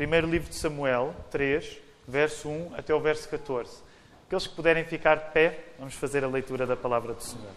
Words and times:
Primeiro 0.00 0.26
livro 0.26 0.48
de 0.48 0.54
Samuel, 0.54 1.14
3, 1.30 1.78
verso 2.08 2.48
1 2.48 2.74
até 2.74 2.94
o 2.94 3.00
verso 3.00 3.28
14. 3.28 3.82
Aqueles 4.26 4.46
que 4.46 4.56
puderem 4.56 4.82
ficar 4.82 5.16
de 5.16 5.30
pé, 5.30 5.66
vamos 5.78 5.92
fazer 5.92 6.24
a 6.24 6.26
leitura 6.26 6.66
da 6.66 6.74
palavra 6.74 7.12
do 7.12 7.22
Senhor. 7.22 7.52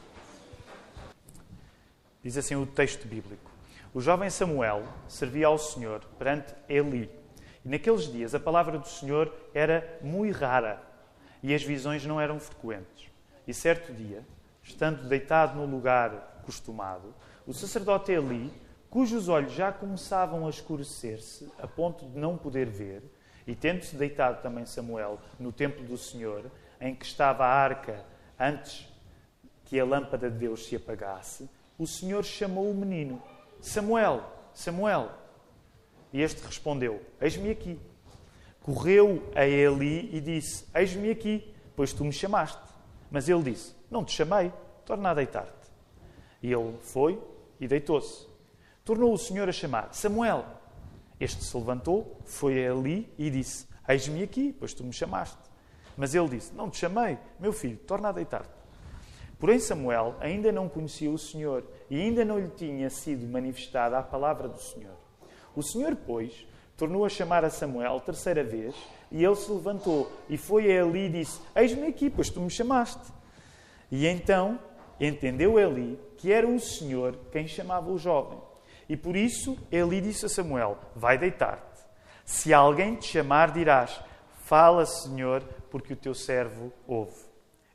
Diz 2.21 2.37
assim 2.37 2.57
o 2.57 2.65
texto 2.65 3.07
bíblico: 3.07 3.49
O 3.93 4.01
jovem 4.01 4.29
Samuel 4.29 4.83
servia 5.07 5.47
ao 5.47 5.57
Senhor 5.57 6.01
perante 6.19 6.53
Eli. 6.67 7.09
E 7.63 7.69
naqueles 7.69 8.11
dias 8.11 8.35
a 8.35 8.41
palavra 8.41 8.77
do 8.77 8.89
Senhor 8.89 9.33
era 9.53 9.97
muito 10.01 10.37
rara 10.37 10.83
e 11.41 11.55
as 11.55 11.63
visões 11.63 12.05
não 12.05 12.19
eram 12.19 12.41
frequentes. 12.41 13.09
E 13.47 13.53
certo 13.53 13.93
dia, 13.93 14.21
estando 14.61 15.07
deitado 15.07 15.57
no 15.57 15.65
lugar 15.65 16.41
costumado, 16.45 17.15
o 17.47 17.53
sacerdote 17.53 18.11
Eli, 18.11 18.51
cujos 18.93 19.27
olhos 19.27 19.53
já 19.53 19.71
começavam 19.71 20.45
a 20.45 20.51
escurecer-se 20.51 21.51
a 21.57 21.67
ponto 21.67 22.05
de 22.05 22.15
não 22.15 22.37
poder 22.37 22.67
ver, 22.67 23.01
e 23.47 23.55
tendo-se 23.55 23.95
deitado 23.95 24.43
também 24.43 24.67
Samuel 24.67 25.19
no 25.39 25.51
templo 25.51 25.83
do 25.83 25.97
Senhor, 25.97 26.45
em 26.79 26.93
que 26.93 27.03
estava 27.03 27.43
a 27.43 27.49
arca 27.49 28.05
antes 28.39 28.87
que 29.65 29.79
a 29.79 29.83
lâmpada 29.83 30.29
de 30.29 30.37
Deus 30.37 30.67
se 30.67 30.75
apagasse, 30.75 31.49
o 31.75 31.87
Senhor 31.87 32.23
chamou 32.23 32.69
o 32.69 32.75
menino: 32.75 33.19
Samuel, 33.59 34.31
Samuel. 34.53 35.09
E 36.13 36.21
este 36.21 36.45
respondeu: 36.45 37.01
Eis-me 37.19 37.49
aqui. 37.49 37.79
Correu 38.61 39.27
a 39.33 39.43
Eli 39.43 40.15
e 40.15 40.21
disse: 40.21 40.67
Eis-me 40.71 41.09
aqui, 41.09 41.51
pois 41.75 41.93
tu 41.93 42.05
me 42.05 42.13
chamaste. 42.13 42.61
Mas 43.09 43.27
ele 43.27 43.41
disse: 43.41 43.73
Não 43.89 44.05
te 44.05 44.11
chamei, 44.11 44.53
torna 44.85 45.09
a 45.09 45.13
deitar-te. 45.15 45.71
E 46.43 46.53
ele 46.53 46.77
foi 46.79 47.19
e 47.59 47.67
deitou-se. 47.67 48.32
Tornou 48.83 49.13
o 49.13 49.17
Senhor 49.17 49.47
a 49.47 49.51
chamar: 49.51 49.93
Samuel. 49.93 50.45
Este 51.19 51.43
se 51.43 51.55
levantou, 51.55 52.19
foi 52.25 52.53
a 52.53 52.73
Eli 52.73 53.11
e 53.17 53.29
disse: 53.29 53.65
Eis-me 53.87 54.23
aqui, 54.23 54.51
pois 54.51 54.73
tu 54.73 54.83
me 54.83 54.91
chamaste. 54.91 55.37
Mas 55.95 56.13
ele 56.13 56.29
disse: 56.29 56.53
Não 56.53 56.69
te 56.69 56.77
chamei, 56.77 57.17
meu 57.39 57.53
filho, 57.53 57.77
torna 57.77 58.09
a 58.09 58.11
deitar-te. 58.11 58.49
Porém, 59.39 59.59
Samuel 59.59 60.15
ainda 60.19 60.51
não 60.51 60.67
conhecia 60.69 61.09
o 61.09 61.17
Senhor 61.17 61.63
e 61.89 62.01
ainda 62.01 62.25
não 62.25 62.39
lhe 62.39 62.49
tinha 62.49 62.89
sido 62.89 63.25
manifestada 63.27 63.97
a 63.97 64.03
palavra 64.03 64.47
do 64.47 64.59
Senhor. 64.59 64.95
O 65.55 65.61
Senhor, 65.61 65.95
pois, 65.95 66.47
tornou 66.77 67.05
a 67.05 67.09
chamar 67.09 67.45
a 67.45 67.49
Samuel 67.49 67.99
terceira 67.99 68.43
vez 68.43 68.75
e 69.11 69.23
ele 69.23 69.35
se 69.35 69.51
levantou 69.51 70.11
e 70.27 70.37
foi 70.37 70.71
a 70.71 70.85
Eli 70.85 71.05
e 71.05 71.09
disse: 71.09 71.39
Eis-me 71.55 71.87
aqui, 71.87 72.09
pois 72.09 72.29
tu 72.29 72.41
me 72.41 72.49
chamaste. 72.49 73.11
E 73.91 74.07
então 74.07 74.59
entendeu 74.99 75.59
Eli 75.59 75.99
que 76.17 76.31
era 76.31 76.47
o 76.47 76.59
Senhor 76.59 77.17
quem 77.31 77.47
chamava 77.47 77.89
o 77.89 77.97
jovem. 77.97 78.39
E 78.87 78.97
por 78.97 79.15
isso 79.15 79.57
Eli 79.71 80.01
disse 80.01 80.25
a 80.25 80.29
Samuel: 80.29 80.77
Vai 80.95 81.17
deitar-te. 81.17 81.81
Se 82.25 82.53
alguém 82.53 82.95
te 82.95 83.07
chamar, 83.07 83.51
dirás: 83.51 83.99
Fala, 84.43 84.85
Senhor, 84.85 85.43
porque 85.69 85.93
o 85.93 85.97
teu 85.97 86.13
servo 86.13 86.71
ouve. 86.87 87.19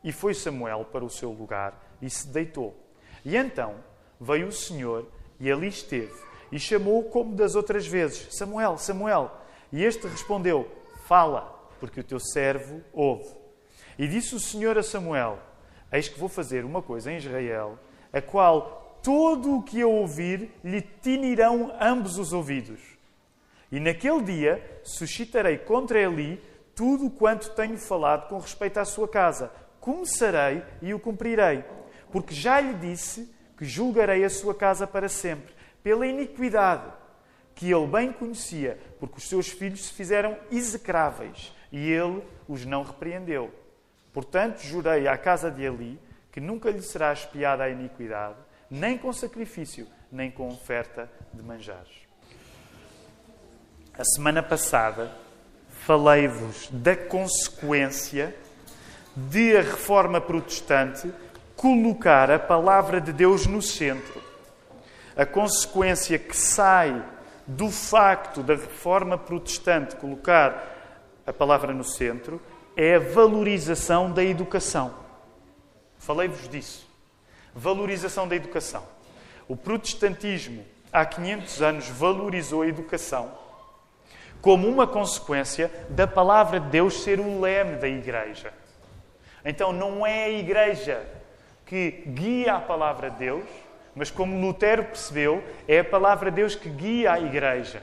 E 0.03 0.12
foi 0.12 0.34
Samuel 0.34 0.84
para 0.84 1.05
o 1.05 1.11
seu 1.11 1.31
lugar 1.31 1.97
e 2.01 2.09
se 2.09 2.29
deitou. 2.29 2.77
E 3.25 3.36
então 3.36 3.75
veio 4.20 4.48
o 4.48 4.53
Senhor 4.53 5.06
e 5.41 5.51
ali 5.51 5.69
esteve 5.69 6.29
e 6.51 6.59
chamou 6.59 7.05
como 7.05 7.34
das 7.34 7.55
outras 7.55 7.86
vezes: 7.86 8.34
Samuel, 8.36 8.79
Samuel. 8.79 9.31
E 9.73 9.84
este 9.84 10.06
respondeu: 10.06 10.69
Fala, 11.06 11.42
porque 11.81 12.01
o 12.01 12.05
teu 12.05 12.19
servo 12.20 12.83
ouve. 12.92 13.29
E 13.98 14.06
disse 14.06 14.34
o 14.34 14.41
Senhor 14.41 14.79
a 14.79 14.83
Samuel: 14.83 15.39
Eis 15.92 16.09
que 16.09 16.19
vou 16.19 16.29
fazer 16.29 16.64
uma 16.64 16.83
coisa 16.83 17.12
em 17.12 17.17
Israel, 17.17 17.79
a 18.12 18.20
qual 18.20 18.88
todo 19.03 19.57
o 19.57 19.63
que 19.63 19.81
eu 19.81 19.91
ouvir 19.91 20.51
lhe 20.63 20.81
tinirão 20.81 21.75
ambos 21.81 22.19
os 22.19 22.33
ouvidos. 22.33 22.81
E 23.71 23.79
naquele 23.79 24.23
dia 24.23 24.81
suscitarei 24.83 25.59
contra 25.59 26.01
Eli 26.01 26.43
tudo 26.75 27.11
quanto 27.11 27.51
tenho 27.51 27.77
falado 27.77 28.29
com 28.29 28.39
respeito 28.39 28.79
à 28.79 28.85
sua 28.85 29.09
casa, 29.09 29.53
começarei 29.81 30.63
e 30.81 30.95
o 30.95 31.01
cumprirei. 31.01 31.65
Porque 32.11 32.35
já 32.35 32.61
lhe 32.61 32.75
disse 32.75 33.35
que 33.57 33.64
julgarei 33.64 34.25
a 34.25 34.31
sua 34.31 34.55
casa 34.55 34.87
para 34.87 35.08
sempre, 35.08 35.53
pela 35.83 36.07
iniquidade 36.07 36.92
que 37.58 37.73
ele 37.73 37.89
bem 37.89 38.13
conhecia, 38.13 38.79
porque 39.01 39.19
os 39.19 39.29
seus 39.29 39.48
filhos 39.48 39.87
se 39.87 39.92
fizeram 39.92 40.39
execráveis 40.48 41.53
e 41.73 41.91
ele 41.91 42.23
os 42.47 42.64
não 42.64 42.85
repreendeu. 42.85 43.53
Portanto, 44.13 44.61
jurei 44.61 45.08
à 45.08 45.19
casa 45.19 45.51
de 45.51 45.64
Eli 45.64 45.98
que 46.31 46.41
nunca 46.41 46.70
lhe 46.70 46.81
será 46.81 47.13
espiada 47.13 47.64
a 47.64 47.69
iniquidade, 47.69 48.37
nem 48.70 48.98
com 48.98 49.12
sacrifício, 49.12 49.86
nem 50.11 50.30
com 50.30 50.48
oferta 50.48 51.11
de 51.33 51.42
manjares. 51.42 52.08
A 53.98 54.05
semana 54.05 54.42
passada 54.42 55.11
falei-vos 55.70 56.68
da 56.70 56.95
consequência 56.95 58.34
de 59.17 59.57
a 59.57 59.62
reforma 59.62 60.20
protestante 60.20 61.12
colocar 61.57 62.30
a 62.30 62.39
palavra 62.39 63.01
de 63.01 63.12
Deus 63.12 63.46
no 63.46 63.61
centro. 63.61 64.23
A 65.17 65.27
consequência 65.27 66.18
que 66.18 66.36
sai 66.36 67.05
do 67.46 67.70
facto 67.70 68.42
da 68.42 68.55
reforma 68.55 69.18
protestante 69.18 69.96
colocar 69.96 70.77
a 71.27 71.33
palavra 71.33 71.73
no 71.74 71.83
centro 71.83 72.40
é 72.77 72.95
a 72.95 73.01
valorização 73.01 74.12
da 74.12 74.23
educação. 74.23 74.95
Falei-vos 75.98 76.48
disso. 76.48 76.88
Valorização 77.55 78.29
da 78.29 78.36
educação. 78.36 78.85
O 79.47 79.57
protestantismo, 79.57 80.64
há 80.92 81.05
500 81.05 81.63
anos, 81.63 81.89
valorizou 81.89 82.63
a 82.63 82.67
educação 82.69 83.33
como 84.41 84.69
uma 84.69 84.86
consequência 84.86 85.70
da 85.91 86.07
palavra 86.07 86.61
de 86.61 86.69
Deus 86.69 87.03
ser 87.03 87.19
o 87.19 87.41
leme 87.41 87.77
da 87.77 87.89
igreja. 87.89 88.53
Então 89.45 89.73
não 89.73 90.07
é 90.07 90.25
a 90.25 90.31
Igreja 90.31 91.07
que 91.67 92.03
guia 92.07 92.55
a 92.55 92.61
palavra 92.61 93.11
de 93.11 93.19
Deus, 93.19 93.45
mas 93.95 94.11
como 94.11 94.41
Lutero 94.41 94.85
percebeu, 94.85 95.42
é 95.67 95.81
a 95.81 95.85
palavra 95.85 96.31
de 96.31 96.37
Deus 96.37 96.55
que 96.55 96.69
guia 96.69 97.13
a 97.13 97.20
Igreja. 97.20 97.83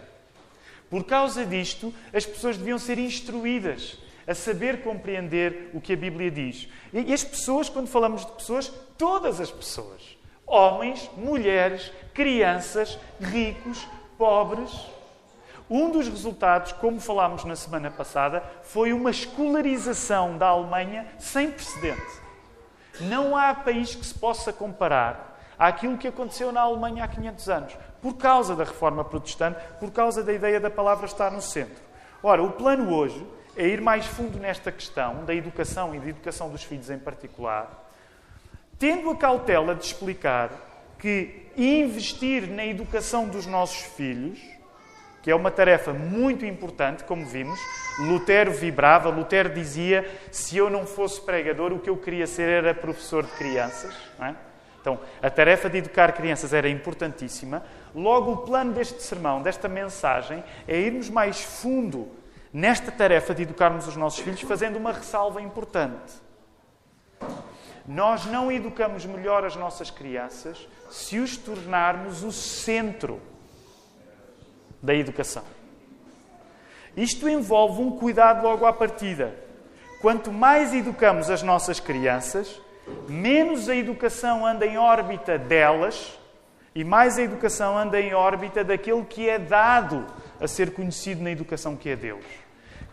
Por 0.89 1.03
causa 1.03 1.45
disto, 1.45 1.93
as 2.13 2.25
pessoas 2.25 2.57
deviam 2.57 2.77
ser 2.77 2.97
instruídas 2.99 3.97
a 4.27 4.33
saber 4.33 4.81
compreender 4.81 5.69
o 5.73 5.81
que 5.81 5.93
a 5.93 5.97
Bíblia 5.97 6.31
diz. 6.31 6.67
E 6.91 7.13
as 7.13 7.23
pessoas, 7.23 7.69
quando 7.69 7.87
falamos 7.87 8.25
de 8.25 8.31
pessoas, 8.31 8.71
todas 8.97 9.39
as 9.39 9.51
pessoas. 9.51 10.17
Homens, 10.45 11.09
mulheres, 11.17 11.91
crianças, 12.13 12.99
ricos, 13.19 13.87
pobres, 14.17 14.71
um 15.69 15.89
dos 15.89 16.07
resultados, 16.07 16.71
como 16.73 16.99
falámos 16.99 17.43
na 17.43 17.55
semana 17.55 17.89
passada, 17.89 18.43
foi 18.61 18.93
uma 18.93 19.09
escolarização 19.09 20.37
da 20.37 20.47
Alemanha 20.47 21.07
sem 21.17 21.51
precedente. 21.51 22.21
Não 23.01 23.35
há 23.35 23.53
país 23.53 23.95
que 23.95 24.05
se 24.05 24.13
possa 24.13 24.53
comparar 24.53 25.39
àquilo 25.57 25.97
que 25.97 26.07
aconteceu 26.07 26.51
na 26.51 26.61
Alemanha 26.61 27.03
há 27.03 27.07
500 27.07 27.49
anos, 27.49 27.77
por 28.01 28.15
causa 28.15 28.55
da 28.55 28.63
reforma 28.63 29.03
protestante, 29.03 29.59
por 29.79 29.91
causa 29.91 30.23
da 30.23 30.31
ideia 30.31 30.59
da 30.59 30.69
palavra 30.69 31.05
estar 31.05 31.31
no 31.31 31.41
centro. 31.41 31.83
Ora, 32.21 32.43
o 32.43 32.51
plano 32.51 32.93
hoje 32.93 33.25
é 33.55 33.67
ir 33.67 33.81
mais 33.81 34.05
fundo 34.05 34.39
nesta 34.39 34.71
questão 34.71 35.25
da 35.25 35.33
educação 35.33 35.95
e 35.95 35.99
da 35.99 36.07
educação 36.07 36.49
dos 36.49 36.63
filhos 36.63 36.89
em 36.89 36.99
particular, 36.99 37.89
tendo 38.77 39.09
a 39.09 39.15
cautela 39.15 39.73
de 39.73 39.85
explicar 39.85 40.51
que 40.99 41.47
investir 41.57 42.49
na 42.49 42.65
educação 42.65 43.27
dos 43.27 43.45
nossos 43.45 43.81
filhos 43.95 44.39
que 45.25 45.31
é 45.31 45.35
uma 45.35 45.49
tarefa 45.49 45.91
muito 45.91 46.45
importante, 46.45 47.03
como 47.03 47.25
vimos. 47.25 47.59
Lutero 47.97 48.51
vibrava, 48.51 49.09
Lutero 49.09 49.49
dizia: 49.49 50.07
se 50.29 50.55
eu 50.55 50.69
não 50.69 50.85
fosse 50.85 51.19
pregador, 51.19 51.73
o 51.73 51.79
que 51.79 51.89
eu 51.89 51.97
queria 51.97 52.27
ser 52.27 52.47
era 52.47 52.75
professor 52.75 53.23
de 53.23 53.31
crianças. 53.31 53.91
É? 54.21 54.35
Então, 54.79 54.99
a 55.23 55.29
tarefa 55.31 55.67
de 55.67 55.79
educar 55.79 56.11
crianças 56.11 56.53
era 56.53 56.69
importantíssima. 56.69 57.63
Logo, 57.95 58.33
o 58.33 58.37
plano 58.37 58.71
deste 58.73 59.01
sermão, 59.01 59.41
desta 59.41 59.67
mensagem, 59.67 60.43
é 60.67 60.77
irmos 60.77 61.09
mais 61.09 61.41
fundo 61.41 62.07
nesta 62.55 62.89
tarefa 62.89 63.35
de 63.35 63.43
educarmos 63.43 63.85
os 63.85 63.97
nossos 63.97 64.21
filhos, 64.21 64.39
fazendo 64.39 64.77
uma 64.77 64.93
ressalva 64.93 65.41
importante. 65.41 66.13
Nós 67.85 68.25
não 68.27 68.49
educamos 68.49 69.05
melhor 69.05 69.43
as 69.43 69.57
nossas 69.57 69.91
crianças 69.91 70.65
se 70.89 71.19
os 71.19 71.35
tornarmos 71.35 72.23
o 72.23 72.31
centro 72.31 73.21
da 74.81 74.95
educação. 74.95 75.43
Isto 76.95 77.27
envolve 77.27 77.81
um 77.81 77.91
cuidado 77.91 78.43
logo 78.43 78.65
à 78.65 78.71
partida. 78.71 79.35
Quanto 79.99 80.31
mais 80.31 80.73
educamos 80.73 81.29
as 81.29 81.43
nossas 81.43 81.81
crianças, 81.81 82.61
menos 83.09 83.67
a 83.67 83.75
educação 83.75 84.45
anda 84.45 84.65
em 84.65 84.77
órbita 84.77 85.37
delas 85.37 86.17
e 86.73 86.85
mais 86.85 87.17
a 87.17 87.21
educação 87.21 87.77
anda 87.77 87.99
em 87.99 88.13
órbita 88.13 88.63
daquele 88.63 89.03
que 89.03 89.27
é 89.27 89.37
dado 89.37 90.05
a 90.39 90.47
ser 90.47 90.71
conhecido 90.71 91.21
na 91.21 91.31
educação 91.31 91.75
que 91.75 91.89
é 91.89 91.97
Deus. 91.97 92.44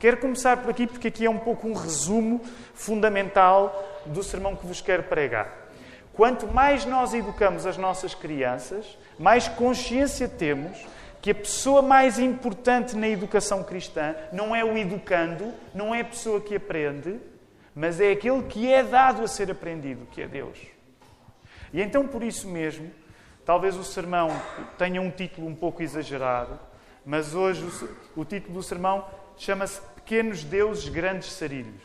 Quero 0.02 0.16
começar 0.16 0.56
por 0.56 0.68
aqui 0.68 0.84
porque 0.84 1.06
aqui 1.06 1.24
é 1.24 1.30
um 1.30 1.38
pouco 1.38 1.68
um 1.68 1.74
resumo 1.74 2.40
fundamental 2.74 4.02
do 4.04 4.20
sermão 4.20 4.56
que 4.56 4.66
vos 4.66 4.80
quero 4.80 5.04
pregar. 5.04 5.70
Quanto 6.12 6.48
mais 6.48 6.84
nós 6.84 7.14
educamos 7.14 7.66
as 7.66 7.76
nossas 7.76 8.12
crianças, 8.12 8.98
mais 9.16 9.46
consciência 9.46 10.26
temos 10.28 10.76
que 11.20 11.30
a 11.30 11.34
pessoa 11.36 11.82
mais 11.82 12.18
importante 12.18 12.96
na 12.96 13.06
educação 13.06 13.62
cristã 13.62 14.16
não 14.32 14.56
é 14.56 14.64
o 14.64 14.76
educando, 14.76 15.54
não 15.72 15.94
é 15.94 16.00
a 16.00 16.04
pessoa 16.04 16.40
que 16.40 16.56
aprende, 16.56 17.20
mas 17.72 18.00
é 18.00 18.10
aquele 18.10 18.42
que 18.42 18.72
é 18.72 18.82
dado 18.82 19.22
a 19.22 19.28
ser 19.28 19.52
aprendido, 19.52 20.08
que 20.10 20.20
é 20.20 20.26
Deus. 20.26 20.58
E 21.72 21.80
então, 21.80 22.08
por 22.08 22.24
isso 22.24 22.48
mesmo, 22.48 22.90
talvez 23.46 23.76
o 23.76 23.84
sermão 23.84 24.30
tenha 24.76 25.00
um 25.00 25.12
título 25.12 25.46
um 25.46 25.54
pouco 25.54 25.80
exagerado, 25.80 26.58
mas 27.06 27.36
hoje 27.36 27.64
o, 28.16 28.22
o 28.22 28.24
título 28.24 28.54
do 28.54 28.62
sermão 28.64 29.04
chama-se 29.36 29.91
Pequenos 30.04 30.44
Deuses, 30.44 30.88
Grandes 30.88 31.32
Sarilhos. 31.32 31.82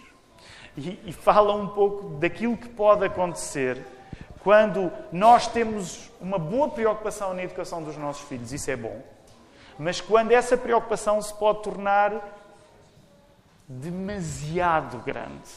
E, 0.76 1.00
e 1.06 1.14
fala 1.14 1.56
um 1.56 1.68
pouco 1.68 2.10
daquilo 2.18 2.56
que 2.58 2.70
pode 2.70 3.06
acontecer 3.06 3.84
quando 4.48 4.92
nós 5.12 5.48
temos 5.48 6.10
uma 6.22 6.40
boa 6.40 6.70
preocupação 6.70 7.34
na 7.34 7.44
educação 7.44 7.84
dos 7.84 7.98
nossos 7.98 8.28
filhos, 8.30 8.54
isso 8.54 8.72
é 8.72 8.78
bom. 8.78 9.04
Mas 9.78 10.00
quando 10.00 10.32
essa 10.32 10.56
preocupação 10.56 11.22
se 11.22 11.34
pode 11.34 11.64
tornar 11.64 12.14
demasiado 13.68 15.00
grande, 15.00 15.50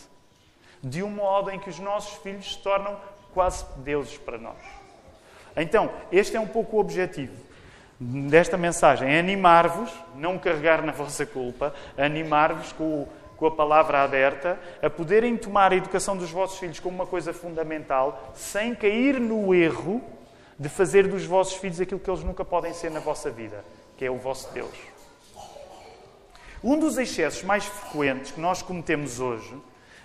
de 0.82 1.04
um 1.04 1.10
modo 1.10 1.50
em 1.50 1.58
que 1.60 1.70
os 1.70 1.78
nossos 1.78 2.14
filhos 2.18 2.54
se 2.54 2.58
tornam 2.58 2.98
quase 3.32 3.64
deuses 3.76 4.18
para 4.18 4.38
nós. 4.38 4.58
Então, 5.56 5.88
este 6.10 6.36
é 6.36 6.40
um 6.40 6.48
pouco 6.48 6.76
o 6.76 6.80
objetivo 6.80 7.49
desta 8.00 8.56
mensagem: 8.56 9.18
animar-vos, 9.18 9.92
não 10.14 10.38
carregar 10.38 10.82
na 10.82 10.92
vossa 10.92 11.26
culpa, 11.26 11.74
animar-vos 11.98 12.72
com, 12.72 13.06
com 13.36 13.46
a 13.46 13.50
palavra 13.50 14.02
aberta, 14.02 14.58
a 14.82 14.88
poderem 14.88 15.36
tomar 15.36 15.72
a 15.72 15.76
educação 15.76 16.16
dos 16.16 16.30
vossos 16.30 16.58
filhos 16.58 16.80
como 16.80 16.94
uma 16.94 17.06
coisa 17.06 17.34
fundamental, 17.34 18.32
sem 18.34 18.74
cair 18.74 19.20
no 19.20 19.54
erro 19.54 20.02
de 20.58 20.68
fazer 20.68 21.08
dos 21.08 21.24
vossos 21.24 21.54
filhos 21.54 21.80
aquilo 21.80 22.00
que 22.00 22.10
eles 22.10 22.24
nunca 22.24 22.44
podem 22.44 22.72
ser 22.72 22.90
na 22.90 23.00
vossa 23.00 23.30
vida, 23.30 23.64
que 23.96 24.04
é 24.04 24.10
o 24.10 24.16
vosso 24.16 24.52
Deus. 24.52 24.74
Um 26.62 26.78
dos 26.78 26.98
excessos 26.98 27.42
mais 27.42 27.64
frequentes 27.64 28.32
que 28.32 28.40
nós 28.40 28.60
cometemos 28.60 29.18
hoje, 29.18 29.56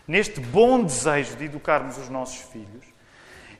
neste 0.07 0.39
bom 0.39 0.81
desejo 0.81 1.35
de 1.35 1.45
educarmos 1.45 1.97
os 1.97 2.07
nossos 2.07 2.39
filhos, 2.49 2.94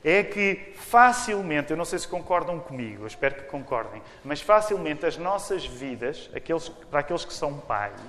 é 0.08 0.22
que 0.22 0.72
facilmente, 0.76 1.72
eu 1.72 1.76
não 1.76 1.84
sei 1.84 1.98
se 1.98 2.06
concordam 2.06 2.60
comigo, 2.60 3.02
eu 3.02 3.06
espero 3.08 3.34
que 3.34 3.42
concordem, 3.42 4.00
mas 4.24 4.40
facilmente 4.40 5.04
as 5.04 5.18
nossas 5.18 5.66
vidas, 5.66 6.30
aqueles, 6.32 6.68
para 6.68 7.00
aqueles 7.00 7.24
que 7.24 7.34
são 7.34 7.58
pais, 7.58 8.00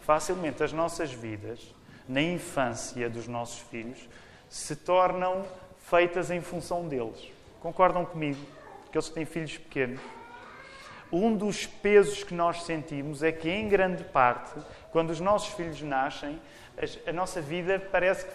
facilmente 0.00 0.64
as 0.64 0.72
nossas 0.72 1.12
vidas, 1.12 1.72
na 2.08 2.20
infância 2.20 3.08
dos 3.08 3.28
nossos 3.28 3.60
filhos, 3.60 4.08
se 4.48 4.74
tornam 4.74 5.46
feitas 5.78 6.32
em 6.32 6.40
função 6.40 6.88
deles. 6.88 7.30
Concordam 7.60 8.04
comigo? 8.04 8.44
Aqueles 8.88 9.08
que 9.08 9.14
têm 9.14 9.24
filhos 9.24 9.56
pequenos. 9.56 10.00
Um 11.12 11.36
dos 11.36 11.64
pesos 11.64 12.24
que 12.24 12.34
nós 12.34 12.64
sentimos 12.64 13.22
é 13.22 13.30
que, 13.30 13.48
em 13.48 13.68
grande 13.68 14.02
parte, 14.02 14.60
quando 14.90 15.10
os 15.10 15.20
nossos 15.20 15.54
filhos 15.54 15.80
nascem, 15.80 16.40
a 17.06 17.12
nossa 17.12 17.40
vida 17.40 17.78
parece 17.78 18.26
que 18.26 18.32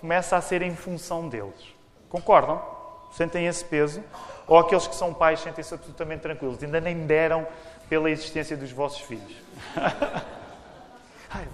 começa 0.00 0.36
a 0.36 0.42
ser 0.42 0.60
em 0.60 0.76
função 0.76 1.26
deles. 1.26 1.73
Concordam? 2.14 2.62
Sentem 3.10 3.48
esse 3.48 3.64
peso? 3.64 4.00
Ou 4.46 4.56
aqueles 4.56 4.86
que 4.86 4.94
são 4.94 5.12
pais 5.12 5.40
sentem-se 5.40 5.74
absolutamente 5.74 6.22
tranquilos? 6.22 6.62
Ainda 6.62 6.80
nem 6.80 7.04
deram 7.06 7.44
pela 7.88 8.08
existência 8.08 8.56
dos 8.56 8.70
vossos 8.70 9.00
filhos. 9.00 9.34
Ai, 11.28 11.44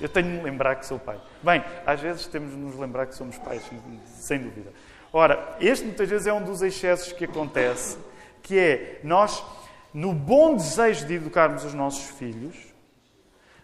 eu 0.00 0.08
tenho 0.08 0.26
de 0.26 0.32
me 0.32 0.42
lembrar 0.42 0.74
que 0.74 0.86
sou 0.86 0.98
pai. 0.98 1.20
Bem, 1.40 1.62
às 1.86 2.00
vezes 2.00 2.26
temos 2.26 2.50
de 2.50 2.56
nos 2.56 2.74
lembrar 2.74 3.06
que 3.06 3.14
somos 3.14 3.38
pais, 3.38 3.62
sem 4.06 4.40
dúvida. 4.40 4.72
Ora, 5.12 5.56
este 5.60 5.84
muitas 5.84 6.08
vezes 6.08 6.26
é 6.26 6.32
um 6.32 6.42
dos 6.42 6.62
excessos 6.62 7.12
que 7.12 7.26
acontece, 7.26 7.96
que 8.42 8.58
é 8.58 9.00
nós, 9.04 9.40
no 9.94 10.12
bom 10.12 10.56
desejo 10.56 11.06
de 11.06 11.14
educarmos 11.14 11.64
os 11.64 11.74
nossos 11.74 12.10
filhos, 12.18 12.56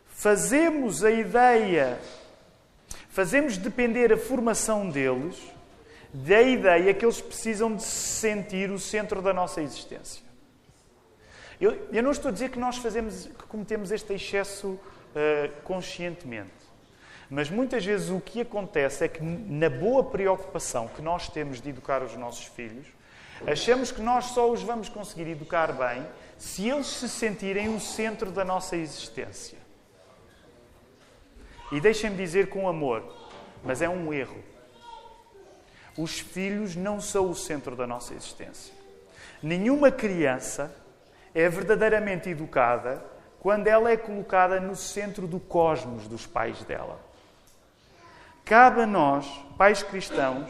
fazemos 0.07 1.03
a 1.03 1.11
ideia, 1.11 1.99
fazemos 3.09 3.59
depender 3.59 4.13
a 4.13 4.17
formação 4.17 4.89
deles 4.89 5.58
da 6.13 6.41
ideia 6.41 6.95
que 6.95 7.05
eles 7.05 7.21
precisam 7.21 7.75
de 7.75 7.83
se 7.83 8.21
sentir 8.21 8.71
o 8.71 8.79
centro 8.79 9.21
da 9.21 9.33
nossa 9.33 9.61
existência. 9.61 10.23
Eu, 11.61 11.89
eu 11.93 12.03
não 12.03 12.13
estou 12.13 12.29
a 12.29 12.33
dizer 12.33 12.51
que 12.51 12.59
nós 12.59 12.79
fazemos, 12.79 13.27
que 13.27 13.45
cometemos 13.45 13.91
este 13.91 14.15
excesso 14.15 14.69
uh, 14.69 15.63
conscientemente. 15.65 16.51
Mas 17.29 17.51
muitas 17.51 17.85
vezes 17.85 18.11
o 18.11 18.21
que 18.21 18.41
acontece 18.41 19.05
é 19.05 19.09
que, 19.09 19.23
na 19.23 19.69
boa 19.69 20.05
preocupação 20.05 20.89
que 20.89 21.03
nós 21.03 21.29
temos 21.29 21.61
de 21.61 21.69
educar 21.69 22.03
os 22.03 22.17
nossos 22.17 22.47
filhos, 22.47 22.87
achamos 23.47 23.93
que 23.93 24.01
nós 24.01 24.27
só 24.27 24.51
os 24.51 24.63
vamos 24.63 24.89
conseguir 24.89 25.29
educar 25.29 25.73
bem 25.73 26.07
se 26.39 26.69
eles 26.69 26.87
se 26.87 27.09
sentirem 27.09 27.75
o 27.75 27.81
centro 27.81 28.31
da 28.31 28.45
nossa 28.45 28.77
existência. 28.77 29.59
E 31.71 31.81
deixem-me 31.81 32.17
dizer 32.17 32.49
com 32.49 32.67
amor, 32.67 33.05
mas 33.63 33.83
é 33.83 33.89
um 33.89 34.13
erro. 34.13 34.43
Os 35.99 36.21
filhos 36.21 36.77
não 36.77 37.01
são 37.01 37.29
o 37.29 37.35
centro 37.35 37.75
da 37.75 37.85
nossa 37.85 38.15
existência. 38.15 38.73
Nenhuma 39.43 39.91
criança 39.91 40.73
é 41.35 41.49
verdadeiramente 41.49 42.29
educada 42.29 43.05
quando 43.41 43.67
ela 43.67 43.91
é 43.91 43.97
colocada 43.97 44.61
no 44.61 44.77
centro 44.77 45.27
do 45.27 45.41
cosmos 45.41 46.07
dos 46.07 46.25
pais 46.25 46.63
dela. 46.63 47.01
Cabe 48.45 48.83
a 48.83 48.87
nós, 48.87 49.27
pais 49.59 49.83
cristãos, 49.83 50.49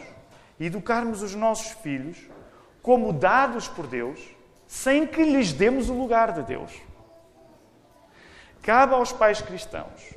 educarmos 0.59 1.23
os 1.23 1.33
nossos 1.33 1.71
filhos 1.81 2.17
como 2.83 3.11
dados 3.11 3.67
por 3.67 3.87
Deus, 3.87 4.19
sem 4.67 5.07
que 5.07 5.23
lhes 5.23 5.51
demos 5.51 5.89
o 5.89 5.93
lugar 5.93 6.31
de 6.31 6.43
Deus. 6.43 6.71
Cabe 8.61 8.93
aos 8.93 9.11
pais 9.11 9.41
cristãos 9.41 10.13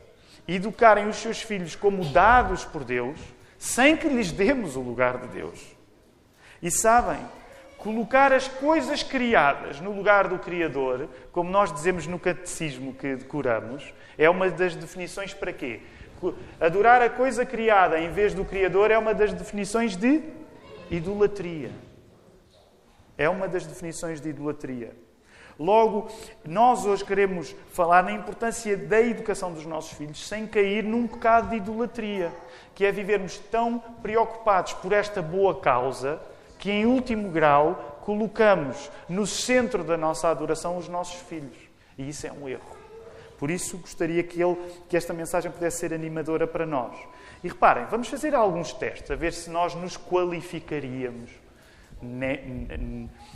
educarem 0.46 1.08
os 1.08 1.17
seus 1.17 1.40
filhos 1.40 1.75
como 1.75 2.05
dados 2.05 2.64
por 2.64 2.84
Deus, 2.84 3.19
sem 3.62 3.96
que 3.96 4.08
lhes 4.08 4.32
demos 4.32 4.74
o 4.74 4.80
lugar 4.80 5.18
de 5.18 5.28
Deus. 5.28 5.64
E 6.60 6.68
sabem, 6.68 7.24
colocar 7.78 8.32
as 8.32 8.48
coisas 8.48 9.04
criadas 9.04 9.80
no 9.80 9.92
lugar 9.92 10.26
do 10.26 10.36
Criador, 10.36 11.08
como 11.30 11.48
nós 11.48 11.72
dizemos 11.72 12.08
no 12.08 12.18
catecismo 12.18 12.92
que 12.92 13.14
decoramos, 13.14 13.94
é 14.18 14.28
uma 14.28 14.50
das 14.50 14.74
definições 14.74 15.32
para 15.32 15.52
quê? 15.52 15.78
Adorar 16.60 17.02
a 17.02 17.08
coisa 17.08 17.46
criada 17.46 18.00
em 18.00 18.10
vez 18.10 18.34
do 18.34 18.44
Criador 18.44 18.90
é 18.90 18.98
uma 18.98 19.14
das 19.14 19.32
definições 19.32 19.94
de 19.94 20.20
idolatria. 20.90 21.70
É 23.16 23.28
uma 23.28 23.46
das 23.46 23.64
definições 23.64 24.20
de 24.20 24.30
idolatria. 24.30 24.92
Logo, 25.62 26.08
nós 26.44 26.84
hoje 26.84 27.04
queremos 27.04 27.54
falar 27.70 28.02
na 28.02 28.10
importância 28.10 28.76
da 28.76 29.00
educação 29.00 29.52
dos 29.52 29.64
nossos 29.64 29.96
filhos 29.96 30.26
sem 30.26 30.44
cair 30.44 30.82
num 30.82 31.06
pecado 31.06 31.50
de 31.50 31.56
idolatria, 31.56 32.32
que 32.74 32.84
é 32.84 32.90
vivermos 32.90 33.38
tão 33.38 33.78
preocupados 34.02 34.72
por 34.72 34.92
esta 34.92 35.22
boa 35.22 35.60
causa 35.60 36.20
que, 36.58 36.69
em 36.69 36.84
último 36.84 37.31
grau, 37.31 38.00
colocamos 38.00 38.90
no 39.08 39.24
centro 39.24 39.84
da 39.84 39.96
nossa 39.96 40.28
adoração 40.28 40.76
os 40.76 40.88
nossos 40.88 41.20
filhos. 41.28 41.56
E 41.96 42.08
isso 42.08 42.26
é 42.26 42.32
um 42.32 42.48
erro. 42.48 42.76
Por 43.38 43.48
isso, 43.48 43.78
gostaria 43.78 44.24
que, 44.24 44.42
ele, 44.42 44.56
que 44.88 44.96
esta 44.96 45.12
mensagem 45.12 45.48
pudesse 45.48 45.78
ser 45.78 45.94
animadora 45.94 46.44
para 46.44 46.66
nós. 46.66 46.96
E 47.44 47.46
reparem, 47.46 47.86
vamos 47.86 48.08
fazer 48.08 48.34
alguns 48.34 48.72
testes, 48.72 49.12
a 49.12 49.14
ver 49.14 49.32
se 49.32 49.48
nós 49.48 49.76
nos 49.76 49.96
qualificaríamos 49.96 51.31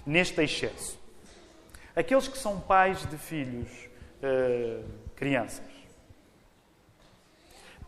neste 0.05 0.43
excesso. 0.43 1.06
Aqueles 1.97 2.29
que 2.29 2.37
são 2.37 2.61
pais 2.61 3.07
de 3.07 3.17
filhos, 3.17 3.71
uh, 4.23 4.85
crianças, 5.17 5.65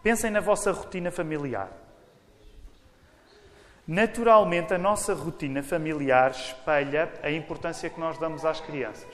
pensem 0.03 0.31
na 0.31 0.41
vossa 0.41 0.73
rotina 0.73 1.11
familiar. 1.11 1.69
Naturalmente, 3.87 4.73
a 4.73 4.79
nossa 4.79 5.13
rotina 5.13 5.63
familiar 5.63 6.31
espelha 6.31 7.13
a 7.23 7.31
importância 7.31 7.91
que 7.91 8.01
nós 8.01 8.17
damos 8.17 8.47
às 8.47 8.61
crianças. 8.61 9.09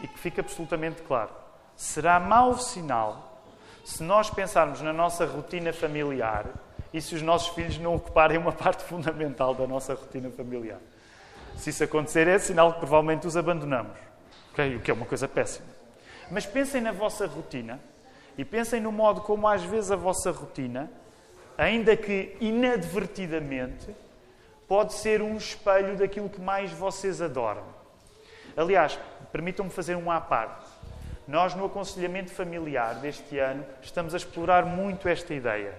E 0.00 0.08
que 0.08 0.18
fica 0.18 0.40
absolutamente 0.40 1.02
claro. 1.02 1.30
Será 1.76 2.18
mau 2.18 2.58
sinal 2.58 3.42
se 3.84 4.02
nós 4.02 4.30
pensarmos 4.30 4.80
na 4.80 4.92
nossa 4.92 5.26
rotina 5.26 5.70
familiar 5.70 6.46
e 6.94 7.00
se 7.00 7.14
os 7.14 7.20
nossos 7.20 7.54
filhos 7.54 7.76
não 7.78 7.94
ocuparem 7.94 8.38
uma 8.38 8.52
parte 8.52 8.84
fundamental 8.84 9.54
da 9.54 9.66
nossa 9.66 9.92
rotina 9.92 10.30
familiar. 10.30 10.78
Se 11.56 11.70
isso 11.70 11.84
acontecer, 11.84 12.26
é 12.26 12.38
sinal 12.38 12.72
que 12.72 12.78
provavelmente 12.78 13.26
os 13.26 13.36
abandonamos. 13.36 14.13
Okay? 14.54 14.76
O 14.76 14.80
que 14.80 14.90
é 14.90 14.94
uma 14.94 15.04
coisa 15.04 15.26
péssima. 15.26 15.66
Mas 16.30 16.46
pensem 16.46 16.80
na 16.80 16.92
vossa 16.92 17.26
rotina 17.26 17.80
e 18.38 18.44
pensem 18.44 18.80
no 18.80 18.90
modo 18.90 19.20
como 19.20 19.46
às 19.46 19.62
vezes 19.62 19.90
a 19.90 19.96
vossa 19.96 20.30
rotina, 20.30 20.90
ainda 21.58 21.96
que 21.96 22.36
inadvertidamente, 22.40 23.94
pode 24.66 24.94
ser 24.94 25.20
um 25.20 25.36
espelho 25.36 25.96
daquilo 25.96 26.28
que 26.28 26.40
mais 26.40 26.70
vocês 26.70 27.20
adoram. 27.20 27.64
Aliás, 28.56 28.98
permitam-me 29.32 29.70
fazer 29.70 29.96
um 29.96 30.10
à 30.10 30.20
parte. 30.20 30.64
Nós, 31.26 31.54
no 31.54 31.64
aconselhamento 31.64 32.30
familiar 32.30 32.94
deste 32.96 33.38
ano, 33.38 33.64
estamos 33.82 34.14
a 34.14 34.16
explorar 34.16 34.64
muito 34.64 35.08
esta 35.08 35.34
ideia. 35.34 35.74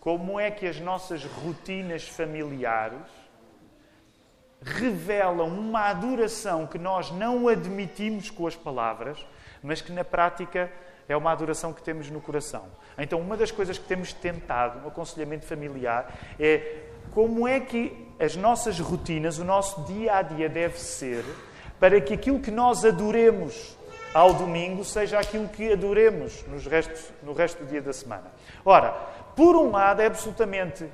Como 0.00 0.38
é 0.38 0.50
que 0.50 0.66
as 0.66 0.78
nossas 0.78 1.24
rotinas 1.24 2.06
familiares 2.06 3.00
revelam 4.66 5.46
uma 5.46 5.82
adoração 5.82 6.66
que 6.66 6.76
nós 6.76 7.12
não 7.12 7.46
admitimos 7.46 8.30
com 8.30 8.46
as 8.46 8.56
palavras, 8.56 9.24
mas 9.62 9.80
que 9.80 9.92
na 9.92 10.04
prática 10.04 10.70
é 11.08 11.16
uma 11.16 11.30
adoração 11.30 11.72
que 11.72 11.82
temos 11.82 12.10
no 12.10 12.20
coração. 12.20 12.64
Então, 12.98 13.20
uma 13.20 13.36
das 13.36 13.52
coisas 13.52 13.78
que 13.78 13.84
temos 13.84 14.12
tentado 14.12 14.80
no 14.80 14.88
aconselhamento 14.88 15.46
familiar 15.46 16.12
é 16.38 16.82
como 17.12 17.46
é 17.46 17.60
que 17.60 18.08
as 18.18 18.34
nossas 18.34 18.78
rotinas, 18.80 19.38
o 19.38 19.44
nosso 19.44 19.84
dia 19.84 20.16
a 20.16 20.22
dia 20.22 20.48
deve 20.48 20.78
ser 20.80 21.24
para 21.78 22.00
que 22.00 22.14
aquilo 22.14 22.40
que 22.40 22.50
nós 22.50 22.84
adoremos 22.84 23.76
ao 24.12 24.34
domingo 24.34 24.82
seja 24.82 25.18
aquilo 25.20 25.46
que 25.48 25.72
adoremos 25.72 26.44
nos 26.48 26.66
restos, 26.66 27.12
no 27.22 27.32
resto 27.32 27.62
do 27.62 27.70
dia 27.70 27.82
da 27.82 27.92
semana. 27.92 28.32
Ora, 28.64 28.90
por 29.36 29.54
um 29.54 29.70
lado, 29.70 30.02
é 30.02 30.06
absolutamente 30.06 30.86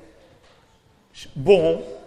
bom 1.35 2.02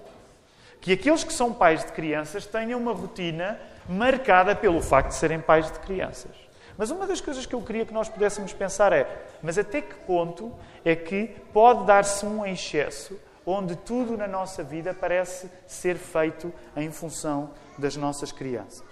que 0.86 0.92
aqueles 0.92 1.24
que 1.24 1.32
são 1.32 1.52
pais 1.52 1.84
de 1.84 1.90
crianças 1.90 2.46
tenham 2.46 2.78
uma 2.78 2.92
rotina 2.92 3.58
marcada 3.88 4.54
pelo 4.54 4.80
facto 4.80 5.08
de 5.08 5.16
serem 5.16 5.40
pais 5.40 5.68
de 5.68 5.80
crianças. 5.80 6.30
Mas 6.78 6.92
uma 6.92 7.08
das 7.08 7.20
coisas 7.20 7.44
que 7.44 7.56
eu 7.56 7.60
queria 7.60 7.84
que 7.84 7.92
nós 7.92 8.08
pudéssemos 8.08 8.52
pensar 8.52 8.92
é: 8.92 9.26
mas 9.42 9.58
até 9.58 9.80
que 9.80 9.96
ponto 10.06 10.54
é 10.84 10.94
que 10.94 11.34
pode 11.52 11.86
dar-se 11.86 12.24
um 12.24 12.46
excesso 12.46 13.18
onde 13.44 13.74
tudo 13.74 14.16
na 14.16 14.28
nossa 14.28 14.62
vida 14.62 14.94
parece 14.94 15.50
ser 15.66 15.96
feito 15.96 16.54
em 16.76 16.88
função 16.92 17.50
das 17.76 17.96
nossas 17.96 18.30
crianças? 18.30 18.84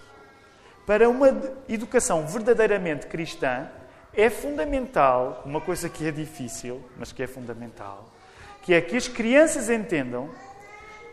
Para 0.85 1.09
uma 1.09 1.29
educação 1.69 2.27
verdadeiramente 2.27 3.07
cristã, 3.07 3.69
é 4.13 4.29
fundamental, 4.29 5.43
uma 5.47 5.61
coisa 5.61 5.89
que 5.89 6.09
é 6.09 6.11
difícil, 6.11 6.83
mas 6.97 7.13
que 7.13 7.23
é 7.23 7.29
fundamental, 7.29 8.11
que 8.63 8.75
é 8.75 8.81
que 8.81 8.97
as 8.97 9.07
crianças 9.07 9.71
entendam 9.71 10.29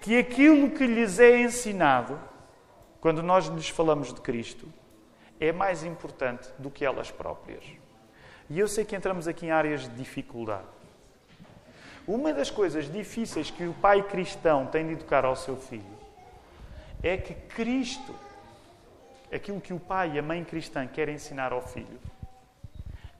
que 0.02 0.18
aquilo 0.18 0.72
que 0.72 0.86
lhes 0.86 1.20
é 1.20 1.40
ensinado, 1.42 2.20
quando 3.00 3.22
nós 3.22 3.46
lhes 3.46 3.70
falamos 3.70 4.12
de 4.12 4.20
Cristo, 4.20 4.68
é 5.40 5.52
mais 5.52 5.84
importante 5.84 6.50
do 6.58 6.72
que 6.72 6.84
elas 6.84 7.12
próprias. 7.12 7.64
E 8.50 8.60
eu 8.60 8.68
sei 8.68 8.84
que 8.84 8.96
entramos 8.96 9.28
aqui 9.28 9.46
em 9.46 9.52
áreas 9.52 9.84
de 9.84 9.96
dificuldade. 9.96 10.66
Uma 12.08 12.34
das 12.34 12.50
coisas 12.50 12.92
difíceis 12.92 13.52
que 13.52 13.64
o 13.66 13.74
pai 13.74 14.02
cristão 14.02 14.66
tem 14.66 14.88
de 14.88 14.94
educar 14.94 15.24
ao 15.24 15.36
seu 15.36 15.56
filho 15.56 16.02
é 17.04 17.16
que 17.16 17.34
Cristo, 17.34 18.16
aquilo 19.32 19.62
que 19.62 19.74
o 19.74 19.80
pai 19.80 20.14
e 20.14 20.20
a 20.20 20.24
mãe 20.24 20.44
cristã 20.44 20.88
querem 20.88 21.16
ensinar 21.16 21.54
ao 21.54 21.62
filho, 21.62 22.00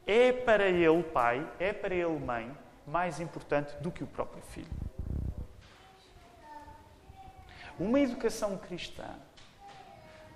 é 0.06 0.32
para 0.32 0.68
ele, 0.68 1.04
pai, 1.04 1.48
é 1.60 1.72
para 1.72 1.94
ele, 1.94 2.20
mãe, 2.20 2.52
mais 2.88 3.20
importante 3.20 3.76
do 3.78 3.92
que 3.92 4.04
o 4.04 4.08
próprio 4.08 4.42
filho. 4.44 4.81
Uma 7.82 8.00
educação 8.00 8.56
cristã 8.60 9.08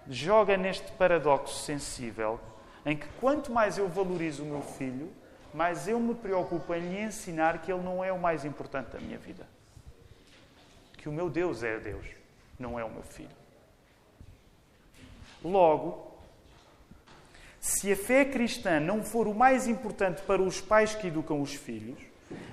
joga 0.10 0.58
neste 0.58 0.92
paradoxo 0.94 1.64
sensível 1.64 2.40
em 2.84 2.98
que 2.98 3.08
quanto 3.22 3.52
mais 3.52 3.78
eu 3.78 3.88
valorizo 3.88 4.42
o 4.42 4.48
meu 4.48 4.64
filho, 4.64 5.14
mais 5.54 5.88
eu 5.88 6.00
me 6.00 6.16
preocupo 6.16 6.74
em 6.74 6.80
lhe 6.80 7.02
ensinar 7.02 7.62
que 7.62 7.72
ele 7.72 7.84
não 7.84 8.04
é 8.04 8.12
o 8.12 8.18
mais 8.18 8.46
importante 8.46 8.94
da 8.94 9.00
minha 9.00 9.20
vida. 9.20 9.48
Que 10.98 11.08
o 11.08 11.12
meu 11.12 11.30
Deus 11.30 11.62
é 11.62 11.78
Deus, 11.78 12.08
não 12.58 12.80
é 12.80 12.84
o 12.84 12.90
meu 12.90 13.04
filho. 13.04 13.38
Logo, 15.44 16.18
se 17.60 17.92
a 17.92 17.96
fé 17.96 18.26
cristã 18.26 18.80
não 18.80 19.04
for 19.04 19.28
o 19.28 19.36
mais 19.36 19.68
importante 19.68 20.24
para 20.24 20.42
os 20.42 20.60
pais 20.60 20.96
que 20.96 21.10
educam 21.10 21.40
os 21.44 21.54
filhos, 21.54 22.00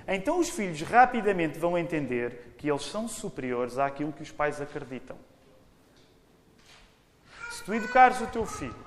então 0.07 0.37
os 0.37 0.51
filhos 0.51 0.83
rapidamente 0.83 1.57
vão 1.57 1.75
entender 1.75 2.52
que 2.63 2.71
eles 2.71 2.83
são 2.83 3.09
superiores 3.09 3.77
àquilo 3.77 4.13
que 4.13 4.23
os 4.23 4.31
pais 4.31 4.61
acreditam. 4.61 5.17
Se 7.51 7.61
tu 7.61 7.73
educares 7.73 8.21
o 8.21 8.27
teu 8.27 8.45
filho 8.45 8.85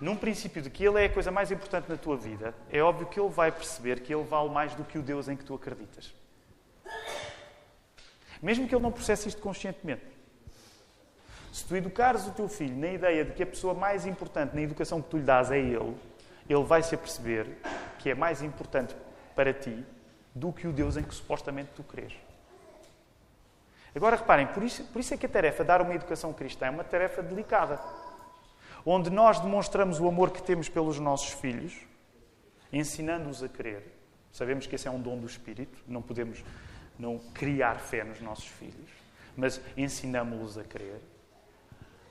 num 0.00 0.14
princípio 0.14 0.62
de 0.62 0.70
que 0.70 0.84
ele 0.84 1.02
é 1.02 1.06
a 1.06 1.12
coisa 1.12 1.32
mais 1.32 1.50
importante 1.50 1.88
na 1.88 1.96
tua 1.96 2.16
vida, 2.16 2.54
é 2.70 2.80
óbvio 2.80 3.08
que 3.08 3.18
ele 3.18 3.28
vai 3.28 3.50
perceber 3.50 3.98
que 4.02 4.14
ele 4.14 4.22
vale 4.22 4.50
mais 4.50 4.72
do 4.76 4.84
que 4.84 4.96
o 4.96 5.02
Deus 5.02 5.26
em 5.26 5.34
que 5.34 5.44
tu 5.44 5.52
acreditas. 5.52 6.14
Mesmo 8.40 8.68
que 8.68 8.74
ele 8.76 8.82
não 8.82 8.92
processe 8.92 9.28
isto 9.28 9.42
conscientemente. 9.42 10.06
Se 11.52 11.64
tu 11.64 11.74
educares 11.74 12.24
o 12.28 12.30
teu 12.30 12.48
filho 12.48 12.76
na 12.76 12.92
ideia 12.92 13.24
de 13.24 13.32
que 13.32 13.42
a 13.42 13.46
pessoa 13.46 13.74
mais 13.74 14.06
importante 14.06 14.54
na 14.54 14.62
educação 14.62 15.02
que 15.02 15.10
tu 15.10 15.16
lhe 15.16 15.24
dás 15.24 15.50
é 15.50 15.58
ele, 15.58 15.96
ele 16.48 16.62
vai 16.62 16.84
se 16.84 16.94
aperceber 16.94 17.48
que 17.98 18.10
é 18.10 18.14
mais 18.14 18.42
importante 18.42 18.94
para 19.34 19.52
ti 19.52 19.84
do 20.34 20.52
que 20.52 20.66
o 20.66 20.72
Deus 20.72 20.96
em 20.96 21.02
que 21.02 21.14
supostamente 21.14 21.70
tu 21.76 21.82
crês. 21.82 22.12
Agora 23.94 24.16
reparem, 24.16 24.48
por 24.48 24.62
isso, 24.62 24.82
por 24.86 24.98
isso 24.98 25.14
é 25.14 25.16
que 25.16 25.26
a 25.26 25.28
tarefa 25.28 25.62
de 25.62 25.68
dar 25.68 25.80
uma 25.80 25.94
educação 25.94 26.32
cristã 26.32 26.66
é 26.66 26.70
uma 26.70 26.82
tarefa 26.82 27.22
delicada. 27.22 27.80
Onde 28.84 29.08
nós 29.08 29.38
demonstramos 29.38 30.00
o 30.00 30.08
amor 30.08 30.30
que 30.32 30.42
temos 30.42 30.68
pelos 30.68 30.98
nossos 30.98 31.32
filhos, 31.32 31.74
ensinando-os 32.72 33.42
a 33.42 33.48
crer. 33.48 33.84
Sabemos 34.32 34.66
que 34.66 34.74
esse 34.74 34.88
é 34.88 34.90
um 34.90 35.00
dom 35.00 35.18
do 35.18 35.26
Espírito, 35.26 35.78
não 35.86 36.02
podemos 36.02 36.42
não 36.98 37.18
criar 37.32 37.76
fé 37.76 38.02
nos 38.02 38.20
nossos 38.20 38.46
filhos, 38.46 38.90
mas 39.36 39.60
ensinamos-los 39.76 40.58
a 40.58 40.64
crer. 40.64 41.00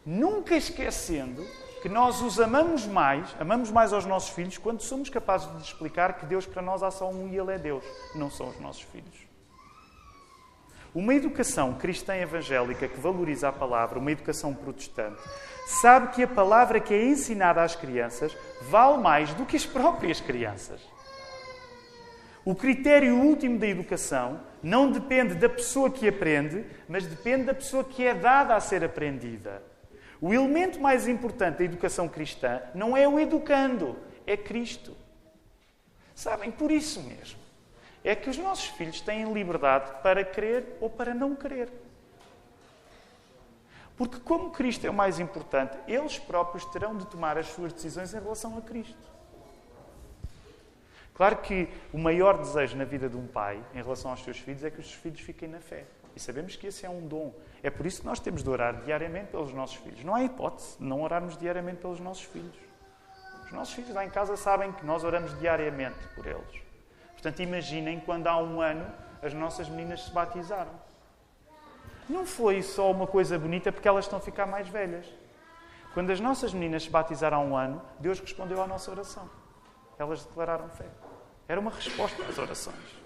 Nunca 0.05 0.55
esquecendo 0.55 1.45
que 1.83 1.89
nós 1.89 2.21
os 2.21 2.39
amamos 2.39 2.87
mais, 2.87 3.35
amamos 3.37 3.69
mais 3.69 3.91
aos 3.91 4.05
nossos 4.05 4.29
filhos, 4.29 4.57
quando 4.57 4.79
somos 4.79 5.09
capazes 5.09 5.51
de 5.57 5.63
explicar 5.63 6.13
que 6.13 6.25
Deus 6.25 6.45
para 6.45 6.61
nós 6.61 6.81
há 6.81 6.89
só 6.89 7.09
um 7.09 7.27
e 7.27 7.37
Ele 7.37 7.51
é 7.51 7.57
Deus, 7.57 7.83
não 8.15 8.31
são 8.31 8.47
os 8.47 8.57
nossos 8.61 8.83
filhos. 8.83 9.27
Uma 10.95 11.13
educação 11.13 11.73
cristã 11.73 12.15
evangélica 12.15 12.87
que 12.87 12.97
valoriza 13.01 13.49
a 13.49 13.51
palavra, 13.51 13.99
uma 13.99 14.13
educação 14.13 14.53
protestante, 14.53 15.21
sabe 15.81 16.13
que 16.13 16.23
a 16.23 16.27
palavra 16.27 16.79
que 16.79 16.93
é 16.93 17.03
ensinada 17.05 17.61
às 17.61 17.75
crianças 17.75 18.33
vale 18.69 18.99
mais 18.99 19.33
do 19.33 19.45
que 19.45 19.57
as 19.57 19.65
próprias 19.65 20.21
crianças. 20.21 20.79
O 22.45 22.55
critério 22.55 23.17
último 23.17 23.59
da 23.59 23.67
educação 23.67 24.39
não 24.63 24.89
depende 24.89 25.35
da 25.35 25.49
pessoa 25.49 25.89
que 25.89 26.07
aprende, 26.07 26.63
mas 26.87 27.05
depende 27.05 27.43
da 27.43 27.53
pessoa 27.53 27.83
que 27.83 28.07
é 28.07 28.13
dada 28.13 28.55
a 28.55 28.61
ser 28.61 28.85
aprendida. 28.85 29.72
O 30.23 30.33
elemento 30.33 30.79
mais 30.79 31.05
importante 31.05 31.57
da 31.57 31.65
educação 31.65 32.07
cristã 32.07 32.61
não 32.73 32.95
é 32.95 33.05
o 33.05 33.19
educando, 33.19 33.99
é 34.25 34.37
Cristo. 34.37 34.95
Sabem, 36.15 36.49
por 36.49 36.71
isso 36.71 37.03
mesmo, 37.03 37.37
é 38.05 38.15
que 38.15 38.29
os 38.29 38.37
nossos 38.37 38.67
filhos 38.67 39.01
têm 39.01 39.33
liberdade 39.33 40.01
para 40.01 40.23
crer 40.23 40.77
ou 40.79 40.89
para 40.89 41.13
não 41.13 41.35
crer. 41.35 41.69
Porque, 43.97 44.17
como 44.21 44.51
Cristo 44.51 44.87
é 44.87 44.89
o 44.89 44.93
mais 44.93 45.19
importante, 45.19 45.77
eles 45.89 46.17
próprios 46.17 46.63
terão 46.67 46.95
de 46.95 47.05
tomar 47.07 47.37
as 47.37 47.47
suas 47.47 47.73
decisões 47.73 48.13
em 48.13 48.21
relação 48.21 48.57
a 48.57 48.61
Cristo. 48.61 49.12
Claro 51.13 51.38
que 51.38 51.70
o 51.91 51.98
maior 51.98 52.38
desejo 52.38 52.75
na 52.75 52.86
vida 52.86 53.08
de 53.08 53.15
um 53.15 53.27
pai 53.27 53.63
em 53.74 53.82
relação 53.82 54.12
aos 54.12 54.24
seus 54.24 54.39
filhos 54.39 54.63
é 54.63 54.72
que 54.72 54.79
os 54.79 54.88
seus 54.88 55.00
filhos 55.00 55.22
fiquem 55.22 55.48
na 55.48 55.60
fé. 55.60 55.86
E 56.15 56.20
sabemos 56.20 56.55
que 56.55 56.67
esse 56.67 56.86
é 56.86 56.89
um 56.89 57.08
dom. 57.08 57.34
É 57.62 57.70
por 57.70 57.86
isso 57.86 58.01
que 58.01 58.05
nós 58.05 58.20
temos 58.20 58.43
de 58.43 58.50
orar 58.50 58.82
diariamente 58.82 59.27
pelos 59.32 59.53
nossos 59.53 59.77
filhos. 59.77 60.03
Não 60.03 60.13
há 60.13 60.24
hipótese 60.24 60.77
de 60.77 60.84
não 60.84 61.01
orarmos 61.01 61.38
diariamente 61.38 61.77
pelos 61.82 62.00
nossos 62.00 62.24
filhos. 62.24 62.55
Os 63.46 63.51
nossos 63.51 63.74
filhos 63.74 63.93
lá 63.93 64.05
em 64.05 64.10
casa 64.10 64.36
sabem 64.36 64.72
que 64.72 64.86
nós 64.86 65.03
oramos 65.03 65.38
diariamente 65.39 66.00
por 66.15 66.25
eles. 66.25 66.62
Portanto, 67.12 67.41
imaginem 67.41 68.00
quando 68.00 68.27
há 68.27 68.38
um 68.38 68.62
ano 68.62 68.86
as 69.22 69.34
nossas 69.34 69.70
meninas 69.70 70.03
se 70.03 70.12
batizaram. 70.12 70.72
Não 72.10 72.25
foi 72.25 72.62
só 72.62 72.91
uma 72.91 73.08
coisa 73.08 73.39
bonita 73.39 73.72
porque 73.72 73.88
elas 73.88 74.05
estão 74.05 74.20
a 74.20 74.22
ficar 74.22 74.46
mais 74.46 74.67
velhas. 74.67 75.05
Quando 75.93 76.10
as 76.10 76.20
nossas 76.20 76.53
meninas 76.53 76.84
se 76.84 76.89
batizaram 76.89 77.38
há 77.38 77.41
um 77.41 77.55
ano, 77.55 77.82
Deus 78.00 78.20
respondeu 78.20 78.62
à 78.62 78.67
nossa 78.67 78.91
oração. 78.91 79.29
Elas 79.98 80.25
declararam 80.25 80.67
fé. 80.70 80.86
Era 81.47 81.59
uma 81.59 81.71
resposta 81.71 82.23
às 82.23 82.38
orações. 82.38 83.03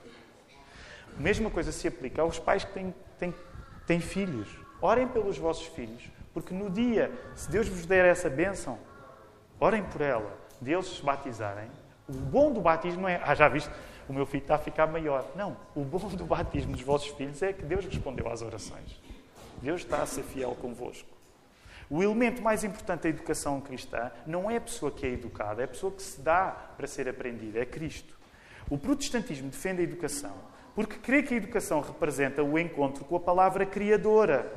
A 1.18 1.22
mesma 1.22 1.50
coisa 1.50 1.72
se 1.72 1.88
aplica 1.88 2.22
aos 2.22 2.38
pais 2.38 2.64
que 2.64 2.72
têm, 2.72 2.94
têm, 3.18 3.36
têm 3.86 4.00
filhos. 4.00 4.48
Orem 4.80 5.08
pelos 5.08 5.38
vossos 5.38 5.66
filhos, 5.68 6.04
porque 6.34 6.54
no 6.54 6.70
dia, 6.70 7.12
se 7.36 7.50
Deus 7.50 7.68
vos 7.68 7.88
der 7.88 8.06
essa 8.06 8.30
bênção, 8.30 8.78
orem 9.60 9.84
por 9.84 10.02
ela, 10.02 10.38
deles 10.62 10.86
se 10.86 11.02
batizarem. 11.02 11.70
O 12.08 12.14
bom 12.14 12.54
do 12.54 12.62
batismo 12.62 13.08
é, 13.08 13.20
ah, 13.24 13.34
já 13.34 13.50
viste, 13.50 13.72
o 14.08 14.14
meu 14.14 14.26
filho 14.26 14.44
está 14.44 14.56
a 14.56 14.60
ficar 14.60 14.86
maior. 14.86 15.26
Não, 15.36 15.58
o 15.76 15.84
bom 15.84 16.08
do 16.10 16.26
batismo 16.26 16.74
dos 16.74 16.82
vossos 16.82 17.10
filhos 17.10 17.42
é 17.42 17.52
que 17.52 17.66
Deus 17.66 17.86
respondeu 17.86 18.30
às 18.30 18.44
orações. 18.44 19.02
Deus 19.62 19.82
está 19.82 20.04
a 20.04 20.06
ser 20.06 20.24
fiel 20.24 20.56
convosco. 20.56 21.10
O 21.90 22.04
elemento 22.04 22.42
mais 22.42 22.64
importante 22.64 23.04
da 23.04 23.10
educação 23.10 23.60
cristã 23.62 24.12
não 24.26 24.52
é 24.52 24.58
a 24.58 24.62
pessoa 24.62 24.92
que 24.92 25.06
é 25.06 25.10
educada, 25.10 25.62
é 25.62 25.66
a 25.66 25.68
pessoa 25.68 25.92
que 25.92 26.02
se 26.02 26.20
dá 26.22 26.52
para 26.76 26.86
ser 26.86 27.08
aprendida, 27.08 27.60
é 27.60 27.66
Cristo. 27.66 28.17
O 28.70 28.78
protestantismo 28.78 29.50
defende 29.50 29.82
a 29.82 29.84
educação 29.84 30.48
porque 30.78 30.98
crê 30.98 31.24
que 31.24 31.34
a 31.34 31.38
educação 31.38 31.82
representa 31.82 32.44
o 32.44 32.56
encontro 32.60 33.04
com 33.04 33.16
a 33.16 33.20
palavra 33.20 33.66
criadora, 33.66 34.54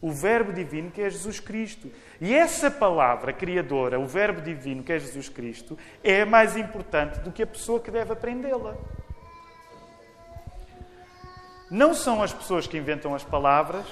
o 0.00 0.10
Verbo 0.10 0.50
divino 0.50 0.90
que 0.90 1.02
é 1.02 1.10
Jesus 1.10 1.40
Cristo. 1.40 1.92
E 2.18 2.34
essa 2.34 2.70
palavra 2.70 3.34
criadora, 3.34 4.00
o 4.00 4.06
Verbo 4.06 4.40
divino 4.40 4.82
que 4.82 4.94
é 4.94 4.98
Jesus 4.98 5.28
Cristo, 5.28 5.76
é 6.02 6.24
mais 6.24 6.56
importante 6.56 7.20
do 7.20 7.30
que 7.30 7.42
a 7.42 7.46
pessoa 7.46 7.80
que 7.80 7.90
deve 7.90 8.14
aprendê-la. 8.14 8.78
Não 11.70 11.92
são 11.92 12.22
as 12.22 12.32
pessoas 12.32 12.66
que 12.66 12.78
inventam 12.78 13.14
as 13.14 13.22
palavras, 13.22 13.84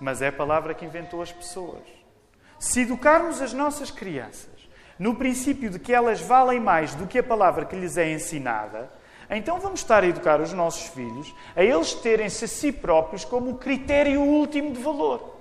mas 0.00 0.22
é 0.22 0.28
a 0.28 0.32
palavra 0.32 0.72
que 0.72 0.86
inventou 0.86 1.20
as 1.20 1.30
pessoas. 1.30 1.82
Se 2.58 2.80
educarmos 2.80 3.42
as 3.42 3.52
nossas 3.52 3.90
crianças 3.90 4.48
no 4.98 5.14
princípio 5.14 5.68
de 5.68 5.78
que 5.78 5.92
elas 5.92 6.22
valem 6.22 6.58
mais 6.58 6.94
do 6.94 7.06
que 7.06 7.18
a 7.18 7.22
palavra 7.22 7.66
que 7.66 7.76
lhes 7.76 7.98
é 7.98 8.10
ensinada, 8.10 8.90
então 9.30 9.60
vamos 9.60 9.80
estar 9.80 10.02
a 10.02 10.06
educar 10.06 10.40
os 10.40 10.52
nossos 10.52 10.88
filhos 10.88 11.34
a 11.54 11.62
eles 11.62 11.94
terem-se 11.94 12.44
a 12.44 12.48
si 12.48 12.72
próprios 12.72 13.24
como 13.24 13.50
o 13.50 13.58
critério 13.58 14.20
último 14.20 14.72
de 14.72 14.80
valor. 14.80 15.36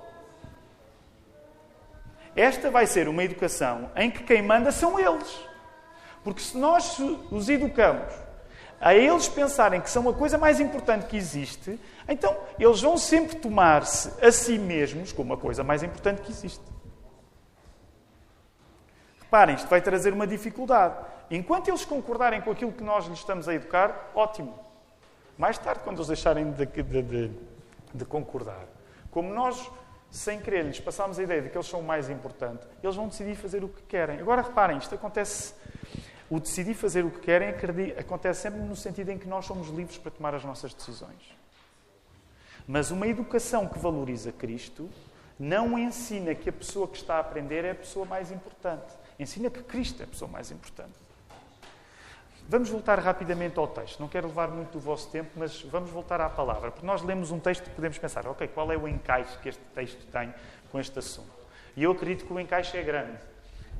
Esta 2.36 2.70
vai 2.70 2.86
ser 2.86 3.08
uma 3.08 3.24
educação 3.24 3.90
em 3.96 4.12
que 4.12 4.24
quem 4.24 4.42
manda 4.42 4.72
são 4.72 5.00
eles. 5.00 5.40
Porque 6.24 6.42
se 6.42 6.58
nós 6.58 7.00
os 7.32 7.50
educamos 7.50 8.14
a 8.80 8.94
eles 8.94 9.28
pensarem 9.28 9.82
que 9.82 9.90
são 9.90 10.08
a 10.08 10.14
coisa 10.14 10.38
mais 10.38 10.60
importante 10.60 11.08
que 11.08 11.18
existe, 11.18 11.80
então 12.08 12.38
eles 12.58 12.82
vão 12.82 12.98
sempre 12.98 13.36
tomar-se 13.38 14.14
a 14.24 14.32
si 14.32 14.58
mesmos 14.58 15.12
como 15.12 15.34
a 15.34 15.38
coisa 15.38 15.64
mais 15.64 15.84
importante 15.84 16.22
que 16.22 16.32
existe. 16.32 16.64
Reparem, 19.20 19.56
isto 19.56 19.68
vai 19.68 19.82
trazer 19.82 20.14
uma 20.14 20.26
dificuldade. 20.26 20.96
Enquanto 21.32 21.68
eles 21.68 21.86
concordarem 21.86 22.42
com 22.42 22.52
aquilo 22.52 22.72
que 22.72 22.84
nós 22.84 23.06
lhes 23.06 23.20
estamos 23.20 23.48
a 23.48 23.54
educar, 23.54 24.12
ótimo. 24.16 24.58
Mais 25.38 25.58
tarde, 25.58 25.82
quando 25.84 25.98
eles 25.98 26.08
deixarem 26.08 26.52
de, 26.52 26.66
de, 26.66 27.02
de, 27.02 27.32
de 27.94 28.06
concordar, 28.06 28.66
como 29.12 29.34
nós, 29.34 29.70
sem 30.10 30.40
querer, 30.40 30.66
lhes 30.66 30.80
passamos 30.80 31.20
a 31.20 31.24
ideia 31.24 31.42
de 31.42 31.50
que 31.50 31.58
eles 31.58 31.68
são 31.68 31.80
o 31.80 31.84
mais 31.84 32.10
importante, 32.10 32.68
eles 32.84 32.96
vão 32.96 33.08
decidir 33.08 33.36
fazer 33.36 33.64
o 33.64 33.70
que 33.70 33.82
querem. 33.84 34.20
Agora, 34.20 34.42
reparem, 34.42 34.78
isto 34.78 34.94
acontece. 34.96 35.54
O 36.30 36.40
decidir 36.40 36.76
fazer 36.76 37.06
o 37.06 37.10
que 37.10 37.20
querem 37.20 37.50
acontece 37.98 38.42
sempre 38.42 38.60
no 38.60 38.76
sentido 38.76 39.10
em 39.10 39.18
que 39.18 39.28
nós 39.28 39.46
somos 39.46 39.70
livres 39.70 39.98
para 39.98 40.12
tomar 40.12 40.36
as 40.36 40.44
nossas 40.44 40.74
decisões. 40.74 41.36
Mas 42.68 42.92
uma 42.92 43.08
educação 43.08 43.68
que 43.68 43.80
valoriza 43.80 44.32
Cristo 44.32 44.90
não 45.40 45.80
ensina 45.80 46.36
que 46.36 46.50
a 46.50 46.54
pessoa 46.54 46.88
que 46.88 46.98
está 46.98 47.16
a 47.16 47.20
aprender 47.20 47.66
é 47.66 47.72
a 47.72 47.76
pessoa 47.76 48.06
mais 48.06 48.32
importante. 48.32 48.94
Ensina 49.18 49.50
que 49.50 49.64
Cristo 49.64 50.02
é 50.02 50.04
a 50.04 50.08
pessoa 50.08 50.30
mais 50.30 50.52
importante. 50.52 51.09
Vamos 52.50 52.68
voltar 52.68 52.98
rapidamente 52.98 53.60
ao 53.60 53.68
texto. 53.68 54.00
Não 54.00 54.08
quero 54.08 54.28
levar 54.28 54.48
muito 54.50 54.72
do 54.72 54.80
vosso 54.80 55.08
tempo, 55.12 55.30
mas 55.36 55.62
vamos 55.62 55.92
voltar 55.92 56.20
à 56.20 56.28
palavra. 56.28 56.72
Porque 56.72 56.86
nós 56.86 57.04
lemos 57.04 57.30
um 57.30 57.38
texto 57.38 57.68
e 57.68 57.70
podemos 57.70 58.00
pensar, 58.00 58.26
ok, 58.26 58.48
qual 58.48 58.72
é 58.72 58.76
o 58.76 58.88
encaixe 58.88 59.38
que 59.38 59.50
este 59.50 59.62
texto 59.76 60.04
tem 60.12 60.34
com 60.72 60.80
este 60.80 60.98
assunto? 60.98 61.30
E 61.78 61.84
eu 61.84 61.92
acredito 61.92 62.26
que 62.26 62.34
o 62.34 62.40
encaixe 62.40 62.76
é 62.76 62.82
grande. 62.82 63.20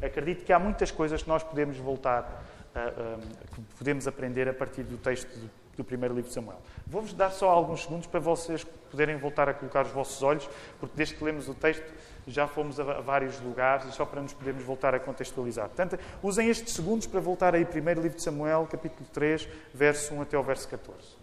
Acredito 0.04 0.46
que 0.46 0.54
há 0.54 0.60
muitas 0.60 0.92
coisas 0.92 1.24
que 1.24 1.28
nós 1.28 1.42
podemos 1.42 1.78
voltar, 1.78 2.44
a, 2.76 2.80
a, 2.80 3.18
que 3.56 3.62
podemos 3.76 4.08
aprender 4.08 4.48
a 4.48 4.54
partir 4.54 4.84
do 4.84 5.00
texto 5.00 5.36
do, 5.80 5.84
primeiro 5.84 6.14
livro 6.14 6.30
de 6.30 6.34
Samuel. 6.34 6.60
Vou-vos 6.86 7.14
dar 7.14 7.32
só 7.32 7.50
alguns 7.50 7.84
segundos 7.84 8.08
para 8.08 8.20
vocês 8.20 8.64
poderem 8.64 9.18
voltar 9.18 9.48
a 9.48 9.54
colocar 9.54 9.86
os 9.86 9.92
vossos 9.92 10.22
olhos, 10.22 10.48
porque 10.80 10.96
desde 10.96 11.16
que 11.16 11.24
lemos 11.24 11.48
o 11.48 11.54
texto 11.54 11.92
já 12.28 12.48
fomos 12.48 12.80
a 12.80 12.84
vários 13.02 13.40
lugares 13.40 13.86
e 13.86 13.92
só 13.92 14.06
para 14.06 14.22
nos 14.22 14.34
podermos 14.34 14.64
voltar 14.64 14.94
a 14.94 15.00
contextualizar. 15.00 15.68
Portanto, 15.68 15.98
usem 16.22 16.50
estes 16.50 16.74
segundos 16.74 17.08
para 17.08 17.20
voltar 17.20 17.56
aí, 17.56 17.66
primeiro 17.66 18.02
livro 18.02 18.18
de 18.18 18.24
Samuel, 18.24 18.68
capítulo 18.70 19.08
3, 19.12 19.48
verso 19.74 20.14
1 20.14 20.22
até 20.22 20.38
ao 20.38 20.44
verso 20.44 20.68
14. 20.68 21.18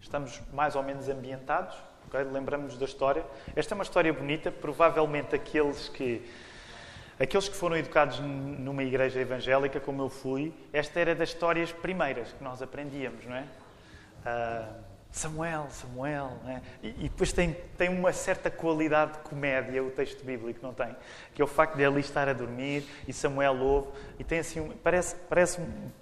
Estamos 0.00 0.40
mais 0.52 0.76
ou 0.76 0.82
menos 0.84 1.08
ambientados, 1.08 1.76
okay? 2.20 2.32
lembramos 2.32 2.76
da 2.76 2.84
história. 2.84 3.24
Esta 3.54 3.74
é 3.74 3.76
uma 3.76 3.84
história 3.84 4.12
bonita, 4.12 4.50
provavelmente 4.50 5.34
aqueles 5.34 5.88
que 5.88 6.22
Aqueles 7.18 7.48
que 7.48 7.54
foram 7.54 7.76
educados 7.76 8.18
numa 8.18 8.82
igreja 8.82 9.20
evangélica, 9.20 9.78
como 9.78 10.02
eu 10.02 10.08
fui, 10.08 10.52
esta 10.72 10.98
era 10.98 11.14
das 11.14 11.28
histórias 11.28 11.70
primeiras 11.70 12.32
que 12.32 12.42
nós 12.42 12.60
aprendíamos, 12.60 13.24
não 13.24 13.36
é? 13.36 13.44
Uh, 14.26 14.84
Samuel, 15.14 15.68
Samuel, 15.70 16.32
é? 16.44 16.60
e, 16.82 16.88
e, 16.88 17.08
depois 17.08 17.32
tem, 17.32 17.56
tem 17.78 17.88
uma 17.88 18.12
certa 18.12 18.50
qualidade 18.50 19.12
de 19.12 19.18
comédia 19.20 19.80
o 19.84 19.88
texto 19.92 20.24
bíblico, 20.24 20.58
não 20.60 20.74
tem? 20.74 20.88
Que 21.32 21.40
é 21.40 21.44
o 21.44 21.46
facto 21.46 21.76
de 21.76 21.84
ali 21.84 22.00
estar 22.00 22.28
a 22.28 22.32
dormir 22.32 22.84
e 23.06 23.12
Samuel 23.12 23.54
ouve, 23.60 23.90
e 24.18 24.24
tem 24.24 24.40
assim, 24.40 24.72
parece, 24.82 25.14
parece, 25.28 25.60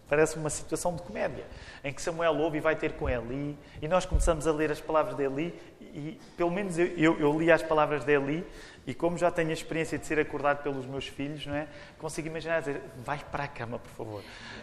parece 0.09 0.39
uma 0.39 0.49
situação 0.49 0.97
de 0.97 1.03
comédia, 1.03 1.45
em 1.85 1.93
que 1.93 2.01
Samuel 2.01 2.39
ouve 2.39 2.57
e 2.57 2.61
vai 2.63 2.75
ter 2.75 2.93
com 2.93 3.07
Eli, 3.07 3.59
e 3.83 3.87
nós 3.87 4.07
começamos 4.07 4.47
a 4.47 4.53
ler 4.53 4.73
as 4.73 4.81
palavras 4.81 5.15
de 5.15 5.23
Eli, 5.23 5.61
e 5.93 6.19
pelo 6.37 6.51
menos 6.51 6.79
eu, 6.79 6.87
eu, 6.87 7.21
eu 7.21 7.39
li 7.39 7.51
as 7.51 7.63
palavras 7.63 8.05
de 8.05 8.13
Eli, 8.13 8.45
e 8.87 8.95
como 8.95 9.17
já 9.17 9.31
tenho 9.31 9.51
a 9.51 9.53
experiência 9.53 9.99
de 9.99 10.07
ser 10.07 10.19
acordado 10.19 10.63
pelos 10.63 10.87
meus 10.87 11.07
filhos, 11.07 11.47
não 11.47 11.55
é? 11.55 11.69
Consigo 11.99 12.27
imaginar 12.27 12.61
dizer, 12.61 12.83
vai 12.99 13.21
para 13.31 13.45
a 13.45 13.49
cama, 13.49 13.79
por 13.79 13.91
favor. 13.91 14.23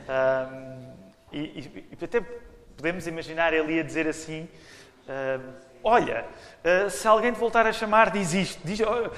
Um, 0.10 0.94
e, 1.32 1.40
e, 1.40 1.88
e, 1.92 2.04
até 2.04 2.22
podemos 2.76 3.08
imaginar 3.08 3.54
ele 3.54 3.80
a 3.80 3.84
dizer 3.84 4.08
assim, 4.08 4.50
um, 5.08 5.54
olha, 5.84 6.26
uh, 6.64 6.90
se 6.90 7.08
alguém 7.08 7.32
te 7.32 7.40
voltar 7.40 7.66
a 7.66 7.72
chamar, 7.72 8.12
diz 8.12 8.34
isto. 8.34 8.60
Diz, 8.66 8.82
oh. 8.82 9.10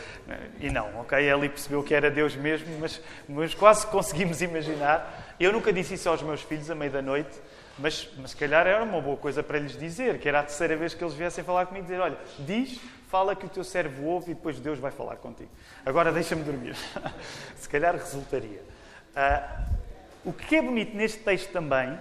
E 0.60 0.70
não, 0.70 1.02
ok? 1.02 1.18
Ele 1.18 1.50
percebeu 1.50 1.82
que 1.82 1.96
era 1.96 2.12
Deus 2.12 2.36
mesmo, 2.36 2.68
mas, 2.80 3.02
mas 3.28 3.54
quase 3.56 3.88
conseguimos 3.88 4.42
imaginar. 4.42 5.36
Eu 5.40 5.52
nunca 5.52 5.74
disse 5.74 5.96
isso 5.96 6.08
aos 6.08 6.22
meus 6.22 6.42
filhos 6.44 6.70
à 6.70 6.76
meia 6.76 6.92
da 6.92 7.02
noite, 7.02 7.42
mas, 7.78 8.10
mas 8.18 8.32
se 8.32 8.38
calhar 8.38 8.68
era 8.68 8.84
uma 8.84 9.02
boa 9.02 9.18
coisa 9.18 9.42
para 9.42 9.60
lhes 9.60 9.78
dizer, 9.78 10.20
que 10.20 10.28
era 10.28 10.40
a 10.40 10.44
terceira 10.44 10.76
vez 10.76 10.94
que 10.94 11.04
eles 11.04 11.14
viessem 11.14 11.44
falar 11.44 11.66
comigo, 11.66 11.86
dizer, 11.86 12.00
olha, 12.00 12.18
diz 12.40 12.80
fala 13.12 13.36
que 13.36 13.46
o 13.46 13.50
teu 13.50 13.64
servo 13.64 14.06
ouve 14.06 14.32
e 14.32 14.34
depois 14.34 14.58
Deus 14.58 14.80
vai 14.80 14.90
falar 14.90 15.18
contigo. 15.18 15.50
Agora 15.86 16.14
deixa-me 16.14 16.44
dormir. 16.44 16.78
Se 17.58 17.68
calhar 17.68 17.94
resultaria. 17.94 18.62
Uh, 19.12 19.76
o 20.24 20.32
que 20.32 20.56
é 20.56 20.62
bonito 20.62 20.96
neste 20.96 21.20
texto 21.20 21.52
também, 21.52 22.00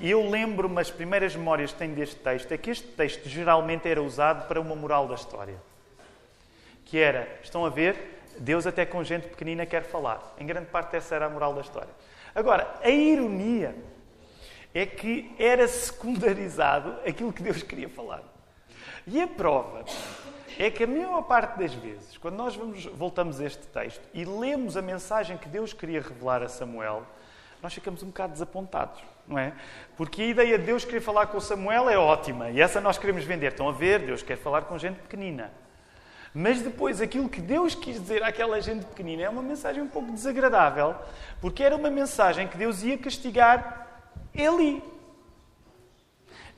e 0.00 0.14
uh, 0.14 0.20
eu 0.22 0.30
lembro-me, 0.30 0.80
as 0.80 0.88
primeiras 0.88 1.34
memórias 1.34 1.72
que 1.72 1.78
tenho 1.78 1.96
deste 1.96 2.14
texto, 2.14 2.52
é 2.52 2.56
que 2.56 2.70
este 2.70 2.86
texto 2.86 3.28
geralmente 3.28 3.88
era 3.88 4.00
usado 4.00 4.46
para 4.46 4.60
uma 4.60 4.76
moral 4.76 5.08
da 5.08 5.16
história. 5.16 5.56
Que 6.84 6.98
era, 6.98 7.28
estão 7.42 7.66
a 7.66 7.68
ver, 7.68 8.22
Deus 8.38 8.68
até 8.68 8.86
com 8.86 9.02
gente 9.02 9.26
pequenina 9.26 9.66
quer 9.66 9.82
falar. 9.82 10.34
Em 10.38 10.46
grande 10.46 10.66
parte 10.66 10.94
essa 10.94 11.16
era 11.16 11.26
a 11.26 11.28
moral 11.28 11.54
da 11.54 11.60
história. 11.60 11.90
Agora, 12.36 12.72
a 12.82 12.88
ironia 12.88 13.74
é 14.78 14.86
que 14.86 15.34
era 15.38 15.66
secundarizado 15.66 16.94
aquilo 17.06 17.32
que 17.32 17.42
Deus 17.42 17.62
queria 17.62 17.88
falar. 17.88 18.22
E 19.06 19.20
a 19.20 19.26
prova 19.26 19.84
é 20.58 20.70
que 20.70 20.84
a 20.84 20.86
maior 20.86 21.22
parte 21.22 21.58
das 21.58 21.74
vezes, 21.74 22.16
quando 22.16 22.36
nós 22.36 22.54
vamos, 22.54 22.84
voltamos 22.84 23.40
a 23.40 23.44
este 23.44 23.66
texto 23.66 24.02
e 24.14 24.24
lemos 24.24 24.76
a 24.76 24.82
mensagem 24.82 25.36
que 25.36 25.48
Deus 25.48 25.72
queria 25.72 26.00
revelar 26.00 26.42
a 26.42 26.48
Samuel, 26.48 27.02
nós 27.60 27.74
ficamos 27.74 28.04
um 28.04 28.06
bocado 28.06 28.34
desapontados, 28.34 29.00
não 29.26 29.36
é? 29.36 29.52
Porque 29.96 30.22
a 30.22 30.26
ideia 30.26 30.58
de 30.58 30.64
Deus 30.64 30.84
querer 30.84 31.00
falar 31.00 31.26
com 31.26 31.40
Samuel 31.40 31.90
é 31.90 31.98
ótima 31.98 32.50
e 32.50 32.60
essa 32.60 32.80
nós 32.80 32.98
queremos 32.98 33.24
vender. 33.24 33.48
Estão 33.48 33.68
a 33.68 33.72
ver? 33.72 33.98
Deus 34.00 34.22
quer 34.22 34.36
falar 34.36 34.62
com 34.62 34.78
gente 34.78 35.00
pequenina. 35.00 35.50
Mas 36.32 36.62
depois 36.62 37.00
aquilo 37.00 37.28
que 37.28 37.40
Deus 37.40 37.74
quis 37.74 38.00
dizer 38.00 38.22
àquela 38.22 38.60
gente 38.60 38.84
pequenina 38.84 39.22
é 39.24 39.28
uma 39.28 39.42
mensagem 39.42 39.82
um 39.82 39.88
pouco 39.88 40.12
desagradável, 40.12 40.94
porque 41.40 41.64
era 41.64 41.74
uma 41.74 41.90
mensagem 41.90 42.46
que 42.46 42.56
Deus 42.56 42.84
ia 42.84 42.96
castigar 42.96 43.87
Eli. 44.38 44.82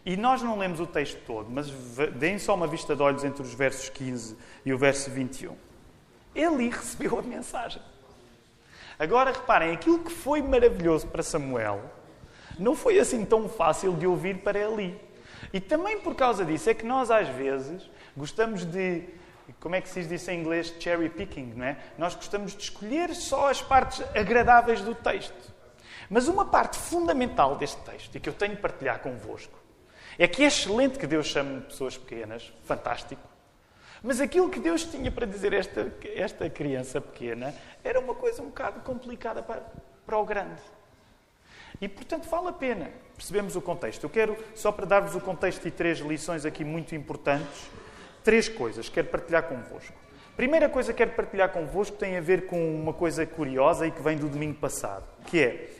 E 0.04 0.16
nós 0.16 0.42
não 0.42 0.58
lemos 0.58 0.80
o 0.80 0.86
texto 0.86 1.18
todo, 1.26 1.50
mas 1.50 1.70
deem 2.18 2.38
só 2.38 2.54
uma 2.54 2.66
vista 2.66 2.94
de 2.94 3.02
olhos 3.02 3.24
entre 3.24 3.42
os 3.42 3.54
versos 3.54 3.88
15 3.88 4.36
e 4.64 4.72
o 4.72 4.78
verso 4.78 5.10
21. 5.10 5.56
Eli 6.34 6.68
recebeu 6.68 7.18
a 7.18 7.22
mensagem. 7.22 7.82
Agora 8.98 9.32
reparem, 9.32 9.72
aquilo 9.72 9.98
que 10.00 10.12
foi 10.12 10.42
maravilhoso 10.42 11.06
para 11.06 11.22
Samuel 11.22 11.80
não 12.58 12.76
foi 12.76 12.98
assim 12.98 13.24
tão 13.24 13.48
fácil 13.48 13.94
de 13.94 14.06
ouvir 14.06 14.38
para 14.38 14.58
Eli. 14.58 15.00
E 15.52 15.58
também 15.58 16.00
por 16.00 16.14
causa 16.14 16.44
disso 16.44 16.68
é 16.68 16.74
que 16.74 16.84
nós 16.84 17.10
às 17.10 17.28
vezes 17.28 17.90
gostamos 18.14 18.64
de, 18.64 19.04
como 19.58 19.74
é 19.74 19.80
que 19.80 19.88
se 19.88 20.04
diz 20.04 20.28
em 20.28 20.40
inglês, 20.40 20.74
cherry 20.78 21.08
picking, 21.08 21.54
não 21.56 21.64
é? 21.64 21.78
Nós 21.96 22.14
gostamos 22.14 22.54
de 22.54 22.62
escolher 22.62 23.14
só 23.14 23.48
as 23.48 23.62
partes 23.62 24.02
agradáveis 24.14 24.82
do 24.82 24.94
texto. 24.94 25.59
Mas 26.10 26.26
uma 26.26 26.44
parte 26.44 26.76
fundamental 26.76 27.56
deste 27.56 27.80
texto, 27.82 28.16
e 28.16 28.20
que 28.20 28.28
eu 28.28 28.32
tenho 28.32 28.56
de 28.56 28.60
partilhar 28.60 28.98
convosco, 28.98 29.56
é 30.18 30.26
que 30.26 30.42
é 30.42 30.46
excelente 30.48 30.98
que 30.98 31.06
Deus 31.06 31.26
chame 31.26 31.60
pessoas 31.60 31.96
pequenas, 31.96 32.52
fantástico. 32.64 33.22
Mas 34.02 34.20
aquilo 34.20 34.50
que 34.50 34.58
Deus 34.58 34.82
tinha 34.84 35.10
para 35.10 35.24
dizer 35.24 35.54
a 35.54 35.58
esta, 35.58 35.92
esta 36.14 36.50
criança 36.50 37.00
pequena 37.00 37.54
era 37.84 38.00
uma 38.00 38.14
coisa 38.14 38.42
um 38.42 38.46
bocado 38.46 38.80
complicada 38.80 39.40
para, 39.42 39.62
para 40.04 40.18
o 40.18 40.24
grande. 40.24 40.60
E, 41.80 41.88
portanto, 41.88 42.28
vale 42.28 42.48
a 42.48 42.52
pena 42.52 42.90
percebemos 43.20 43.54
o 43.54 43.60
contexto. 43.60 44.02
Eu 44.02 44.10
quero, 44.10 44.36
só 44.54 44.72
para 44.72 44.86
dar-vos 44.86 45.14
o 45.14 45.20
contexto 45.20 45.68
e 45.68 45.70
três 45.70 45.98
lições 45.98 46.46
aqui 46.46 46.64
muito 46.64 46.94
importantes, 46.94 47.70
três 48.24 48.48
coisas 48.48 48.88
que 48.88 48.94
quero 48.94 49.08
partilhar 49.08 49.42
convosco. 49.42 49.94
Primeira 50.36 50.70
coisa 50.70 50.92
que 50.92 50.96
quero 50.96 51.10
partilhar 51.10 51.50
convosco 51.50 51.98
tem 51.98 52.16
a 52.16 52.20
ver 52.22 52.46
com 52.46 52.74
uma 52.74 52.94
coisa 52.94 53.26
curiosa 53.26 53.86
e 53.86 53.90
que 53.90 54.00
vem 54.00 54.16
do 54.16 54.26
domingo 54.26 54.58
passado, 54.58 55.04
que 55.26 55.38
é, 55.38 55.79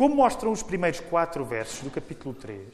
como 0.00 0.14
mostram 0.14 0.50
os 0.50 0.62
primeiros 0.62 0.98
quatro 0.98 1.44
versos 1.44 1.82
do 1.82 1.90
capítulo 1.90 2.34
3, 2.34 2.64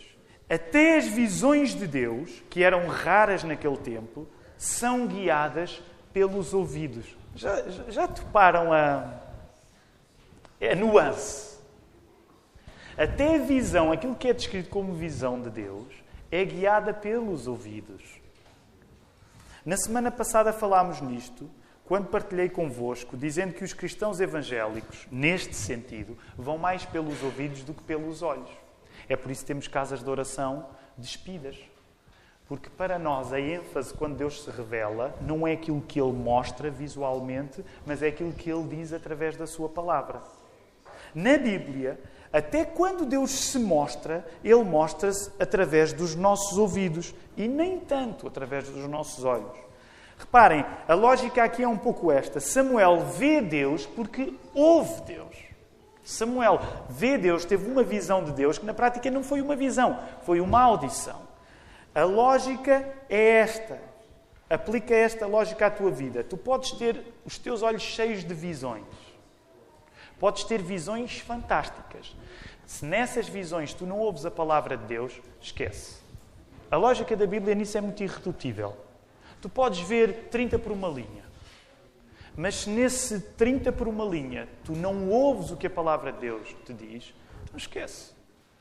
até 0.48 0.96
as 0.96 1.08
visões 1.08 1.74
de 1.74 1.84
Deus, 1.84 2.40
que 2.48 2.62
eram 2.62 2.86
raras 2.86 3.42
naquele 3.42 3.78
tempo, 3.78 4.28
são 4.56 5.08
guiadas 5.08 5.82
pelos 6.12 6.54
ouvidos. 6.54 7.04
Já, 7.34 7.68
já, 7.88 8.06
toparam 8.06 8.72
a, 8.72 9.12
a 10.60 10.74
nuance? 10.76 11.58
Até 12.96 13.34
a 13.34 13.38
visão, 13.38 13.90
aquilo 13.90 14.14
que 14.14 14.28
é 14.28 14.32
descrito 14.32 14.70
como 14.70 14.94
visão 14.94 15.42
de 15.42 15.50
Deus, 15.50 15.92
é 16.30 16.44
guiada 16.44 16.94
pelos 16.94 17.48
ouvidos. 17.48 18.04
Na 19.64 19.76
semana 19.76 20.12
passada 20.12 20.52
falámos 20.52 21.00
nisto, 21.00 21.50
quando 21.86 22.08
partilhei 22.08 22.48
convosco, 22.48 23.16
dizendo 23.16 23.54
que 23.54 23.64
os 23.64 23.72
cristãos 23.72 24.20
evangélicos, 24.20 25.06
neste 25.10 25.54
sentido, 25.54 26.18
vão 26.36 26.58
mais 26.58 26.84
pelos 26.84 27.22
ouvidos 27.22 27.62
do 27.62 27.72
que 27.72 27.82
pelos 27.82 28.22
olhos. 28.22 28.50
É 29.08 29.14
por 29.14 29.30
isso 29.30 29.42
que 29.42 29.46
temos 29.46 29.68
casas 29.68 30.02
de 30.02 30.10
oração 30.10 30.66
despidas. 30.96 31.56
Porque 32.48 32.68
para 32.68 32.98
nós 32.98 33.32
a 33.32 33.40
ênfase, 33.40 33.94
quando 33.94 34.16
Deus 34.16 34.42
se 34.42 34.50
revela, 34.50 35.14
não 35.20 35.46
é 35.46 35.52
aquilo 35.52 35.80
que 35.80 36.00
Ele 36.00 36.12
mostra 36.12 36.70
visualmente, 36.70 37.64
mas 37.84 38.02
é 38.02 38.08
aquilo 38.08 38.32
que 38.32 38.50
Ele 38.50 38.64
diz 38.64 38.92
através 38.92 39.36
da 39.36 39.46
Sua 39.46 39.68
palavra. 39.68 40.20
Na 41.14 41.38
Bíblia, 41.38 42.00
até 42.32 42.64
quando 42.64 43.06
Deus 43.06 43.30
se 43.30 43.58
mostra, 43.58 44.26
Ele 44.44 44.62
mostra-se 44.62 45.30
através 45.40 45.92
dos 45.92 46.14
nossos 46.14 46.58
ouvidos 46.58 47.14
e 47.36 47.48
nem 47.48 47.78
tanto 47.80 48.26
através 48.26 48.68
dos 48.68 48.88
nossos 48.88 49.24
olhos. 49.24 49.65
Reparem, 50.18 50.64
a 50.88 50.94
lógica 50.94 51.44
aqui 51.44 51.62
é 51.62 51.68
um 51.68 51.76
pouco 51.76 52.10
esta: 52.10 52.40
Samuel 52.40 53.00
vê 53.00 53.40
Deus 53.40 53.86
porque 53.86 54.34
ouve 54.54 55.02
Deus. 55.02 55.36
Samuel 56.02 56.60
vê 56.88 57.18
Deus, 57.18 57.44
teve 57.44 57.68
uma 57.68 57.82
visão 57.82 58.22
de 58.22 58.30
Deus 58.32 58.58
que 58.58 58.64
na 58.64 58.72
prática 58.72 59.10
não 59.10 59.24
foi 59.24 59.40
uma 59.40 59.56
visão, 59.56 59.98
foi 60.22 60.40
uma 60.40 60.60
audição. 60.62 61.20
A 61.94 62.04
lógica 62.04 62.94
é 63.08 63.40
esta. 63.40 63.80
Aplica 64.48 64.94
esta 64.94 65.26
lógica 65.26 65.66
à 65.66 65.70
tua 65.70 65.90
vida. 65.90 66.22
Tu 66.22 66.36
podes 66.36 66.70
ter 66.72 67.02
os 67.24 67.36
teus 67.36 67.62
olhos 67.62 67.82
cheios 67.82 68.22
de 68.22 68.32
visões. 68.32 68.84
Podes 70.20 70.44
ter 70.44 70.62
visões 70.62 71.18
fantásticas. 71.18 72.14
Se 72.64 72.84
nessas 72.84 73.28
visões 73.28 73.74
tu 73.74 73.84
não 73.84 73.98
ouves 73.98 74.24
a 74.24 74.30
palavra 74.30 74.76
de 74.76 74.84
Deus, 74.84 75.20
esquece. 75.40 75.96
A 76.70 76.76
lógica 76.76 77.16
da 77.16 77.26
Bíblia 77.26 77.54
nisso 77.54 77.76
é 77.76 77.80
muito 77.80 78.02
irredutível. 78.02 78.76
Tu 79.40 79.48
podes 79.48 79.80
ver 79.80 80.28
30 80.30 80.58
por 80.58 80.72
uma 80.72 80.88
linha. 80.88 81.24
Mas 82.36 82.56
se 82.56 82.70
nesse 82.70 83.20
30 83.20 83.72
por 83.72 83.88
uma 83.88 84.04
linha 84.04 84.48
tu 84.64 84.72
não 84.72 85.08
ouves 85.08 85.50
o 85.50 85.56
que 85.56 85.66
a 85.66 85.70
palavra 85.70 86.12
de 86.12 86.20
Deus 86.20 86.54
te 86.64 86.72
diz, 86.74 87.14
então 87.44 87.56
esquece. 87.56 88.16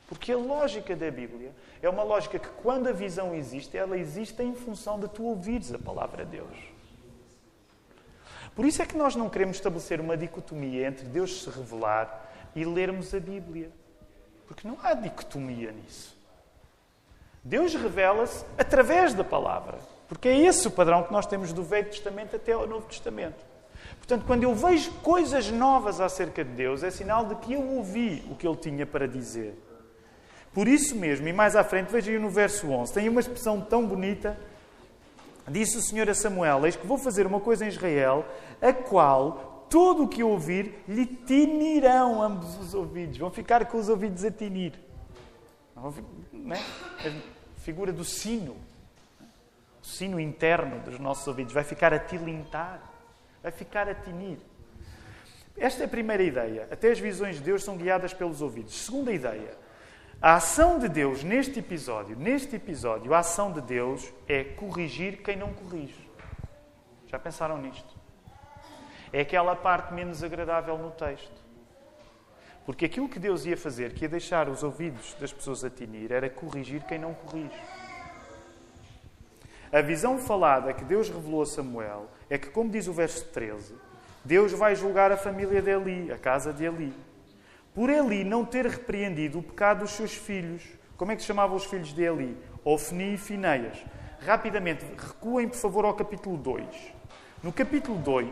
Porque 0.08 0.32
a 0.32 0.36
lógica 0.36 0.94
da 0.94 1.10
Bíblia 1.10 1.52
é 1.82 1.88
uma 1.88 2.02
lógica 2.02 2.38
que, 2.38 2.48
quando 2.62 2.88
a 2.88 2.92
visão 2.92 3.34
existe, 3.34 3.76
ela 3.76 3.98
existe 3.98 4.40
em 4.42 4.54
função 4.54 5.00
de 5.00 5.08
tu 5.08 5.24
ouvires 5.24 5.74
a 5.74 5.78
palavra 5.78 6.24
de 6.24 6.32
Deus. 6.32 6.56
Por 8.54 8.64
isso 8.64 8.80
é 8.80 8.86
que 8.86 8.96
nós 8.96 9.16
não 9.16 9.28
queremos 9.28 9.56
estabelecer 9.56 10.00
uma 10.00 10.16
dicotomia 10.16 10.86
entre 10.86 11.04
Deus 11.06 11.42
se 11.42 11.50
revelar 11.50 12.32
e 12.54 12.64
lermos 12.64 13.12
a 13.12 13.20
Bíblia. 13.20 13.70
Porque 14.46 14.66
não 14.66 14.78
há 14.82 14.94
dicotomia 14.94 15.72
nisso. 15.72 16.16
Deus 17.42 17.74
revela-se 17.74 18.44
através 18.56 19.12
da 19.12 19.24
palavra. 19.24 19.78
Porque 20.08 20.28
é 20.28 20.38
esse 20.38 20.66
o 20.68 20.70
padrão 20.70 21.02
que 21.02 21.12
nós 21.12 21.26
temos 21.26 21.52
do 21.52 21.62
Velho 21.62 21.90
Testamento 21.90 22.36
até 22.36 22.52
ao 22.52 22.66
Novo 22.66 22.86
Testamento. 22.86 23.44
Portanto, 23.98 24.24
quando 24.24 24.44
eu 24.44 24.54
vejo 24.54 24.92
coisas 25.02 25.50
novas 25.50 26.00
acerca 26.00 26.44
de 26.44 26.50
Deus, 26.50 26.82
é 26.82 26.90
sinal 26.90 27.26
de 27.26 27.34
que 27.36 27.54
eu 27.54 27.62
ouvi 27.62 28.24
o 28.30 28.36
que 28.36 28.46
Ele 28.46 28.56
tinha 28.56 28.86
para 28.86 29.08
dizer. 29.08 29.54
Por 30.54 30.68
isso 30.68 30.94
mesmo, 30.94 31.26
e 31.28 31.32
mais 31.32 31.56
à 31.56 31.64
frente, 31.64 31.90
veja 31.90 32.10
aí 32.10 32.18
no 32.18 32.30
verso 32.30 32.70
11, 32.70 32.92
tem 32.92 33.08
uma 33.08 33.20
expressão 33.20 33.60
tão 33.60 33.86
bonita. 33.86 34.38
Disse 35.48 35.76
o 35.76 35.82
Senhor 35.82 36.08
a 36.08 36.14
Samuel: 36.14 36.64
Eis 36.64 36.76
que 36.76 36.86
vou 36.86 36.98
fazer 36.98 37.26
uma 37.26 37.40
coisa 37.40 37.64
em 37.64 37.68
Israel, 37.68 38.24
a 38.62 38.72
qual 38.72 39.66
todo 39.68 40.04
o 40.04 40.08
que 40.08 40.22
ouvir 40.22 40.82
lhe 40.88 41.04
tinirão 41.04 42.22
ambos 42.22 42.56
os 42.58 42.74
ouvidos. 42.74 43.18
Vão 43.18 43.30
ficar 43.30 43.66
com 43.66 43.78
os 43.78 43.88
ouvidos 43.88 44.24
a 44.24 44.30
tinir. 44.30 44.72
Né? 46.32 46.62
A 47.04 47.60
figura 47.60 47.92
do 47.92 48.04
sino 48.04 48.56
o 49.86 49.88
sino 49.88 50.18
interno 50.18 50.80
dos 50.80 50.98
nossos 50.98 51.24
ouvidos 51.28 51.52
vai 51.54 51.62
ficar 51.62 51.94
a 51.94 51.98
tilintar, 52.00 52.82
vai 53.40 53.52
ficar 53.52 53.88
a 53.88 53.94
tinir. 53.94 54.36
Esta 55.56 55.84
é 55.84 55.86
a 55.86 55.88
primeira 55.88 56.24
ideia. 56.24 56.68
Até 56.72 56.90
as 56.90 56.98
visões 56.98 57.36
de 57.36 57.42
Deus 57.42 57.62
são 57.62 57.76
guiadas 57.76 58.12
pelos 58.12 58.42
ouvidos. 58.42 58.74
Segunda 58.74 59.12
ideia. 59.12 59.56
A 60.20 60.34
ação 60.34 60.80
de 60.80 60.88
Deus 60.88 61.22
neste 61.22 61.60
episódio, 61.60 62.16
neste 62.16 62.56
episódio, 62.56 63.14
a 63.14 63.20
ação 63.20 63.52
de 63.52 63.60
Deus 63.60 64.12
é 64.26 64.42
corrigir 64.42 65.22
quem 65.22 65.36
não 65.36 65.52
corrige. 65.54 66.10
Já 67.06 67.16
pensaram 67.16 67.56
nisto? 67.56 67.94
É 69.12 69.20
aquela 69.20 69.54
parte 69.54 69.94
menos 69.94 70.20
agradável 70.20 70.76
no 70.76 70.90
texto. 70.90 71.46
Porque 72.64 72.86
aquilo 72.86 73.08
que 73.08 73.20
Deus 73.20 73.46
ia 73.46 73.56
fazer, 73.56 73.92
que 73.92 74.04
ia 74.04 74.08
deixar 74.08 74.48
os 74.48 74.64
ouvidos 74.64 75.14
das 75.20 75.32
pessoas 75.32 75.62
a 75.62 75.70
tinir, 75.70 76.10
era 76.10 76.28
corrigir 76.28 76.82
quem 76.82 76.98
não 76.98 77.14
corrige. 77.14 77.54
A 79.72 79.80
visão 79.80 80.18
falada 80.18 80.72
que 80.72 80.84
Deus 80.84 81.08
revelou 81.08 81.42
a 81.42 81.46
Samuel 81.46 82.06
é 82.30 82.38
que, 82.38 82.50
como 82.50 82.70
diz 82.70 82.86
o 82.86 82.92
verso 82.92 83.24
13, 83.26 83.74
Deus 84.24 84.52
vai 84.52 84.74
julgar 84.74 85.12
a 85.12 85.16
família 85.16 85.62
de 85.62 85.70
Eli, 85.70 86.12
a 86.12 86.18
casa 86.18 86.52
de 86.52 86.64
Eli. 86.64 86.92
Por 87.74 87.90
Eli 87.90 88.24
não 88.24 88.44
ter 88.44 88.66
repreendido 88.66 89.38
o 89.38 89.42
pecado 89.42 89.80
dos 89.80 89.92
seus 89.92 90.14
filhos. 90.14 90.62
Como 90.96 91.12
é 91.12 91.16
que 91.16 91.22
se 91.22 91.28
chamavam 91.28 91.56
os 91.56 91.64
filhos 91.64 91.92
de 91.92 92.02
Eli? 92.02 92.36
Ofni 92.64 93.14
e 93.14 93.18
Fineias. 93.18 93.78
Rapidamente, 94.24 94.84
recuem, 94.96 95.48
por 95.48 95.58
favor, 95.58 95.84
ao 95.84 95.94
capítulo 95.94 96.36
2. 96.36 96.64
No 97.42 97.52
capítulo 97.52 97.98
2, 97.98 98.28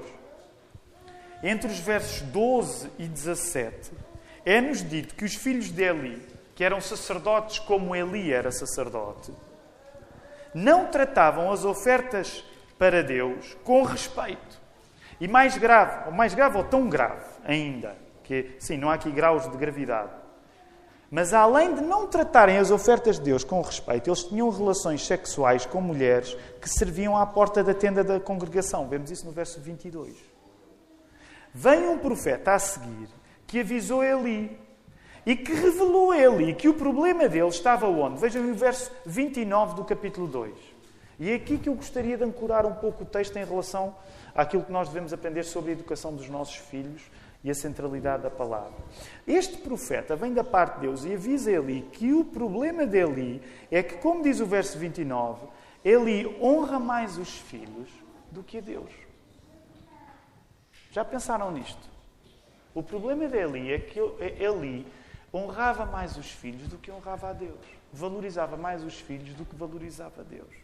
entre 1.43 1.71
os 1.71 1.79
versos 1.79 2.23
12 2.23 2.91
e 2.99 3.07
17, 3.07 3.93
é-nos 4.45 4.83
dito 4.83 5.15
que 5.15 5.25
os 5.25 5.35
filhos 5.35 5.71
de 5.71 5.83
Eli, 5.83 6.21
que 6.55 6.65
eram 6.65 6.81
sacerdotes 6.81 7.59
como 7.59 7.95
Eli 7.95 8.33
era 8.33 8.51
sacerdote, 8.51 9.31
não 10.55 10.87
tratavam 10.87 11.51
as 11.51 11.65
ofertas 11.65 12.45
para 12.79 13.03
Deus 13.03 13.57
com 13.65 13.83
respeito. 13.83 14.63
E 15.21 15.29
mais 15.29 15.57
grave, 15.59 16.07
ou 16.07 16.13
mais 16.13 16.35
grave 16.35 16.57
ou 16.57 16.65
tão 16.65 16.89
grave 16.89 17.25
ainda, 17.45 17.97
que 18.23 18.57
sim, 18.59 18.77
não 18.77 18.91
há 18.91 18.95
aqui 18.95 19.11
graus 19.11 19.51
de 19.51 19.57
gravidade. 19.57 20.11
Mas 21.11 21.33
além 21.33 21.75
de 21.75 21.81
não 21.81 22.07
tratarem 22.07 22.59
as 22.59 22.71
ofertas 22.71 23.19
de 23.19 23.25
Deus 23.25 23.45
com 23.45 23.61
respeito, 23.61 24.09
eles 24.09 24.25
tinham 24.25 24.51
relações 24.51 25.07
sexuais 25.07 25.65
com 25.65 25.81
mulheres 25.81 26.37
que 26.61 26.69
serviam 26.69 27.17
à 27.17 27.25
porta 27.25 27.63
da 27.63 27.73
tenda 27.73 28.03
da 28.03 28.19
congregação. 28.19 28.89
Vemos 28.89 29.11
isso 29.11 29.25
no 29.25 29.31
verso 29.31 29.61
22. 29.61 30.17
Vem 31.53 31.89
um 31.89 31.99
profeta 31.99 32.55
a 32.55 32.59
seguir 32.59 33.09
que 33.47 33.61
avisou 33.61 34.03
Eli 34.03 34.59
e 35.27 35.35
que 35.35 35.53
revelou 35.53 36.11
a 36.11 36.19
Eli 36.19 36.55
que 36.55 36.69
o 36.69 36.75
problema 36.75 37.29
dele 37.29 37.49
estava 37.49 37.87
onde? 37.87 38.21
Vejam 38.21 38.51
o 38.51 38.55
verso 38.55 38.91
29 39.07 39.77
do 39.77 39.85
capítulo 39.85 40.27
2. 40.27 40.53
E 41.19 41.31
é 41.31 41.35
aqui 41.35 41.59
que 41.59 41.69
eu 41.69 41.75
gostaria 41.75 42.17
de 42.17 42.25
ancorar 42.25 42.67
um 42.67 42.75
pouco 42.75 43.05
o 43.05 43.07
texto 43.07 43.37
em 43.37 43.45
relação 43.45 43.95
àquilo 44.35 44.65
que 44.65 44.73
nós 44.73 44.89
devemos 44.89 45.13
aprender 45.13 45.45
sobre 45.45 45.71
a 45.71 45.75
educação 45.75 46.15
dos 46.15 46.29
nossos 46.29 46.57
filhos 46.57 47.03
e 47.43 47.51
a 47.51 47.55
centralidade 47.55 48.23
da 48.23 48.31
palavra. 48.31 48.73
Este 49.27 49.57
profeta 49.59 50.17
vem 50.17 50.33
da 50.33 50.43
parte 50.43 50.77
de 50.77 50.81
Deus 50.83 51.05
e 51.05 51.15
avisa 51.15 51.53
Eli 51.53 51.83
que 51.93 52.13
o 52.13 52.25
problema 52.25 52.87
de 52.87 52.99
Eli 52.99 53.43
é 53.71 53.83
que, 53.83 53.99
como 53.99 54.23
diz 54.23 54.41
o 54.41 54.47
verso 54.47 54.79
29, 54.79 55.47
Eli 55.85 56.27
honra 56.41 56.79
mais 56.79 57.19
os 57.19 57.39
filhos 57.39 57.89
do 58.31 58.43
que 58.43 58.59
a 58.59 58.61
Deus. 58.63 58.91
Já 60.91 61.05
pensaram 61.05 61.53
nisto? 61.53 61.91
O 62.75 62.83
problema 62.83 63.29
de 63.29 63.37
Eli 63.37 63.73
é 63.73 63.79
que 63.79 64.01
Eli 64.41 64.87
honrava 65.35 65.85
mais 65.85 66.17
os 66.17 66.31
filhos 66.31 66.69
do 66.69 66.79
que 66.79 66.93
honrava 66.93 67.31
a 67.31 67.33
Deus. 67.33 67.59
Valorizava 67.93 68.57
mais 68.57 68.85
os 68.85 69.01
filhos 69.01 69.35
do 69.35 69.45
que 69.45 69.57
valorizava 69.57 70.21
a 70.21 70.25
Deus. 70.25 70.55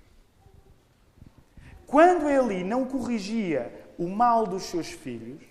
Quando 1.87 2.31
Eli 2.31 2.63
não 2.63 2.85
corrigia 2.85 3.73
o 3.99 4.09
mal 4.09 4.47
dos 4.47 4.63
seus 4.63 4.93
filhos, 4.93 5.43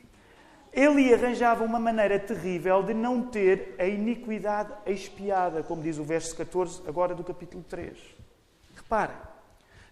Eli 0.71 1.13
arranjava 1.13 1.65
uma 1.65 1.79
maneira 1.79 2.17
terrível 2.17 2.81
de 2.81 2.93
não 2.93 3.23
ter 3.23 3.75
a 3.77 3.85
iniquidade 3.85 4.71
expiada, 4.85 5.63
como 5.63 5.81
diz 5.81 5.97
o 5.97 6.03
verso 6.03 6.35
14, 6.37 6.83
agora 6.87 7.13
do 7.13 7.23
capítulo 7.23 7.63
3. 7.67 7.97
Reparem, 8.75 9.17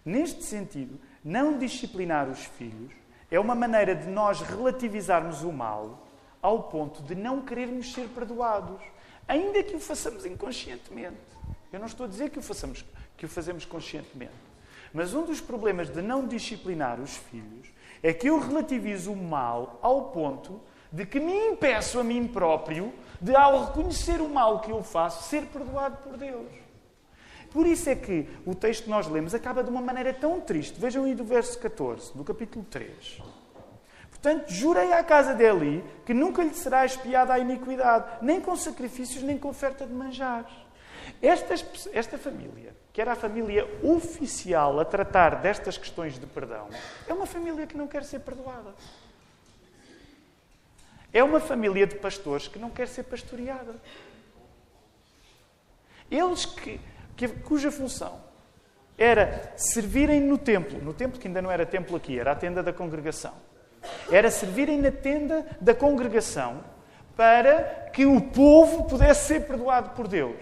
neste 0.04 0.42
sentido, 0.44 0.98
não 1.22 1.58
disciplinar 1.58 2.28
os 2.30 2.44
filhos 2.44 2.92
é 3.30 3.38
uma 3.38 3.54
maneira 3.54 3.94
de 3.94 4.08
nós 4.08 4.40
relativizarmos 4.40 5.42
o 5.42 5.52
mal 5.52 6.06
ao 6.40 6.62
ponto 6.64 7.02
de 7.02 7.14
não 7.14 7.42
querermos 7.42 7.92
ser 7.92 8.08
perdoados 8.08 8.80
ainda 9.28 9.62
que 9.62 9.76
o 9.76 9.80
façamos 9.80 10.24
inconscientemente. 10.24 11.16
Eu 11.72 11.78
não 11.78 11.86
estou 11.86 12.06
a 12.06 12.08
dizer 12.08 12.30
que 12.30 12.38
o, 12.38 12.42
façamos, 12.42 12.84
que 13.16 13.26
o 13.26 13.28
fazemos 13.28 13.64
conscientemente. 13.64 14.32
Mas 14.92 15.12
um 15.12 15.24
dos 15.24 15.40
problemas 15.40 15.90
de 15.90 16.00
não 16.00 16.26
disciplinar 16.26 16.98
os 16.98 17.14
filhos 17.16 17.68
é 18.02 18.12
que 18.12 18.28
eu 18.28 18.38
relativizo 18.38 19.12
o 19.12 19.16
mal 19.16 19.78
ao 19.82 20.10
ponto 20.10 20.60
de 20.90 21.04
que 21.04 21.20
me 21.20 21.48
impeço 21.48 22.00
a 22.00 22.04
mim 22.04 22.26
próprio 22.26 22.92
de, 23.20 23.36
ao 23.36 23.66
reconhecer 23.66 24.20
o 24.20 24.28
mal 24.28 24.60
que 24.60 24.70
eu 24.70 24.82
faço, 24.82 25.28
ser 25.28 25.44
perdoado 25.46 25.98
por 25.98 26.16
Deus. 26.16 26.48
Por 27.50 27.66
isso 27.66 27.88
é 27.88 27.94
que 27.94 28.28
o 28.46 28.54
texto 28.54 28.84
que 28.84 28.90
nós 28.90 29.06
lemos 29.06 29.34
acaba 29.34 29.62
de 29.62 29.70
uma 29.70 29.80
maneira 29.80 30.12
tão 30.12 30.40
triste. 30.40 30.78
Vejam 30.80 31.04
aí 31.04 31.14
do 31.14 31.24
verso 31.24 31.58
14, 31.58 32.16
do 32.16 32.24
capítulo 32.24 32.64
3. 32.70 33.20
Portanto, 34.20 34.50
jurei 34.52 34.92
à 34.92 35.02
casa 35.04 35.32
de 35.32 35.44
Eli 35.44 35.84
que 36.04 36.12
nunca 36.12 36.42
lhe 36.42 36.54
será 36.54 36.84
espiada 36.84 37.32
a 37.32 37.38
iniquidade, 37.38 38.04
nem 38.20 38.40
com 38.40 38.56
sacrifícios, 38.56 39.22
nem 39.22 39.38
com 39.38 39.48
oferta 39.48 39.86
de 39.86 39.92
manjares. 39.92 40.52
Esta, 41.22 41.54
esta 41.92 42.18
família, 42.18 42.74
que 42.92 43.00
era 43.00 43.12
a 43.12 43.16
família 43.16 43.66
oficial 43.82 44.80
a 44.80 44.84
tratar 44.84 45.36
destas 45.36 45.78
questões 45.78 46.18
de 46.18 46.26
perdão, 46.26 46.68
é 47.06 47.12
uma 47.12 47.26
família 47.26 47.66
que 47.66 47.76
não 47.76 47.86
quer 47.86 48.04
ser 48.04 48.20
perdoada. 48.20 48.74
É 51.12 51.22
uma 51.22 51.40
família 51.40 51.86
de 51.86 51.94
pastores 51.94 52.48
que 52.48 52.58
não 52.58 52.70
quer 52.70 52.88
ser 52.88 53.04
pastoreada. 53.04 53.76
Eles 56.10 56.44
que, 56.44 56.80
que, 57.16 57.28
cuja 57.28 57.70
função 57.70 58.20
era 58.98 59.52
servirem 59.56 60.20
no 60.20 60.36
templo, 60.36 60.82
no 60.82 60.92
templo 60.92 61.20
que 61.20 61.28
ainda 61.28 61.40
não 61.40 61.50
era 61.50 61.64
templo 61.64 61.96
aqui, 61.96 62.18
era 62.18 62.32
a 62.32 62.34
tenda 62.34 62.62
da 62.64 62.72
congregação. 62.72 63.32
Era 64.10 64.30
servirem 64.30 64.78
na 64.78 64.90
tenda 64.90 65.46
da 65.60 65.74
congregação 65.74 66.62
para 67.16 67.90
que 67.92 68.06
o 68.06 68.20
povo 68.20 68.84
pudesse 68.84 69.26
ser 69.26 69.46
perdoado 69.46 69.90
por 69.90 70.06
Deus. 70.06 70.36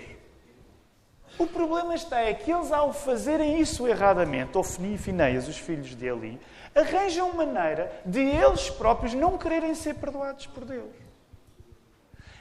O 1.39 1.47
problema 1.47 1.95
está 1.95 2.21
é 2.21 2.33
que 2.33 2.51
eles, 2.51 2.73
ao 2.73 2.93
fazerem 2.93 3.61
isso 3.61 3.87
erradamente, 3.87 4.57
Ofni 4.57 4.95
e 4.95 4.99
Fineias, 4.99 5.49
os 5.49 5.59
filhos 5.59 5.95
de 5.95 6.07
Eli, 6.07 6.41
arranjam 6.75 7.35
maneira 7.35 7.93
de 8.07 8.21
eles 8.21 8.71
próprios 8.71 9.13
não 9.13 9.37
quererem 9.37 9.75
ser 9.75 9.95
perdoados 9.95 10.47
por 10.47 10.65
Deus. 10.65 10.95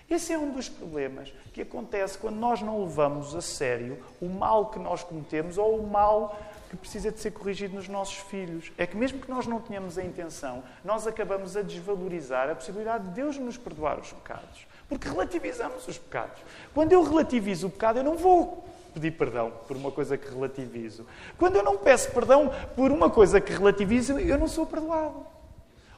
Esse 0.10 0.34
é 0.34 0.38
um 0.38 0.52
dos 0.52 0.70
problemas 0.70 1.34
que 1.52 1.62
acontece 1.62 2.18
quando 2.18 2.36
nós 2.36 2.62
não 2.62 2.84
levamos 2.84 3.36
a 3.36 3.42
sério 3.42 4.04
o 4.22 4.30
mal 4.30 4.68
que 4.68 4.78
nós 4.78 5.04
cometemos 5.04 5.58
ou 5.58 5.80
o 5.80 5.88
mal 5.88 6.38
que 6.70 6.76
precisa 6.76 7.12
de 7.12 7.20
ser 7.20 7.32
corrigido 7.32 7.76
nos 7.76 7.88
nossos 7.88 8.18
filhos. 8.18 8.72
É 8.78 8.86
que 8.86 8.96
mesmo 8.96 9.20
que 9.20 9.30
nós 9.30 9.46
não 9.48 9.60
tenhamos 9.60 9.98
a 9.98 10.04
intenção, 10.04 10.64
nós 10.84 11.08
acabamos 11.08 11.56
a 11.56 11.62
desvalorizar 11.62 12.50
a 12.50 12.56
possibilidade 12.56 13.08
de 13.08 13.12
Deus 13.12 13.38
nos 13.38 13.58
perdoar 13.58 14.00
os 14.00 14.12
pecados. 14.12 14.68
Porque 14.88 15.08
relativizamos 15.08 15.88
os 15.88 15.98
pecados. 15.98 16.42
Quando 16.74 16.92
eu 16.92 17.04
relativizo 17.04 17.68
o 17.68 17.70
pecado, 17.70 18.00
eu 18.00 18.04
não 18.04 18.16
vou 18.16 18.66
pedir 18.94 19.12
perdão 19.12 19.52
por 19.68 19.76
uma 19.76 19.92
coisa 19.92 20.18
que 20.18 20.30
relativizo. 20.30 21.06
Quando 21.38 21.58
eu 21.58 21.64
não 21.64 21.78
peço 21.78 22.12
perdão 22.12 22.52
por 22.76 22.92
uma 22.92 23.10
coisa 23.10 23.42
que 23.42 23.52
relativizo, 23.52 24.18
eu 24.20 24.38
não 24.38 24.48
sou 24.48 24.66
perdoado. 24.66 25.26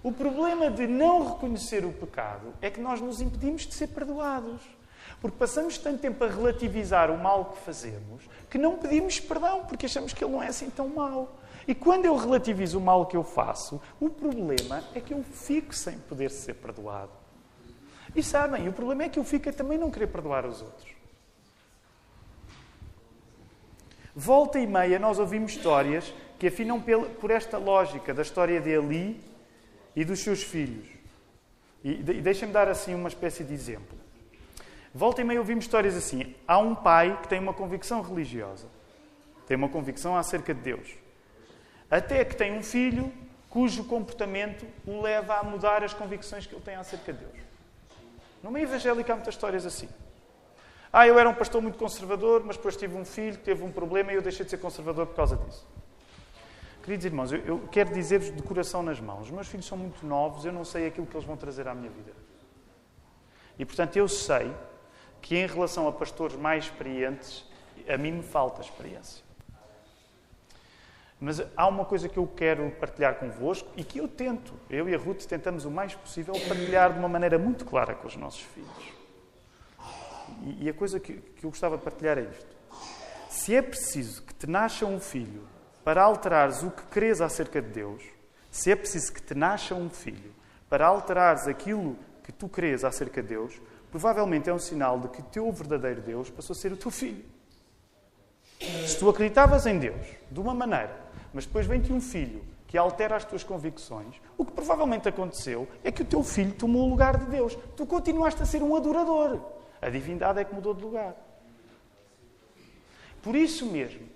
O 0.01 0.11
problema 0.11 0.71
de 0.71 0.87
não 0.87 1.33
reconhecer 1.33 1.83
o 1.85 1.91
pecado 1.91 2.53
é 2.61 2.69
que 2.69 2.79
nós 2.79 3.01
nos 3.01 3.21
impedimos 3.21 3.67
de 3.67 3.73
ser 3.73 3.87
perdoados. 3.87 4.61
Porque 5.21 5.37
passamos 5.37 5.77
tanto 5.77 5.99
tempo 5.99 6.23
a 6.23 6.27
relativizar 6.27 7.09
o 7.09 7.17
mal 7.17 7.45
que 7.45 7.61
fazemos 7.61 8.23
que 8.49 8.57
não 8.57 8.77
pedimos 8.77 9.19
perdão, 9.19 9.65
porque 9.65 9.85
achamos 9.85 10.13
que 10.13 10.23
ele 10.23 10.31
não 10.31 10.41
é 10.41 10.47
assim 10.47 10.69
tão 10.69 10.87
mau. 10.87 11.37
E 11.67 11.75
quando 11.75 12.05
eu 12.05 12.15
relativizo 12.15 12.79
o 12.79 12.81
mal 12.81 13.05
que 13.05 13.17
eu 13.17 13.23
faço, 13.23 13.81
o 13.99 14.09
problema 14.09 14.83
é 14.95 15.01
que 15.01 15.13
eu 15.13 15.23
fico 15.23 15.75
sem 15.75 15.97
poder 15.99 16.31
ser 16.31 16.53
perdoado. 16.55 17.11
E 18.15 18.23
sabem, 18.23 18.69
o 18.69 18.73
problema 18.73 19.03
é 19.03 19.09
que 19.09 19.19
eu 19.19 19.23
fico 19.23 19.49
a 19.49 19.53
também 19.53 19.77
não 19.77 19.91
querer 19.91 20.07
perdoar 20.07 20.45
os 20.45 20.61
outros. 20.61 20.95
Volta 24.15 24.59
e 24.59 24.65
meia 24.65 24.97
nós 24.97 25.19
ouvimos 25.19 25.51
histórias 25.51 26.13
que 26.39 26.47
afinam 26.47 26.81
por 27.19 27.29
esta 27.29 27.57
lógica 27.57 28.13
da 28.13 28.21
história 28.21 28.61
de 28.61 28.69
Eli 28.69 29.21
e 29.95 30.05
dos 30.05 30.19
seus 30.19 30.41
filhos. 30.41 30.87
E 31.83 31.95
deixem-me 31.95 32.53
dar 32.53 32.67
assim 32.69 32.95
uma 32.95 33.09
espécie 33.09 33.43
de 33.43 33.53
exemplo. 33.53 33.97
Volta 34.93 35.21
e 35.21 35.23
meia 35.23 35.39
ouvimos 35.39 35.65
histórias 35.65 35.95
assim. 35.95 36.35
Há 36.47 36.57
um 36.57 36.73
pai 36.73 37.19
que 37.21 37.27
tem 37.27 37.39
uma 37.39 37.53
convicção 37.53 38.01
religiosa, 38.01 38.67
tem 39.45 39.57
uma 39.57 39.69
convicção 39.69 40.15
acerca 40.15 40.53
de 40.53 40.61
Deus. 40.61 40.95
Até 41.89 42.23
que 42.25 42.35
tem 42.35 42.57
um 42.57 42.63
filho 42.63 43.11
cujo 43.49 43.83
comportamento 43.85 44.65
o 44.85 45.01
leva 45.01 45.35
a 45.35 45.43
mudar 45.43 45.83
as 45.83 45.93
convicções 45.93 46.45
que 46.45 46.53
ele 46.53 46.61
tem 46.61 46.75
acerca 46.75 47.13
de 47.13 47.19
Deus. 47.19 47.37
No 48.43 48.51
meio 48.51 48.65
evangélico 48.65 49.11
há 49.11 49.15
muitas 49.15 49.33
histórias 49.33 49.65
assim. 49.65 49.89
Ah, 50.91 51.07
eu 51.07 51.19
era 51.19 51.29
um 51.29 51.33
pastor 51.33 51.61
muito 51.61 51.77
conservador, 51.77 52.43
mas 52.45 52.55
depois 52.55 52.75
tive 52.75 52.95
um 52.95 53.05
filho 53.05 53.37
que 53.37 53.43
teve 53.43 53.63
um 53.63 53.71
problema 53.71 54.11
e 54.11 54.15
eu 54.15 54.21
deixei 54.21 54.45
de 54.45 54.51
ser 54.51 54.57
conservador 54.57 55.05
por 55.07 55.15
causa 55.15 55.35
disso. 55.35 55.67
Queridos 56.83 57.05
irmãos, 57.05 57.31
eu, 57.31 57.39
eu 57.39 57.67
quero 57.69 57.93
dizer-vos 57.93 58.33
de 58.33 58.41
coração 58.41 58.81
nas 58.81 58.99
mãos: 58.99 59.23
os 59.23 59.31
meus 59.31 59.47
filhos 59.47 59.65
são 59.65 59.77
muito 59.77 60.05
novos, 60.05 60.45
eu 60.45 60.53
não 60.53 60.63
sei 60.63 60.87
aquilo 60.87 61.05
que 61.05 61.15
eles 61.15 61.27
vão 61.27 61.35
trazer 61.35 61.67
à 61.67 61.75
minha 61.75 61.89
vida. 61.89 62.13
E 63.59 63.65
portanto 63.65 63.97
eu 63.97 64.07
sei 64.07 64.53
que 65.27 65.35
em 65.35 65.45
relação 65.45 65.89
a 65.89 65.91
pastores 65.91 66.37
mais 66.37 66.63
experientes, 66.63 67.43
a 67.85 67.97
mim 67.97 68.13
me 68.13 68.23
falta 68.23 68.61
experiência. 68.61 69.21
Mas 71.19 71.41
há 71.57 71.67
uma 71.67 71.83
coisa 71.83 72.07
que 72.07 72.17
eu 72.17 72.25
quero 72.25 72.71
partilhar 72.71 73.15
convosco 73.15 73.69
e 73.75 73.83
que 73.83 73.99
eu 73.99 74.07
tento, 74.07 74.53
eu 74.69 74.87
e 74.87 74.95
a 74.95 74.97
Ruth 74.97 75.25
tentamos 75.25 75.65
o 75.65 75.69
mais 75.69 75.93
possível 75.93 76.33
partilhar 76.47 76.93
de 76.93 76.99
uma 76.99 77.09
maneira 77.09 77.37
muito 77.37 77.65
clara 77.65 77.93
com 77.93 78.07
os 78.07 78.15
nossos 78.15 78.39
filhos. 78.39 78.93
E, 80.61 80.69
a 80.69 80.73
coisa 80.73 80.97
que, 80.97 81.21
eu 81.43 81.49
gostava 81.49 81.75
de 81.77 81.83
partilhar 81.83 82.17
é 82.17 82.21
isto. 82.21 82.55
Se 83.29 83.53
é 83.53 83.61
preciso 83.61 84.23
que 84.23 84.33
te 84.33 84.47
nasça 84.47 84.85
um 84.85 84.97
filho 84.99 85.45
para 85.83 86.03
alterares 86.03 86.63
o 86.63 86.71
que 86.71 86.83
crês 86.83 87.19
acerca 87.19 87.61
de 87.61 87.67
Deus, 87.67 88.01
se 88.49 88.71
é 88.71 88.77
preciso 88.77 89.11
que 89.11 89.21
te 89.21 89.35
nasça 89.35 89.75
um 89.75 89.89
filho 89.89 90.33
para 90.69 90.87
alterares 90.87 91.49
aquilo 91.49 91.97
que 92.23 92.31
tu 92.31 92.47
crês 92.47 92.85
acerca 92.85 93.21
de 93.21 93.27
Deus, 93.27 93.59
provavelmente 93.97 94.47
é 94.47 94.53
um 94.53 94.59
sinal 94.59 94.99
de 94.99 95.07
que 95.07 95.21
o 95.21 95.23
teu 95.23 95.51
verdadeiro 95.51 96.01
Deus 96.01 96.29
passou 96.29 96.53
a 96.53 96.55
ser 96.55 96.71
o 96.71 96.77
teu 96.77 96.91
filho. 96.91 97.25
Se 98.85 98.99
tu 98.99 99.09
acreditavas 99.09 99.65
em 99.65 99.79
Deus 99.79 100.05
de 100.29 100.39
uma 100.39 100.53
maneira, 100.53 100.95
mas 101.33 101.47
depois 101.47 101.65
vem-te 101.65 101.91
um 101.91 101.99
filho 101.99 102.45
que 102.67 102.77
altera 102.77 103.15
as 103.15 103.25
tuas 103.25 103.43
convicções, 103.43 104.21
o 104.37 104.45
que 104.45 104.51
provavelmente 104.51 105.09
aconteceu 105.09 105.67
é 105.83 105.91
que 105.91 106.03
o 106.03 106.05
teu 106.05 106.23
filho 106.23 106.53
tomou 106.53 106.85
o 106.85 106.89
lugar 106.89 107.17
de 107.17 107.25
Deus. 107.25 107.57
Tu 107.75 107.87
continuaste 107.87 108.39
a 108.39 108.45
ser 108.45 108.61
um 108.61 108.75
adorador. 108.75 109.39
A 109.81 109.89
divindade 109.89 110.39
é 110.39 110.43
que 110.43 110.53
mudou 110.53 110.75
de 110.75 110.83
lugar. 110.83 111.15
Por 113.23 113.35
isso 113.35 113.65
mesmo, 113.65 114.07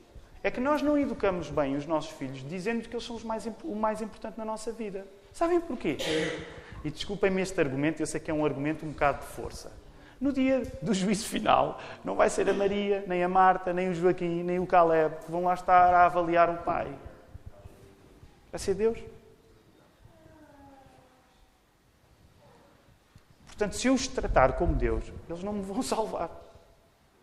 é 0.43 0.51
que 0.51 0.59
nós 0.59 0.83
não 0.83 0.95
educamos 0.95 1.49
bem 1.49 1.75
os 1.75 1.87
nossos 1.87 2.11
filhos 2.11 2.47
dizendo 2.47 2.87
que 2.87 2.95
eles 2.95 3.03
são 3.03 3.19
mais, 3.21 3.49
o 3.63 3.75
mais 3.75 3.99
importante 3.99 4.37
na 4.37 4.45
nossa 4.45 4.71
vida. 4.71 5.07
Sabem 5.33 5.59
porquê? 5.59 5.97
E 6.83 6.89
desculpem-me 6.89 7.41
este 7.41 7.59
argumento, 7.59 8.01
eu 8.01 8.07
sei 8.07 8.19
que 8.19 8.31
é 8.31 8.33
um 8.33 8.45
argumento 8.45 8.85
um 8.85 8.89
bocado 8.89 9.19
de 9.19 9.27
força. 9.27 9.71
No 10.19 10.31
dia 10.31 10.61
do 10.81 10.93
juízo 10.93 11.27
final, 11.27 11.79
não 12.03 12.15
vai 12.15 12.29
ser 12.29 12.47
a 12.49 12.53
Maria, 12.53 13.03
nem 13.07 13.23
a 13.23 13.29
Marta, 13.29 13.73
nem 13.73 13.89
o 13.89 13.93
Joaquim, 13.93 14.43
nem 14.43 14.59
o 14.59 14.67
Caleb 14.67 15.15
que 15.25 15.31
vão 15.31 15.45
lá 15.45 15.53
estar 15.53 15.93
a 15.93 16.05
avaliar 16.05 16.49
o 16.49 16.57
pai. 16.57 16.95
Vai 18.51 18.59
ser 18.59 18.75
Deus. 18.75 18.99
Portanto, 23.47 23.75
se 23.75 23.87
eu 23.87 23.93
os 23.93 24.07
tratar 24.07 24.53
como 24.53 24.73
Deus, 24.73 25.11
eles 25.29 25.43
não 25.43 25.53
me 25.53 25.61
vão 25.61 25.81
salvar. 25.83 26.29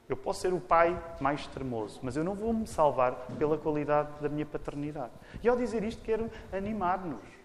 Eu 0.09 0.17
posso 0.17 0.41
ser 0.41 0.55
o 0.55 0.61
pai 0.61 1.01
mais 1.21 1.41
extremoso, 1.41 2.01
mas 2.03 2.17
eu 2.17 2.25
não 2.25 2.35
vou 2.35 2.53
me 2.53 2.67
salvar 2.67 3.13
pela 3.39 3.59
qualidade 3.59 4.09
da 4.21 4.29
minha 4.29 4.47
paternidade. 4.47 5.13
E 5.43 5.49
ao 5.49 5.57
dizer 5.57 5.85
isto, 5.85 6.03
quero 6.03 6.31
animar-nos 6.53 7.38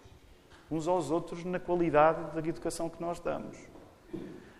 uns 0.70 0.88
aos 0.88 1.10
outros 1.10 1.44
na 1.44 1.58
qualidade 1.58 2.34
da 2.34 2.48
educação 2.48 2.88
que 2.88 3.00
nós 3.00 3.20
damos. 3.20 3.56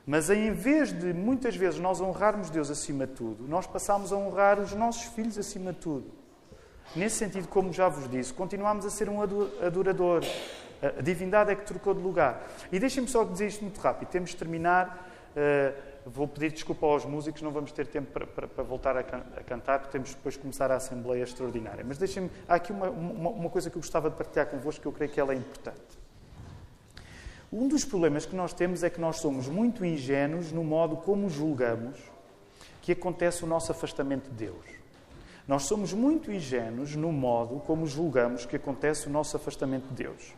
Mas 0.07 0.29
em 0.29 0.53
vez 0.53 0.93
de 0.93 1.13
muitas 1.13 1.57
vezes 1.57 1.81
nós 1.81 2.01
honrarmos 2.01 2.51
Deus 2.51 2.71
acima 2.71 3.07
de 3.07 3.15
tudo, 3.15 3.49
nós 3.49 3.67
passamos 3.67 4.13
a 4.13 4.17
honrar 4.17 4.61
os 4.61 4.75
nossos 4.75 5.05
filhos 5.15 5.39
acima 5.39 5.73
de 5.73 5.79
tudo. 5.79 6.11
Nesse 6.95 7.17
sentido, 7.17 7.49
como 7.49 7.73
já 7.73 7.89
vos 7.89 8.09
disse, 8.09 8.33
continuamos 8.33 8.85
a 8.85 8.91
ser 8.91 9.09
um 9.09 9.23
adorador, 9.23 10.23
a 10.83 11.01
divindade 11.01 11.51
é 11.51 11.55
que 11.55 11.65
trocou 11.65 11.95
de 11.95 12.01
lugar. 12.01 12.47
E 12.71 12.79
deixem-me 12.79 13.09
só 13.09 13.25
dizer 13.25 13.47
isto 13.47 13.63
muito 13.63 13.81
rápido. 13.81 14.09
Temos 14.09 14.31
de 14.31 14.37
terminar. 14.37 15.11
Uh, 15.35 15.94
vou 16.07 16.29
pedir 16.29 16.53
desculpa 16.53 16.87
aos 16.87 17.05
músicos, 17.05 17.43
não 17.43 17.51
vamos 17.51 17.73
ter 17.73 17.87
tempo 17.87 18.13
para, 18.13 18.27
para, 18.27 18.47
para 18.47 18.65
voltar 18.65 18.97
a, 18.97 19.03
can, 19.03 19.23
a, 19.37 19.43
cantar, 19.43 19.79
porque 19.79 19.93
temos 19.93 20.15
depois 20.15 20.35
de 20.35 20.41
começar 20.41 20.71
a 20.71 20.77
Assembleia 20.77 21.23
Extraordinária. 21.23 21.85
Mas 21.87 21.99
deixem-me. 21.99 22.31
Há 22.49 22.57
aqui 22.57 22.73
uma, 22.73 22.91
uma, 22.91 23.31
uma, 23.31 23.51
coisa 23.51 23.71
que 23.71 23.77
eu 23.77 23.81
gostava 23.81 24.11
de 24.11 24.17
partilhar 24.17 24.47
convosco, 24.47 24.83
que 24.83 24.89
eu 24.89 24.93
creio 24.93 25.11
que 25.11 25.19
ela 25.19 25.33
é 25.33 25.37
importante. 25.37 26.05
Um 27.53 27.69
dos 27.69 27.85
problemas 27.85 28.27
que 28.27 28.35
nós 28.35 28.53
temos 28.53 28.83
é 28.83 28.91
que 28.91 29.01
nós 29.01 29.17
somos 29.17 29.49
muito 29.49 29.85
ingênuos 29.85 30.53
no 30.53 30.65
modo 30.65 30.97
como 30.97 31.29
julgamos 31.29 31.99
que 32.83 32.93
acontece 32.93 33.45
o 33.45 33.47
nosso 33.47 33.73
afastamento 33.73 34.29
de 34.29 34.37
Deus. 34.37 34.65
Nós 35.47 35.65
somos 35.65 35.93
muito 35.93 36.33
ingênuos 36.33 36.97
no 36.97 37.13
modo 37.13 37.61
como 37.61 37.87
julgamos 37.87 38.45
que 38.45 38.57
acontece 38.57 39.07
o 39.07 39.11
nosso 39.11 39.37
afastamento 39.37 39.87
de 39.89 39.95
Deus. 40.05 40.35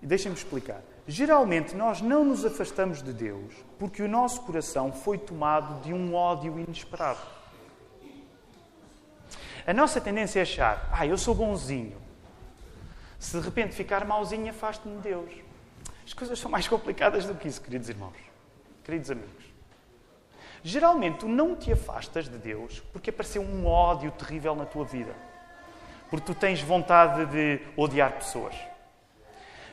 Deixem-me 0.00 0.36
explicar. 0.36 0.82
Geralmente 1.06 1.74
nós 1.74 2.00
não 2.00 2.24
nos 2.24 2.44
afastamos 2.44 3.02
de 3.02 3.12
Deus 3.12 3.52
porque 3.78 4.02
o 4.02 4.08
nosso 4.08 4.42
coração 4.42 4.92
foi 4.92 5.18
tomado 5.18 5.82
de 5.82 5.92
um 5.92 6.14
ódio 6.14 6.58
inesperado. 6.58 7.18
A 9.66 9.72
nossa 9.72 10.00
tendência 10.00 10.40
é 10.40 10.42
achar, 10.42 10.88
ah, 10.92 11.06
eu 11.06 11.18
sou 11.18 11.34
bonzinho. 11.34 12.00
Se 13.18 13.38
de 13.38 13.44
repente 13.44 13.74
ficar 13.74 14.04
mauzinho, 14.04 14.50
afaste-me 14.50 14.96
de 14.96 15.02
Deus. 15.02 15.30
As 16.04 16.12
coisas 16.12 16.38
são 16.38 16.50
mais 16.50 16.66
complicadas 16.66 17.24
do 17.24 17.34
que 17.34 17.48
isso, 17.48 17.60
queridos 17.60 17.88
irmãos, 17.88 18.16
queridos 18.84 19.10
amigos. 19.10 19.44
Geralmente 20.64 21.18
tu 21.18 21.28
não 21.28 21.56
te 21.56 21.72
afastas 21.72 22.28
de 22.28 22.38
Deus 22.38 22.80
porque 22.92 23.10
apareceu 23.10 23.42
um 23.42 23.66
ódio 23.66 24.10
terrível 24.12 24.54
na 24.54 24.66
tua 24.66 24.84
vida. 24.84 25.14
Porque 26.10 26.26
tu 26.26 26.34
tens 26.34 26.60
vontade 26.60 27.26
de 27.26 27.60
odiar 27.76 28.12
pessoas 28.12 28.54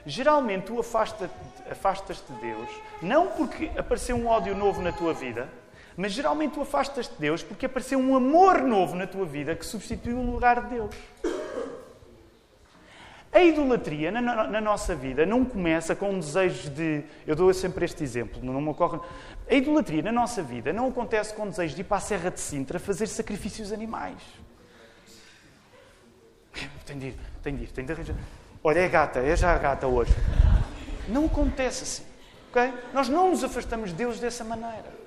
geralmente 0.05 0.63
tu 0.65 0.79
afasta- 0.79 1.29
afastas-te 1.69 2.31
de 2.33 2.39
Deus, 2.41 2.69
não 3.01 3.27
porque 3.27 3.69
apareceu 3.77 4.15
um 4.15 4.27
ódio 4.27 4.55
novo 4.55 4.81
na 4.81 4.91
tua 4.91 5.13
vida, 5.13 5.47
mas 5.97 6.11
geralmente 6.13 6.53
tu 6.53 6.61
afastas-te 6.61 7.13
de 7.13 7.19
Deus 7.19 7.43
porque 7.43 7.65
apareceu 7.65 7.99
um 7.99 8.15
amor 8.15 8.61
novo 8.61 8.95
na 8.95 9.05
tua 9.05 9.25
vida 9.25 9.55
que 9.55 9.65
substituiu 9.65 10.17
o 10.17 10.31
lugar 10.31 10.61
de 10.63 10.69
Deus. 10.75 10.95
A 13.31 13.43
idolatria 13.43 14.09
na, 14.11 14.21
na- 14.21 14.47
na 14.47 14.59
nossa 14.61 14.95
vida 14.95 15.23
não 15.25 15.45
começa 15.45 15.95
com 15.95 16.09
um 16.09 16.19
desejo 16.19 16.69
de. 16.71 17.03
Eu 17.27 17.35
dou 17.35 17.53
sempre 17.53 17.85
este 17.85 18.03
exemplo, 18.03 18.39
não 18.43 18.59
me 18.59 18.69
ocorre. 18.69 18.99
A 19.47 19.53
idolatria 19.53 20.01
na 20.01 20.11
nossa 20.11 20.41
vida 20.41 20.73
não 20.73 20.87
acontece 20.87 21.33
com 21.35 21.43
o 21.43 21.49
desejo 21.49 21.75
de 21.75 21.81
ir 21.81 21.83
para 21.83 21.97
a 21.97 21.99
Serra 22.01 22.31
de 22.31 22.39
Sintra 22.39 22.79
fazer 22.79 23.05
sacrifícios 23.05 23.71
animais. 23.71 24.17
Tenho 26.87 26.99
de 26.99 27.07
ir, 27.09 27.15
tenho 27.43 27.57
de 27.57 27.63
ir, 27.65 27.67
tenho 27.71 27.85
de 27.87 27.93
arranjar. 27.93 28.15
Olha, 28.63 28.79
é 28.79 28.87
gata, 28.89 29.19
é 29.19 29.35
já 29.35 29.53
a 29.53 29.57
gata 29.57 29.87
hoje. 29.87 30.13
Não 31.07 31.25
acontece 31.25 31.83
assim. 31.83 32.03
ok? 32.49 32.73
Nós 32.93 33.07
não 33.07 33.29
nos 33.29 33.43
afastamos 33.43 33.91
de 33.91 33.95
Deus 33.95 34.19
dessa 34.19 34.43
maneira. 34.43 34.99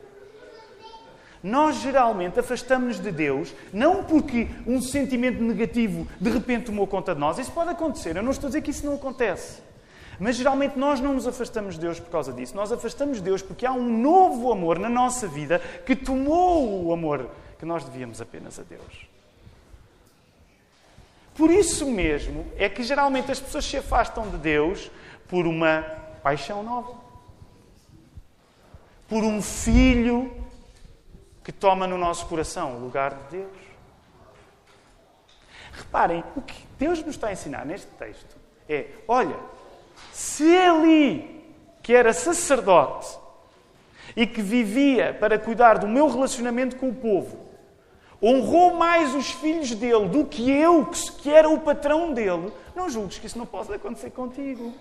Nós 1.43 1.77
geralmente 1.77 2.39
afastamos-nos 2.39 3.01
de 3.01 3.11
Deus 3.11 3.53
não 3.73 4.05
porque 4.05 4.49
um 4.65 4.81
sentimento 4.81 5.43
negativo 5.43 6.07
de 6.21 6.31
repente 6.31 6.67
tomou 6.67 6.87
conta 6.87 7.15
de 7.15 7.21
nós. 7.21 7.39
Isso 7.39 7.51
pode 7.51 7.71
acontecer. 7.71 8.17
Eu 8.17 8.23
não 8.23 8.31
estou 8.31 8.47
a 8.47 8.51
dizer 8.51 8.63
que 8.63 8.71
isso 8.71 8.87
não 8.87 8.95
acontece. 8.95 9.61
Mas 10.21 10.37
geralmente 10.37 10.79
nós 10.79 11.01
não 11.01 11.15
nos 11.15 11.27
afastamos 11.27 11.75
de 11.75 11.81
Deus 11.81 11.99
por 11.99 12.11
causa 12.11 12.33
disso. 12.33 12.55
Nós 12.55 12.71
afastamos 12.71 13.19
de 13.19 13.25
Deus 13.25 13.43
porque 13.43 13.67
há 13.67 13.73
um 13.73 13.99
novo 13.99 14.53
amor 14.53 14.79
na 14.79 14.89
nossa 14.89 15.27
vida 15.27 15.61
que 15.85 15.97
tomou 15.97 16.87
o 16.87 16.93
amor 16.93 17.29
que 17.59 17.67
nós 17.67 17.85
devíamos 17.85 18.21
apenas 18.21 18.61
a 18.61 18.63
Deus. 18.63 19.13
Por 21.35 21.51
isso 21.51 21.91
mesmo 21.91 22.53
é 22.57 22.69
que 22.69 22.83
geralmente 22.83 23.31
as 23.31 23.41
pessoas 23.41 23.65
se 23.65 23.77
afastam 23.77 24.29
de 24.29 24.37
Deus 24.37 24.91
por 25.29 25.47
uma 25.47 25.83
paixão 26.23 26.63
nova. 26.63 26.95
Por 29.09 29.25
um 29.25 29.41
filho 29.41 30.31
que 31.43 31.53
toma 31.53 31.87
no 31.87 31.99
nosso 31.99 32.27
coração 32.27 32.77
o 32.77 32.81
lugar 32.81 33.15
de 33.15 33.39
Deus. 33.39 33.63
Reparem, 35.73 36.23
o 36.37 36.43
que 36.43 36.67
Deus 36.79 37.01
nos 37.01 37.15
está 37.15 37.29
a 37.29 37.33
ensinar 37.33 37.65
neste 37.65 37.89
texto 37.93 38.37
é: 38.69 38.89
olha, 39.09 39.37
se 40.13 40.45
Eli, 40.45 41.45
que 41.83 41.95
era 41.95 42.13
sacerdote 42.13 43.19
e 44.15 44.27
que 44.27 44.43
vivia 44.43 45.15
para 45.19 45.39
cuidar 45.39 45.79
do 45.79 45.89
meu 45.89 46.09
relacionamento 46.09 46.77
com 46.77 46.91
o 46.91 46.95
povo, 46.95 47.52
honrou 48.23 48.75
mais 48.75 49.15
os 49.15 49.31
filhos 49.33 49.75
dele 49.75 50.09
do 50.09 50.25
que 50.25 50.51
eu, 50.51 50.87
que 50.87 51.31
era 51.31 51.49
o 51.49 51.61
patrão 51.61 52.13
dele, 52.13 52.53
não 52.75 52.89
julgues 52.89 53.19
que 53.19 53.27
isso 53.27 53.39
não 53.39 53.47
possa 53.47 53.75
acontecer 53.75 54.11
contigo. 54.11 54.73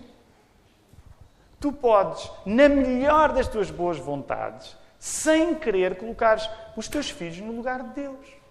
Tu 1.60 1.72
podes, 1.72 2.30
na 2.46 2.70
melhor 2.70 3.32
das 3.34 3.48
tuas 3.48 3.72
boas 3.72 3.98
vontades, 3.98 4.76
sem 5.00 5.56
querer 5.56 5.98
colocares 5.98 6.48
os 6.76 6.88
teus 6.88 7.10
filhos 7.10 7.40
no 7.40 7.52
lugar 7.52 7.82
de 7.84 7.90
Deus. 8.02 8.42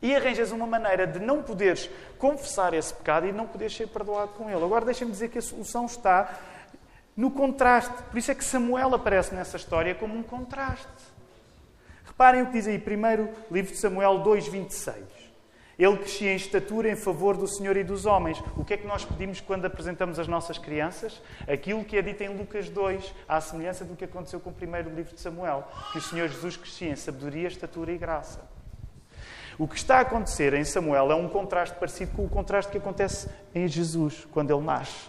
E 0.00 0.14
arranjas 0.14 0.52
uma 0.52 0.66
maneira 0.66 1.06
de 1.06 1.18
não 1.18 1.42
poderes 1.42 1.90
confessar 2.18 2.72
esse 2.72 2.94
pecado 2.94 3.26
e 3.26 3.32
não 3.32 3.46
poderes 3.46 3.74
ser 3.74 3.88
perdoado 3.88 4.32
com 4.32 4.48
ele. 4.48 4.62
Agora 4.62 4.84
deixem-me 4.84 5.12
dizer 5.12 5.28
que 5.28 5.38
a 5.38 5.42
solução 5.42 5.86
está 5.86 6.38
no 7.16 7.30
contraste. 7.30 8.02
Por 8.04 8.16
isso 8.16 8.30
é 8.30 8.34
que 8.34 8.44
Samuel 8.44 8.94
aparece 8.94 9.34
nessa 9.34 9.56
história 9.56 9.94
como 9.94 10.14
um 10.14 10.22
contraste. 10.22 10.86
Reparem 12.18 12.42
o 12.42 12.46
que 12.46 12.54
diz 12.54 12.66
aí, 12.66 12.80
primeiro 12.80 13.30
livro 13.48 13.70
de 13.70 13.78
Samuel 13.78 14.24
2,26. 14.24 14.96
Ele 15.78 15.98
crescia 15.98 16.32
em 16.32 16.34
estatura 16.34 16.90
em 16.90 16.96
favor 16.96 17.36
do 17.36 17.46
Senhor 17.46 17.76
e 17.76 17.84
dos 17.84 18.06
homens. 18.06 18.42
O 18.56 18.64
que 18.64 18.74
é 18.74 18.76
que 18.76 18.88
nós 18.88 19.04
pedimos 19.04 19.40
quando 19.40 19.66
apresentamos 19.66 20.18
as 20.18 20.26
nossas 20.26 20.58
crianças? 20.58 21.22
Aquilo 21.46 21.84
que 21.84 21.96
é 21.96 22.02
dito 22.02 22.20
em 22.24 22.36
Lucas 22.36 22.68
2, 22.68 23.14
à 23.28 23.40
semelhança 23.40 23.84
do 23.84 23.94
que 23.94 24.04
aconteceu 24.04 24.40
com 24.40 24.50
o 24.50 24.52
primeiro 24.52 24.92
livro 24.92 25.14
de 25.14 25.20
Samuel, 25.20 25.68
que 25.92 25.98
o 25.98 26.02
Senhor 26.02 26.26
Jesus 26.26 26.56
crescia 26.56 26.90
em 26.90 26.96
sabedoria, 26.96 27.46
estatura 27.46 27.92
e 27.92 27.96
graça. 27.96 28.40
O 29.56 29.68
que 29.68 29.76
está 29.76 29.98
a 29.98 30.00
acontecer 30.00 30.54
em 30.54 30.64
Samuel 30.64 31.12
é 31.12 31.14
um 31.14 31.28
contraste 31.28 31.78
parecido 31.78 32.16
com 32.16 32.24
o 32.24 32.28
contraste 32.28 32.72
que 32.72 32.78
acontece 32.78 33.30
em 33.54 33.68
Jesus, 33.68 34.26
quando 34.32 34.52
ele 34.52 34.64
nasce. 34.64 35.08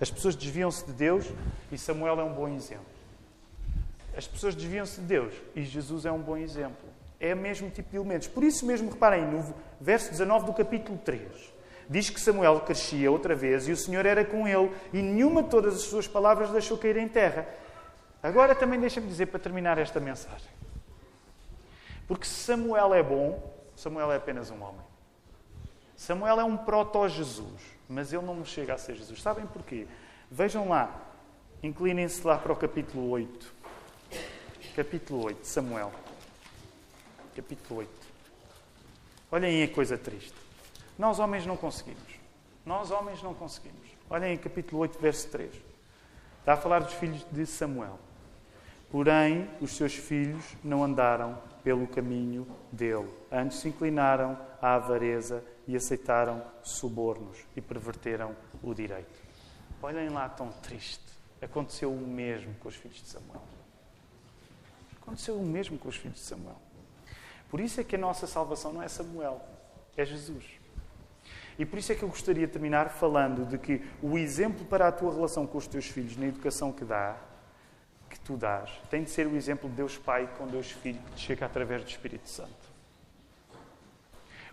As 0.00 0.08
pessoas 0.12 0.36
desviam-se 0.36 0.86
de 0.86 0.92
Deus 0.92 1.26
e 1.72 1.76
Samuel 1.76 2.20
é 2.20 2.22
um 2.22 2.32
bom 2.32 2.46
exemplo. 2.46 2.99
As 4.20 4.28
pessoas 4.28 4.54
desviam-se 4.54 5.00
de 5.00 5.06
Deus 5.06 5.32
e 5.56 5.62
Jesus 5.62 6.04
é 6.04 6.12
um 6.12 6.18
bom 6.18 6.36
exemplo. 6.36 6.86
É 7.18 7.32
o 7.32 7.36
mesmo 7.38 7.70
tipo 7.70 7.88
de 7.88 7.96
elementos. 7.96 8.28
Por 8.28 8.44
isso 8.44 8.66
mesmo, 8.66 8.90
reparem, 8.90 9.24
no 9.24 9.54
verso 9.80 10.10
19 10.10 10.44
do 10.44 10.52
capítulo 10.52 10.98
3, 10.98 11.22
diz 11.88 12.10
que 12.10 12.20
Samuel 12.20 12.60
crescia 12.60 13.10
outra 13.10 13.34
vez 13.34 13.66
e 13.66 13.72
o 13.72 13.76
Senhor 13.78 14.04
era 14.04 14.22
com 14.22 14.46
ele 14.46 14.70
e 14.92 15.00
nenhuma 15.00 15.42
de 15.42 15.48
todas 15.48 15.74
as 15.74 15.80
suas 15.84 16.06
palavras 16.06 16.50
deixou 16.50 16.76
cair 16.76 16.98
em 16.98 17.08
terra. 17.08 17.48
Agora 18.22 18.54
também 18.54 18.78
deixa-me 18.78 19.08
dizer 19.08 19.24
para 19.24 19.40
terminar 19.40 19.78
esta 19.78 19.98
mensagem. 19.98 20.50
Porque 22.06 22.26
Samuel 22.26 22.92
é 22.92 23.02
bom, 23.02 23.42
Samuel 23.74 24.12
é 24.12 24.16
apenas 24.16 24.50
um 24.50 24.62
homem. 24.62 24.84
Samuel 25.96 26.40
é 26.40 26.44
um 26.44 26.58
proto-Jesus, 26.58 27.62
mas 27.88 28.12
ele 28.12 28.26
não 28.26 28.44
chega 28.44 28.74
a 28.74 28.76
ser 28.76 28.96
Jesus. 28.96 29.22
Sabem 29.22 29.46
porquê? 29.46 29.86
Vejam 30.30 30.68
lá, 30.68 30.94
inclinem-se 31.62 32.26
lá 32.26 32.36
para 32.36 32.52
o 32.52 32.56
capítulo 32.56 33.08
8. 33.08 33.59
Capítulo 34.74 35.24
8, 35.24 35.44
Samuel. 35.44 35.92
Capítulo 37.34 37.80
8. 37.80 37.90
Olhem 39.32 39.64
a 39.64 39.68
coisa 39.68 39.98
triste. 39.98 40.34
Nós 40.96 41.18
homens 41.18 41.44
não 41.44 41.56
conseguimos. 41.56 42.14
Nós 42.64 42.92
homens 42.92 43.20
não 43.20 43.34
conseguimos. 43.34 43.88
Olhem 44.08 44.30
aí 44.30 44.38
capítulo 44.38 44.82
8, 44.82 45.00
verso 45.00 45.28
3. 45.28 45.52
Está 46.38 46.52
a 46.52 46.56
falar 46.56 46.80
dos 46.80 46.94
filhos 46.94 47.26
de 47.32 47.44
Samuel. 47.46 47.98
Porém, 48.92 49.50
os 49.60 49.72
seus 49.72 49.94
filhos 49.94 50.44
não 50.62 50.84
andaram 50.84 51.36
pelo 51.64 51.88
caminho 51.88 52.46
dele. 52.70 53.10
Antes 53.30 53.58
se 53.58 53.68
inclinaram 53.68 54.38
à 54.62 54.76
avareza 54.76 55.42
e 55.66 55.74
aceitaram 55.74 56.44
subornos 56.62 57.38
e 57.56 57.60
perverteram 57.60 58.36
o 58.62 58.72
direito. 58.72 59.18
Olhem 59.82 60.10
lá, 60.10 60.28
tão 60.28 60.52
triste. 60.62 61.04
Aconteceu 61.42 61.92
o 61.92 62.00
mesmo 62.00 62.54
com 62.60 62.68
os 62.68 62.76
filhos 62.76 62.98
de 62.98 63.08
Samuel. 63.08 63.49
Aconteceu 65.10 65.34
o 65.34 65.44
mesmo 65.44 65.76
com 65.76 65.88
os 65.88 65.96
filhos 65.96 66.18
de 66.18 66.24
Samuel. 66.24 66.56
Por 67.48 67.58
isso 67.58 67.80
é 67.80 67.84
que 67.84 67.96
a 67.96 67.98
nossa 67.98 68.28
salvação 68.28 68.72
não 68.72 68.80
é 68.80 68.86
Samuel, 68.86 69.44
é 69.96 70.04
Jesus. 70.04 70.44
E 71.58 71.66
por 71.66 71.80
isso 71.80 71.90
é 71.90 71.96
que 71.96 72.04
eu 72.04 72.08
gostaria 72.08 72.46
de 72.46 72.52
terminar 72.52 72.90
falando 72.90 73.44
de 73.44 73.58
que 73.58 73.84
o 74.00 74.16
exemplo 74.16 74.64
para 74.66 74.86
a 74.86 74.92
tua 74.92 75.12
relação 75.12 75.48
com 75.48 75.58
os 75.58 75.66
teus 75.66 75.86
filhos 75.86 76.16
na 76.16 76.26
educação 76.26 76.70
que 76.70 76.84
dá, 76.84 77.16
que 78.08 78.20
tu 78.20 78.36
dás, 78.36 78.70
tem 78.88 79.02
de 79.02 79.10
ser 79.10 79.26
o 79.26 79.34
exemplo 79.34 79.68
de 79.68 79.74
Deus 79.74 79.98
Pai 79.98 80.32
com 80.38 80.46
Deus 80.46 80.70
Filho 80.70 81.00
que 81.06 81.14
te 81.16 81.22
chega 81.22 81.44
através 81.44 81.82
do 81.82 81.90
Espírito 81.90 82.28
Santo. 82.28 82.70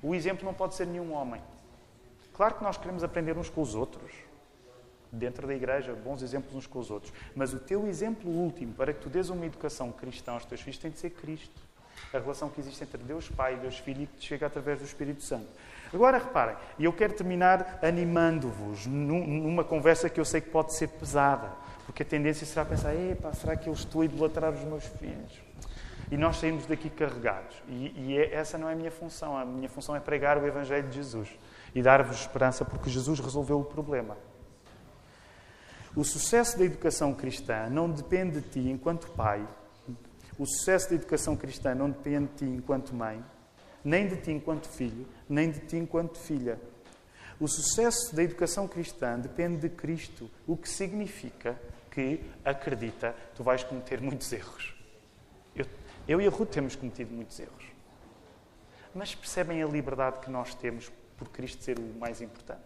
O 0.02 0.16
exemplo 0.16 0.44
não 0.44 0.56
pode 0.56 0.74
ser 0.74 0.88
nenhum 0.88 1.14
homem. 1.14 1.42
Claro 2.34 2.56
que 2.56 2.64
nós 2.64 2.78
queremos 2.78 3.04
aprender 3.04 3.38
uns 3.38 3.48
com 3.48 3.62
os 3.62 3.76
outros. 3.76 4.12
Dentro 5.12 5.48
da 5.48 5.54
igreja, 5.54 5.94
bons 5.94 6.22
exemplos 6.22 6.54
uns 6.56 6.68
com 6.68 6.80
os 6.80 6.92
outros. 6.92 7.14
Mas 7.36 7.54
o 7.54 7.60
teu 7.60 7.88
exemplo 7.88 8.30
último 8.30 8.74
para 8.74 8.94
que 8.94 9.00
tu 9.00 9.10
dês 9.10 9.30
uma 9.30 9.46
educação 9.46 9.92
cristã 9.92 10.34
aos 10.34 10.46
teus 10.46 10.62
filhos 10.62 10.78
tem 10.78 10.92
de 10.92 11.00
ser 11.00 11.12
Cristo. 11.12 11.62
A 12.14 12.20
relação 12.20 12.50
que 12.50 12.60
existe 12.60 12.84
entre 12.84 13.02
Deus 13.04 13.28
Pai 13.30 13.56
e 13.56 13.58
Deus 13.58 13.80
Filho 13.80 14.04
e 14.04 14.08
que 14.08 14.24
chega 14.24 14.46
através 14.46 14.80
do 14.80 14.86
Espírito 14.86 15.24
Santo. 15.24 15.48
Agora 15.94 16.18
reparem, 16.18 16.56
e 16.78 16.86
eu 16.86 16.94
quero 16.94 17.14
terminar 17.14 17.80
animando-vos 17.82 18.86
numa 18.86 19.64
conversa 19.64 20.10
que 20.10 20.20
eu 20.20 20.26
sei 20.26 20.42
que 20.42 20.50
pode 20.50 20.74
ser 20.74 20.90
pesada, 20.90 21.52
porque 21.86 22.04
a 22.04 22.06
tendência 22.06 22.46
será 22.46 22.66
pensar: 22.66 22.94
Epá, 22.94 23.34
será 23.34 23.56
que 23.56 23.68
eu 23.68 23.74
estou 23.74 24.02
a 24.02 24.06
idolatrar 24.06 24.54
os 24.54 24.64
meus 24.64 24.86
filhos? 24.86 25.48
E 26.10 26.16
nós 26.16 26.38
saímos 26.38 26.66
daqui 26.66 26.90
carregados. 26.90 27.56
E, 27.68 27.94
e 27.98 28.18
é, 28.18 28.34
essa 28.34 28.58
não 28.58 28.70
é 28.70 28.74
a 28.74 28.76
minha 28.76 28.92
função. 28.92 29.38
A 29.38 29.44
minha 29.44 29.68
função 29.68 29.96
é 29.96 30.00
pregar 30.00 30.38
o 30.38 30.46
Evangelho 30.46 30.88
de 30.88 30.96
Jesus 30.96 31.30
e 31.76 31.82
dar-vos 31.82 32.22
esperança, 32.22 32.64
porque 32.64 32.90
Jesus 32.90 33.20
resolveu 33.20 33.60
o 33.60 33.64
problema. 33.64 34.18
O 35.98 36.04
sucesso 36.04 36.60
da 36.60 36.64
educação 36.64 37.12
cristã 37.12 37.72
não 37.72 37.90
depende 37.90 38.40
de 38.40 38.48
ti 38.50 38.60
enquanto 38.60 39.10
pai, 39.14 39.44
o 40.38 40.46
sucesso 40.46 40.90
da 40.90 40.96
educação 40.96 41.36
cristã 41.36 41.74
não 41.74 41.90
depende 41.90 42.28
de 42.28 42.36
ti 42.36 42.46
enquanto 42.46 42.94
mãe, 42.94 43.26
nem 43.84 44.08
de 44.08 44.16
ti 44.18 44.30
enquanto 44.30 44.68
filho, 44.68 45.08
nem 45.28 45.50
de 45.50 45.60
ti 45.62 45.76
enquanto 45.76 46.20
filha. 46.20 46.62
O 47.40 47.48
sucesso 47.48 48.16
da 48.16 48.22
educação 48.22 48.68
cristã 48.68 49.18
depende 49.18 49.58
de 49.58 49.70
Cristo, 49.70 50.30
o 50.46 50.56
que 50.56 50.70
significa 50.70 51.60
que, 51.90 52.24
acredita, 52.46 53.16
tu 53.34 53.42
vais 53.42 53.64
cometer 53.64 54.00
muitos 54.00 54.32
erros. 54.32 54.76
Eu, 55.56 55.66
eu 56.08 56.22
e 56.22 56.28
a 56.28 56.30
Ruth 56.30 56.52
temos 56.52 56.76
cometido 56.76 57.12
muitos 57.12 57.40
erros. 57.40 57.66
Mas 58.94 59.16
percebem 59.16 59.64
a 59.64 59.68
liberdade 59.68 60.20
que 60.20 60.30
nós 60.30 60.54
temos 60.54 60.92
por 61.18 61.30
Cristo 61.30 61.64
ser 61.64 61.80
o 61.80 62.00
mais 62.00 62.22
importante. 62.22 62.62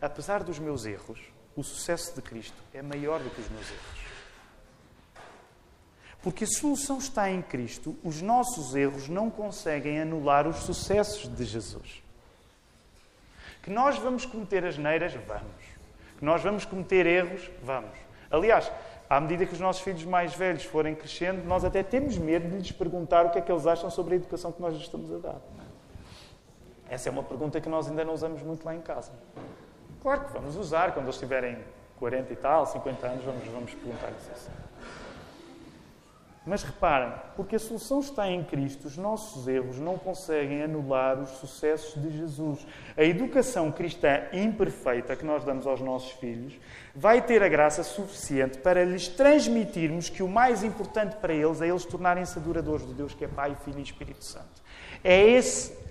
Apesar 0.00 0.44
dos 0.44 0.60
meus 0.60 0.86
erros, 0.86 1.20
o 1.56 1.62
sucesso 1.62 2.14
de 2.14 2.22
Cristo 2.22 2.56
é 2.72 2.82
maior 2.82 3.20
do 3.20 3.30
que 3.30 3.40
os 3.40 3.48
meus 3.50 3.68
erros. 3.70 4.02
Porque 6.22 6.44
a 6.44 6.46
solução 6.46 6.98
está 6.98 7.28
em 7.30 7.42
Cristo, 7.42 7.96
os 8.04 8.22
nossos 8.22 8.74
erros 8.76 9.08
não 9.08 9.28
conseguem 9.28 10.00
anular 10.00 10.46
os 10.46 10.58
sucessos 10.58 11.28
de 11.28 11.44
Jesus. 11.44 12.02
Que 13.62 13.70
nós 13.70 13.98
vamos 13.98 14.24
cometer 14.24 14.64
as 14.64 14.78
neiras? 14.78 15.12
Vamos. 15.14 15.62
Que 16.18 16.24
nós 16.24 16.42
vamos 16.42 16.64
cometer 16.64 17.06
erros? 17.06 17.50
Vamos. 17.62 17.96
Aliás, 18.30 18.70
à 19.10 19.20
medida 19.20 19.44
que 19.44 19.52
os 19.52 19.60
nossos 19.60 19.82
filhos 19.82 20.04
mais 20.04 20.34
velhos 20.34 20.64
forem 20.64 20.94
crescendo, 20.94 21.44
nós 21.44 21.64
até 21.64 21.82
temos 21.82 22.16
medo 22.16 22.48
de 22.48 22.56
lhes 22.56 22.72
perguntar 22.72 23.26
o 23.26 23.30
que 23.30 23.38
é 23.38 23.42
que 23.42 23.50
eles 23.50 23.66
acham 23.66 23.90
sobre 23.90 24.14
a 24.14 24.16
educação 24.16 24.52
que 24.52 24.62
nós 24.62 24.74
lhes 24.74 24.84
estamos 24.84 25.12
a 25.12 25.18
dar. 25.18 25.40
Essa 26.88 27.08
é 27.08 27.12
uma 27.12 27.22
pergunta 27.22 27.60
que 27.60 27.68
nós 27.68 27.88
ainda 27.88 28.04
não 28.04 28.14
usamos 28.14 28.42
muito 28.42 28.64
lá 28.64 28.74
em 28.74 28.80
casa. 28.80 29.12
Claro 30.02 30.24
que 30.24 30.32
vamos 30.32 30.56
usar 30.56 30.92
quando 30.92 31.06
eles 31.06 31.18
tiverem 31.18 31.58
40 32.00 32.32
e 32.32 32.36
tal, 32.36 32.66
50 32.66 33.06
anos, 33.06 33.24
vamos, 33.24 33.44
vamos 33.46 33.74
perguntar-lhes 33.74 34.22
isso. 34.36 34.50
Mas 36.44 36.64
reparem, 36.64 37.12
porque 37.36 37.54
a 37.54 37.58
solução 37.60 38.00
está 38.00 38.28
em 38.28 38.42
Cristo, 38.42 38.88
os 38.88 38.96
nossos 38.96 39.46
erros 39.46 39.78
não 39.78 39.96
conseguem 39.96 40.64
anular 40.64 41.20
os 41.20 41.28
sucessos 41.38 42.02
de 42.02 42.10
Jesus. 42.18 42.66
A 42.96 43.04
educação 43.04 43.70
cristã 43.70 44.22
imperfeita 44.32 45.14
que 45.14 45.24
nós 45.24 45.44
damos 45.44 45.68
aos 45.68 45.80
nossos 45.80 46.10
filhos 46.14 46.58
vai 46.96 47.22
ter 47.22 47.40
a 47.44 47.48
graça 47.48 47.84
suficiente 47.84 48.58
para 48.58 48.84
lhes 48.84 49.06
transmitirmos 49.06 50.08
que 50.08 50.24
o 50.24 50.28
mais 50.28 50.64
importante 50.64 51.14
para 51.14 51.32
eles 51.32 51.60
é 51.60 51.68
eles 51.68 51.84
tornarem-se 51.84 52.36
adoradores 52.36 52.84
de 52.88 52.92
Deus, 52.92 53.14
que 53.14 53.24
é 53.24 53.28
Pai, 53.28 53.56
Filho 53.64 53.78
e 53.78 53.82
Espírito 53.82 54.24
Santo. 54.24 54.60
É 55.04 55.24
esse 55.24 55.81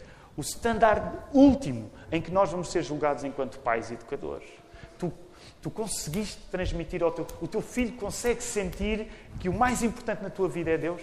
o 0.41 0.43
standard 0.43 1.17
último 1.31 1.91
em 2.11 2.21
que 2.21 2.31
nós 2.31 2.51
vamos 2.51 2.69
ser 2.69 2.83
julgados 2.83 3.23
enquanto 3.23 3.59
pais 3.59 3.91
e 3.91 3.93
educadores. 3.93 4.49
Tu 4.97 5.11
Tu 5.61 5.69
conseguiste 5.69 6.39
transmitir 6.49 7.03
ao 7.03 7.11
teu... 7.11 7.25
O 7.39 7.47
teu 7.47 7.61
filho 7.61 7.93
consegue 7.93 8.41
sentir 8.41 9.07
que 9.39 9.47
o 9.47 9.53
mais 9.53 9.83
importante 9.83 10.23
na 10.23 10.29
tua 10.29 10.49
vida 10.49 10.71
é 10.71 10.77
Deus? 10.77 11.01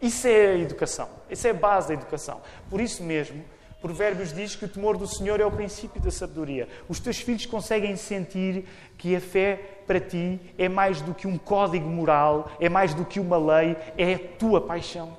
Isso 0.00 0.26
é 0.26 0.52
a 0.52 0.56
educação. 0.56 1.08
Isso 1.28 1.46
é 1.46 1.50
a 1.50 1.54
base 1.54 1.88
da 1.88 1.94
educação. 1.94 2.40
Por 2.70 2.80
isso 2.80 3.02
mesmo, 3.02 3.44
Provérbios 3.82 4.32
diz 4.32 4.56
que 4.56 4.64
o 4.64 4.68
temor 4.68 4.96
do 4.96 5.06
Senhor 5.06 5.40
é 5.40 5.44
o 5.44 5.50
princípio 5.50 6.00
da 6.00 6.10
sabedoria. 6.10 6.68
Os 6.88 7.00
teus 7.00 7.18
filhos 7.18 7.44
conseguem 7.44 7.96
sentir 7.96 8.64
que 8.96 9.14
a 9.14 9.20
fé 9.20 9.82
para 9.86 10.00
ti 10.00 10.40
é 10.56 10.68
mais 10.68 11.02
do 11.02 11.14
que 11.14 11.26
um 11.26 11.36
código 11.36 11.88
moral, 11.88 12.50
é 12.58 12.68
mais 12.70 12.94
do 12.94 13.04
que 13.04 13.20
uma 13.20 13.36
lei, 13.36 13.76
é 13.98 14.14
a 14.14 14.18
tua 14.38 14.62
paixão. 14.62 15.18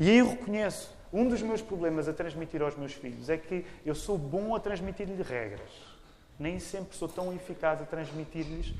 E 0.00 0.08
aí 0.08 0.18
eu 0.18 0.30
reconheço, 0.30 0.95
um 1.12 1.28
dos 1.28 1.42
meus 1.42 1.62
problemas 1.62 2.08
a 2.08 2.12
transmitir 2.12 2.62
aos 2.62 2.76
meus 2.76 2.92
filhos 2.92 3.28
é 3.28 3.36
que 3.36 3.64
eu 3.84 3.94
sou 3.94 4.18
bom 4.18 4.54
a 4.54 4.60
transmitir-lhe 4.60 5.22
regras 5.22 5.96
nem 6.38 6.58
sempre 6.58 6.96
sou 6.96 7.08
tão 7.08 7.32
eficaz 7.32 7.80
a 7.80 7.86
transmitir-lhes 7.86 8.74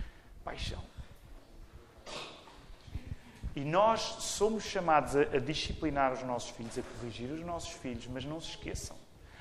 paixão. 0.44 0.82
E 3.54 3.60
nós 3.60 4.00
somos 4.00 4.64
chamados 4.64 5.16
a, 5.16 5.22
a, 5.22 5.38
disciplinar 5.38 6.12
os 6.12 6.22
nossos 6.22 6.50
filhos, 6.50 6.76
a 6.78 6.82
corrigir 6.82 7.30
os 7.30 7.40
nossos 7.40 7.70
filhos, 7.70 8.06
mas 8.06 8.24
não 8.24 8.40
se 8.40 8.50
esqueçam: 8.50 8.96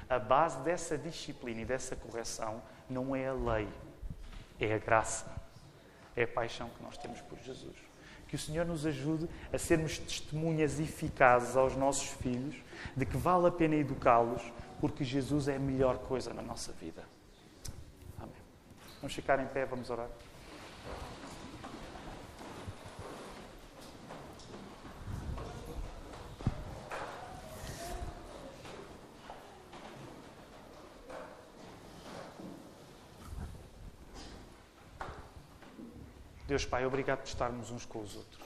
a 0.10 0.18
base 0.18 0.58
dessa 0.60 0.98
disciplina 0.98 1.62
e 1.62 1.66
dessa 1.66 1.96
correção 1.96 2.62
não 2.90 3.14
é 3.14 3.28
a 3.28 3.34
lei, 3.34 3.68
é 4.60 4.74
a 4.74 4.78
graça, 4.78 5.30
é 6.16 6.24
a 6.24 6.28
paixão 6.28 6.70
que 6.70 6.82
nós 6.82 6.98
temos 6.98 7.20
por 7.22 7.38
Jesus. 7.40 7.76
Que 8.36 8.42
o 8.42 8.44
Senhor 8.44 8.66
nos 8.66 8.86
ajude 8.86 9.30
a 9.54 9.58
sermos 9.58 9.98
testemunhas 9.98 10.78
eficazes 10.78 11.56
aos 11.56 11.74
nossos 11.78 12.10
filhos 12.10 12.58
de 12.94 13.06
que 13.06 13.16
vale 13.16 13.48
a 13.48 13.52
pena 13.52 13.76
educá-los, 13.76 14.42
porque 14.82 15.06
Jesus 15.06 15.48
é 15.48 15.56
a 15.56 15.60
melhor 15.60 16.00
coisa 16.00 16.34
na 16.34 16.42
nossa 16.42 16.74
vida. 16.74 17.02
Vamos 19.00 19.16
ficar 19.16 19.40
em 19.40 19.48
pé, 19.48 19.64
vamos 19.64 19.90
orar. 19.90 20.10
Deus 36.48 36.64
Pai, 36.64 36.86
obrigado 36.86 37.22
por 37.22 37.28
estarmos 37.28 37.72
uns 37.72 37.86
com 37.86 38.00
os 38.02 38.16
outros. 38.16 38.46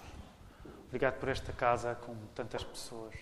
Obrigado 0.88 1.20
por 1.20 1.28
esta 1.28 1.52
casa 1.52 1.96
com 1.96 2.16
tantas 2.34 2.64
pessoas. 2.64 3.14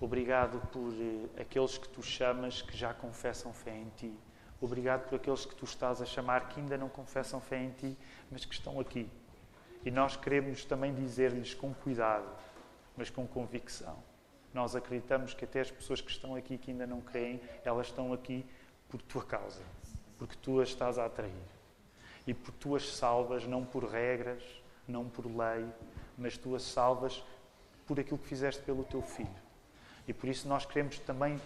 Obrigado 0.00 0.60
por 0.72 0.92
eh, 0.92 1.42
aqueles 1.42 1.78
que 1.78 1.88
tu 1.88 2.02
chamas 2.02 2.62
que 2.62 2.76
já 2.76 2.92
confessam 2.92 3.52
fé 3.52 3.76
em 3.76 3.88
Ti. 3.96 4.18
Obrigado 4.60 5.08
por 5.08 5.14
aqueles 5.14 5.46
que 5.46 5.54
tu 5.54 5.64
estás 5.64 6.02
a 6.02 6.04
chamar 6.04 6.48
que 6.48 6.58
ainda 6.58 6.76
não 6.76 6.88
confessam 6.88 7.40
fé 7.40 7.62
em 7.62 7.70
ti, 7.70 7.96
mas 8.28 8.44
que 8.44 8.52
estão 8.52 8.80
aqui. 8.80 9.08
E 9.84 9.90
nós 9.90 10.16
queremos 10.16 10.64
também 10.64 10.92
dizer-lhes 10.92 11.54
com 11.54 11.72
cuidado, 11.72 12.28
mas 12.96 13.08
com 13.08 13.24
convicção. 13.24 14.02
Nós 14.52 14.74
acreditamos 14.74 15.32
que 15.32 15.44
até 15.44 15.60
as 15.60 15.70
pessoas 15.70 16.00
que 16.00 16.10
estão 16.10 16.34
aqui 16.34 16.58
que 16.58 16.72
ainda 16.72 16.88
não 16.88 17.00
creem, 17.00 17.40
elas 17.64 17.86
estão 17.86 18.12
aqui 18.12 18.44
por 18.88 19.00
tua 19.00 19.24
causa, 19.24 19.62
porque 20.18 20.34
tu 20.42 20.60
as 20.60 20.70
estás 20.70 20.98
a 20.98 21.06
atrair. 21.06 21.57
E 22.28 22.34
por 22.34 22.52
tu 22.52 22.76
as 22.76 22.94
salvas 22.94 23.46
não 23.46 23.64
por 23.64 23.84
regras, 23.84 24.42
não 24.86 25.08
por 25.08 25.24
lei, 25.24 25.64
mas 26.18 26.36
tu 26.36 26.54
as 26.54 26.62
salvas 26.62 27.24
por 27.86 27.98
aquilo 27.98 28.18
que 28.18 28.28
fizeste 28.28 28.60
pelo 28.64 28.84
teu 28.84 29.00
filho. 29.00 29.34
E 30.06 30.12
por 30.12 30.28
isso 30.28 30.46
nós 30.46 30.66
queremos 30.66 30.98
também 30.98 31.40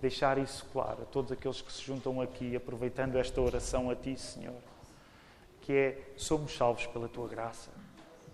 deixar 0.00 0.38
isso 0.38 0.64
claro 0.72 1.02
a 1.02 1.04
todos 1.04 1.30
aqueles 1.30 1.60
que 1.60 1.70
se 1.70 1.82
juntam 1.82 2.18
aqui, 2.18 2.56
aproveitando 2.56 3.16
esta 3.16 3.42
oração 3.42 3.90
a 3.90 3.94
Ti, 3.94 4.18
Senhor, 4.18 4.56
que 5.60 5.72
é: 5.74 6.12
somos 6.16 6.56
salvos 6.56 6.86
pela 6.86 7.10
Tua 7.10 7.28
graça. 7.28 7.70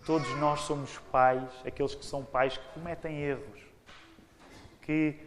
Todos 0.07 0.29
nós 0.37 0.61
somos 0.61 0.97
pais, 1.11 1.51
aqueles 1.67 1.97
que 1.97 2.05
são 2.05 2.25
pais 2.25 2.57
que 2.57 2.75
cometem 2.75 3.19
erros, 3.19 3.61
que 4.83 5.19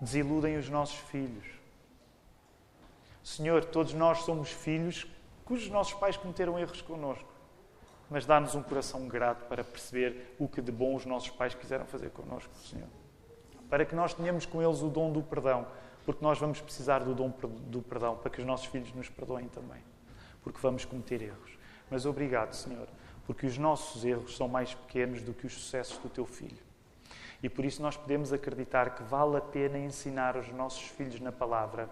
desiludem 0.00 0.56
os 0.56 0.68
nossos 0.68 0.98
filhos. 0.98 1.46
Senhor, 3.22 3.64
todos 3.64 3.92
nós 3.92 4.22
somos 4.22 4.50
filhos 4.50 5.06
cujos 5.46 5.70
nossos 5.70 5.94
pais 5.94 6.18
cometeram 6.18 6.58
erros 6.58 6.82
connosco, 6.82 7.28
mas 8.10 8.26
dá-nos 8.26 8.54
um 8.54 8.62
coração 8.62 9.08
grato 9.08 9.46
para 9.46 9.64
perceber 9.64 10.36
o 10.38 10.46
que 10.46 10.60
de 10.60 10.70
bom 10.70 10.94
os 10.94 11.06
nossos 11.06 11.30
pais 11.30 11.54
quiseram 11.54 11.86
fazer 11.86 12.10
connosco, 12.10 12.54
Senhor 12.56 12.88
para 13.68 13.84
que 13.84 13.94
nós 13.94 14.14
tenhamos 14.14 14.46
com 14.46 14.62
eles 14.62 14.82
o 14.82 14.88
dom 14.88 15.12
do 15.12 15.22
perdão, 15.22 15.66
porque 16.04 16.24
nós 16.24 16.38
vamos 16.38 16.60
precisar 16.60 17.00
do 17.00 17.14
dom 17.14 17.32
do 17.66 17.82
perdão 17.82 18.16
para 18.16 18.30
que 18.30 18.40
os 18.40 18.46
nossos 18.46 18.66
filhos 18.66 18.92
nos 18.94 19.08
perdoem 19.08 19.48
também, 19.48 19.82
porque 20.42 20.58
vamos 20.60 20.84
cometer 20.84 21.22
erros. 21.22 21.58
Mas 21.90 22.06
obrigado, 22.06 22.52
Senhor, 22.54 22.88
porque 23.26 23.46
os 23.46 23.58
nossos 23.58 24.04
erros 24.04 24.36
são 24.36 24.48
mais 24.48 24.74
pequenos 24.74 25.22
do 25.22 25.32
que 25.34 25.46
os 25.46 25.52
sucessos 25.52 25.98
do 25.98 26.08
teu 26.08 26.26
filho. 26.26 26.64
E 27.42 27.48
por 27.48 27.64
isso 27.64 27.82
nós 27.82 27.96
podemos 27.96 28.32
acreditar 28.32 28.94
que 28.94 29.02
vale 29.02 29.36
a 29.36 29.40
pena 29.40 29.78
ensinar 29.78 30.36
os 30.36 30.48
nossos 30.48 30.82
filhos 30.82 31.20
na 31.20 31.32
palavra, 31.32 31.88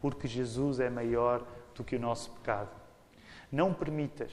porque 0.00 0.26
Jesus 0.26 0.80
é 0.80 0.90
maior 0.90 1.44
do 1.74 1.84
que 1.84 1.96
o 1.96 2.00
nosso 2.00 2.30
pecado. 2.32 2.70
Não 3.50 3.72
permitas 3.74 4.32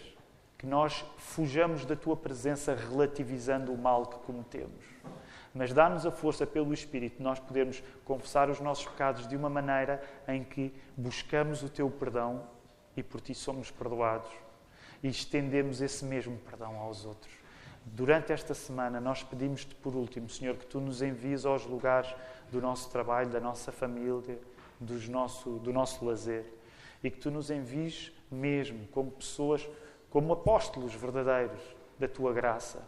que 0.58 0.66
nós 0.66 1.06
fujamos 1.18 1.86
da 1.86 1.96
tua 1.96 2.16
presença 2.16 2.74
relativizando 2.74 3.74
o 3.74 3.78
mal 3.78 4.06
que 4.06 4.18
cometemos 4.20 4.98
mas 5.58 5.74
dá-nos 5.74 6.06
a 6.06 6.12
força 6.12 6.46
pelo 6.46 6.72
Espírito 6.72 7.22
nós 7.22 7.40
podermos 7.40 7.82
confessar 8.06 8.50
os 8.50 8.60
nossos 8.60 8.86
pecados 8.86 9.28
de 9.28 9.36
uma 9.36 9.50
maneira 9.50 10.02
em 10.28 10.44
que 10.44 10.72
buscamos 10.96 11.64
o 11.64 11.70
teu 11.70 11.90
perdão 11.90 12.44
e 12.96 13.02
por 13.02 13.20
ti 13.20 13.34
somos 13.34 13.72
perdoados 13.72 14.30
e 15.02 15.08
estendemos 15.08 15.82
esse 15.82 16.06
mesmo 16.06 16.38
perdão 16.38 16.78
aos 16.78 17.06
outros. 17.06 17.34
Durante 17.86 18.34
esta 18.34 18.54
semana, 18.54 19.00
nós 19.00 19.24
pedimos-te 19.24 19.74
por 19.76 19.96
último, 19.96 20.30
Senhor, 20.30 20.58
que 20.58 20.66
tu 20.66 20.80
nos 20.80 21.02
envies 21.02 21.46
aos 21.46 21.66
lugares 21.66 22.14
do 22.52 22.62
nosso 22.62 22.90
trabalho, 22.90 23.30
da 23.30 23.40
nossa 23.40 23.72
família, 23.72 24.40
dos 24.80 25.08
nosso, 25.08 25.52
do 25.60 25.72
nosso 25.72 26.04
lazer 26.06 26.46
e 27.04 27.10
que 27.10 27.18
tu 27.18 27.32
nos 27.32 27.50
envies 27.50 28.12
mesmo 28.30 28.88
como 28.88 29.12
pessoas, 29.12 29.68
como 30.10 30.34
apóstolos 30.34 30.94
verdadeiros 30.94 31.62
da 32.00 32.08
tua 32.08 32.34
graça 32.34 32.82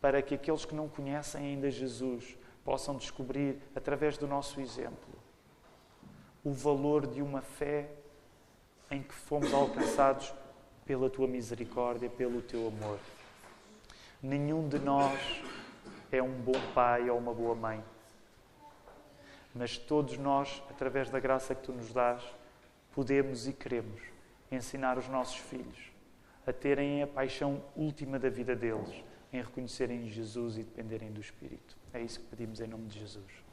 para 0.00 0.22
que 0.22 0.34
aqueles 0.34 0.64
que 0.64 0.74
não 0.74 0.88
conhecem 0.88 1.44
ainda 1.44 1.70
Jesus 1.70 2.36
possam 2.64 2.96
descobrir, 2.96 3.58
através 3.74 4.16
do 4.18 4.26
nosso 4.26 4.60
exemplo, 4.60 5.14
o 6.44 6.52
valor 6.52 7.06
de 7.06 7.22
uma 7.22 7.40
fé 7.40 7.90
em 8.90 9.02
que 9.02 9.14
fomos 9.14 9.52
alcançados 9.52 10.32
pela 10.84 11.10
tua 11.10 11.26
misericórdia, 11.26 12.08
pelo 12.08 12.40
teu 12.42 12.68
amor. 12.68 12.98
Nenhum 14.22 14.68
de 14.68 14.78
nós 14.78 15.42
é 16.10 16.22
um 16.22 16.40
bom 16.40 16.60
pai 16.74 17.10
ou 17.10 17.18
uma 17.18 17.34
boa 17.34 17.54
mãe, 17.54 17.82
mas 19.54 19.76
todos 19.76 20.16
nós, 20.16 20.62
através 20.70 21.10
da 21.10 21.18
graça 21.18 21.54
que 21.54 21.62
tu 21.62 21.72
nos 21.72 21.92
dás, 21.92 22.22
podemos 22.94 23.48
e 23.48 23.52
queremos 23.52 24.00
ensinar 24.50 24.98
os 24.98 25.08
nossos 25.08 25.36
filhos 25.36 25.92
a 26.46 26.52
terem 26.52 27.02
a 27.02 27.06
paixão 27.06 27.62
última 27.76 28.18
da 28.18 28.30
vida 28.30 28.56
deles 28.56 29.04
em 29.32 29.42
reconhecerem 29.42 30.08
Jesus 30.08 30.56
e 30.56 30.62
dependerem 30.62 31.12
do 31.12 31.20
Espírito. 31.20 31.76
É 31.92 32.00
isso 32.00 32.20
que 32.20 32.26
pedimos 32.26 32.60
em 32.60 32.66
nome 32.66 32.86
de 32.86 32.98
Jesus. 32.98 33.47